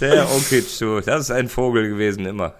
der 0.00 0.30
Okic, 0.30 0.78
du, 0.78 1.00
das 1.00 1.22
ist 1.22 1.30
ein 1.30 1.48
Vogel 1.48 1.88
gewesen 1.88 2.26
immer. 2.26 2.54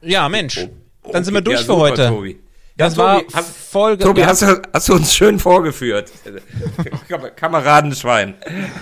Ja, 0.00 0.28
Mensch. 0.28 0.66
Dann 1.12 1.24
sind 1.24 1.34
wir 1.34 1.40
durch 1.40 1.56
ja, 1.60 1.66
für 1.66 1.72
super, 1.72 1.80
heute. 1.80 2.08
Tobi. 2.08 2.40
Das 2.76 2.96
Ja, 2.96 3.02
war 3.02 3.20
Tobi, 3.20 3.34
hast, 3.34 3.56
Folge. 3.56 4.04
Tobi 4.04 4.20
ja, 4.20 4.26
hast, 4.28 4.42
du, 4.42 4.62
hast 4.72 4.88
du 4.88 4.94
uns 4.94 5.14
schön 5.14 5.38
vorgeführt. 5.38 6.10
Kam- 7.08 7.34
Kameradenschwein. 7.36 8.34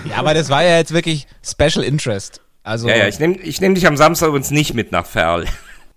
ja, 0.09 0.17
aber 0.17 0.35
das 0.35 0.51
war 0.51 0.63
ja 0.63 0.77
jetzt 0.79 0.93
wirklich 0.93 1.27
Special 1.45 1.85
Interest. 1.85 2.41
Also, 2.63 2.89
Ja, 2.89 2.97
ja, 2.97 3.09
ich 3.09 3.19
nehme 3.19 3.37
ich 3.39 3.61
nehm 3.61 3.75
dich 3.75 3.87
am 3.87 3.97
Samstag 3.97 4.29
übrigens 4.29 4.51
nicht 4.51 4.75
mit 4.75 4.93
nach 4.93 5.07
Ferl. 5.07 5.47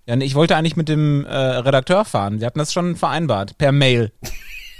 ja, 0.06 0.16
ich 0.16 0.34
wollte 0.34 0.56
eigentlich 0.56 0.76
mit 0.76 0.88
dem 0.88 1.24
äh, 1.26 1.36
Redakteur 1.36 2.04
fahren. 2.04 2.40
Wir 2.40 2.46
hatten 2.46 2.58
das 2.58 2.72
schon 2.72 2.96
vereinbart. 2.96 3.56
Per 3.58 3.72
Mail. 3.72 4.12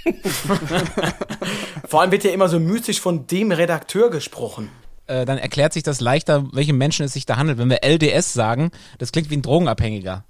Vor 1.87 2.01
allem 2.01 2.11
wird 2.11 2.23
ja 2.23 2.31
immer 2.31 2.49
so 2.49 2.59
mystisch 2.59 2.99
von 3.01 3.27
dem 3.27 3.51
Redakteur 3.51 4.09
gesprochen. 4.09 4.69
Äh, 5.07 5.25
dann 5.25 5.37
erklärt 5.37 5.73
sich 5.73 5.83
das 5.83 6.01
leichter, 6.01 6.45
welche 6.53 6.73
Menschen 6.73 7.05
es 7.05 7.13
sich 7.13 7.25
da 7.25 7.37
handelt. 7.37 7.57
Wenn 7.57 7.69
wir 7.69 7.83
LDS 7.83 8.33
sagen, 8.33 8.71
das 8.99 9.11
klingt 9.11 9.29
wie 9.29 9.37
ein 9.37 9.41
Drogenabhängiger. 9.41 10.23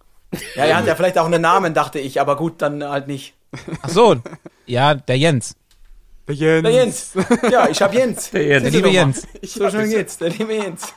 Ja, 0.55 0.65
er 0.65 0.78
hat 0.78 0.88
ja 0.88 0.95
vielleicht 0.95 1.17
auch 1.19 1.26
einen 1.28 1.41
Namen, 1.41 1.74
dachte 1.74 1.99
ich, 1.99 2.19
aber 2.19 2.36
gut, 2.36 2.61
dann 2.61 2.84
halt 2.84 3.07
nicht. 3.07 3.36
Ach 3.84 3.89
so. 3.89 4.15
ja, 4.65 4.95
der 4.95 5.17
Jens. 5.17 5.55
Der 6.28 6.36
Jens. 6.36 6.63
Der 6.63 6.71
Jens. 6.71 7.11
Ja, 7.51 7.69
ich 7.69 7.82
hab 7.82 7.93
Jens. 7.93 8.32
Der 8.32 8.43
Jens. 8.43 8.63
Der 8.63 8.71
liebe. 8.71 8.89
Jens. 8.89 9.28
So 9.43 9.69
schnell 9.69 9.89
geht's, 9.89 10.17
der 10.17 10.30
liebe 10.30 10.53
Jens. 10.55 10.93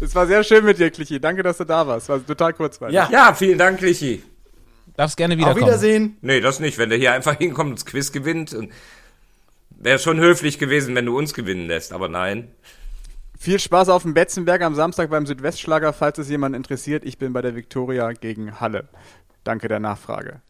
Es 0.00 0.14
war 0.14 0.26
sehr 0.26 0.44
schön 0.44 0.64
mit 0.64 0.78
dir, 0.78 0.90
Klichi. 0.90 1.20
Danke, 1.20 1.42
dass 1.42 1.58
du 1.58 1.64
da 1.64 1.86
warst. 1.86 2.08
War 2.08 2.24
total 2.24 2.52
kurzweilig. 2.52 2.94
Ja, 2.94 3.08
Ja, 3.10 3.34
vielen 3.34 3.58
Dank, 3.58 3.80
Lichi. 3.80 4.22
Darfst 4.98 5.16
gerne 5.16 5.34
auf 5.34 5.38
wiederkommen. 5.38 5.64
Wiedersehen. 5.66 6.16
Nee, 6.22 6.40
das 6.40 6.58
nicht. 6.58 6.76
Wenn 6.76 6.88
der 6.90 6.98
hier 6.98 7.12
einfach 7.12 7.36
hinkommt 7.38 7.70
und 7.70 7.78
das 7.78 7.86
Quiz 7.86 8.10
gewinnt. 8.10 8.54
Wäre 9.70 10.00
schon 10.00 10.18
höflich 10.18 10.58
gewesen, 10.58 10.96
wenn 10.96 11.06
du 11.06 11.16
uns 11.16 11.34
gewinnen 11.34 11.68
lässt, 11.68 11.92
aber 11.92 12.08
nein. 12.08 12.48
Viel 13.38 13.60
Spaß 13.60 13.90
auf 13.90 14.02
dem 14.02 14.12
Betzenberg 14.12 14.60
am 14.62 14.74
Samstag 14.74 15.08
beim 15.10 15.24
Südwestschlager, 15.24 15.92
falls 15.92 16.18
es 16.18 16.28
jemand 16.28 16.56
interessiert. 16.56 17.04
Ich 17.04 17.16
bin 17.16 17.32
bei 17.32 17.42
der 17.42 17.54
Viktoria 17.54 18.10
gegen 18.10 18.58
Halle. 18.60 18.88
Danke 19.44 19.68
der 19.68 19.78
Nachfrage. 19.78 20.40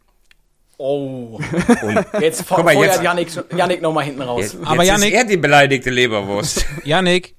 Oh. 0.78 1.38
Und 1.82 2.06
Jetzt 2.22 2.44
feuert 2.46 3.02
Yannick, 3.02 3.28
Yannick 3.54 3.82
nochmal 3.82 4.04
hinten 4.04 4.22
raus. 4.22 4.40
jetzt, 4.54 4.56
Aber 4.64 4.82
jetzt 4.82 4.94
Yannick- 4.94 5.12
ist 5.12 5.18
er 5.18 5.24
die 5.26 5.36
beleidigte 5.36 5.90
Leberwurst. 5.90 6.64
Yannick, 6.84 7.34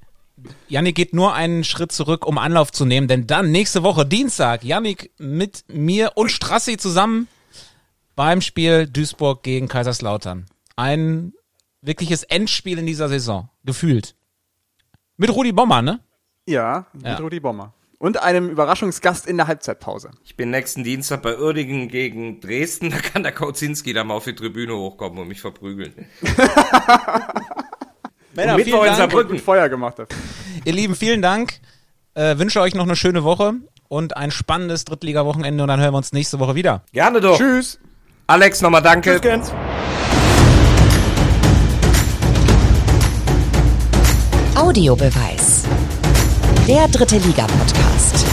Yannick 0.67 0.95
geht 0.95 1.13
nur 1.13 1.33
einen 1.33 1.63
Schritt 1.63 1.91
zurück, 1.91 2.25
um 2.25 2.37
Anlauf 2.37 2.71
zu 2.71 2.85
nehmen, 2.85 3.07
denn 3.07 3.27
dann 3.27 3.51
nächste 3.51 3.83
Woche 3.83 4.05
Dienstag, 4.05 4.63
Yannick 4.63 5.11
mit 5.17 5.63
mir 5.67 6.13
und 6.15 6.29
Strassi 6.31 6.77
zusammen 6.77 7.27
beim 8.15 8.41
Spiel 8.41 8.87
Duisburg 8.87 9.43
gegen 9.43 9.67
Kaiserslautern. 9.67 10.45
Ein 10.75 11.33
wirkliches 11.81 12.23
Endspiel 12.23 12.77
in 12.77 12.85
dieser 12.85 13.09
Saison, 13.09 13.49
gefühlt. 13.63 14.15
Mit 15.17 15.29
Rudi 15.29 15.51
Bommer, 15.51 15.81
ne? 15.81 15.99
Ja, 16.47 16.87
mit 16.93 17.05
Ja. 17.05 17.17
Rudi 17.17 17.39
Bommer. 17.39 17.73
Und 17.97 18.21
einem 18.21 18.49
Überraschungsgast 18.49 19.27
in 19.27 19.35
der 19.35 19.47
Halbzeitpause. 19.47 20.11
Ich 20.23 20.37
bin 20.37 20.51
nächsten 20.51 20.85
Dienstag 20.85 21.21
bei 21.21 21.37
Uerdingen 21.37 21.89
gegen 21.89 22.39
Dresden. 22.39 22.91
Da 22.91 22.97
kann 22.99 23.23
der 23.23 23.33
Kauzinski 23.33 23.91
da 23.91 24.05
mal 24.05 24.13
auf 24.13 24.23
die 24.23 24.35
Tribüne 24.35 24.73
hochkommen 24.73 25.19
und 25.19 25.27
mich 25.27 25.41
verprügeln. 25.41 26.07
Männer, 28.33 28.55
Mittwoch 28.55 28.65
vielen 28.65 28.79
in 28.79 28.85
Dank. 28.85 28.97
Saarbrücken. 28.97 29.31
Gut 29.35 29.41
Feuer 29.41 29.69
gemacht 29.69 29.99
dafür. 29.99 30.17
Ihr 30.65 30.73
Lieben, 30.73 30.95
vielen 30.95 31.21
Dank. 31.21 31.59
Äh, 32.13 32.37
wünsche 32.37 32.61
euch 32.61 32.75
noch 32.75 32.83
eine 32.85 32.95
schöne 32.95 33.23
Woche 33.23 33.53
und 33.87 34.17
ein 34.17 34.31
spannendes 34.31 34.85
Drittliga-Wochenende 34.85 35.63
und 35.63 35.67
dann 35.67 35.79
hören 35.79 35.93
wir 35.93 35.97
uns 35.97 36.11
nächste 36.13 36.39
Woche 36.39 36.55
wieder. 36.55 36.83
Gerne 36.91 37.21
doch. 37.21 37.37
Tschüss. 37.37 37.79
Alex, 38.27 38.61
nochmal 38.61 38.81
danke. 38.81 39.11
Tschüss, 39.13 39.21
Gens. 39.21 39.51
Audiobeweis. 44.55 45.63
Der 46.67 46.87
dritte 46.87 47.17
Liga-Podcast. 47.17 48.28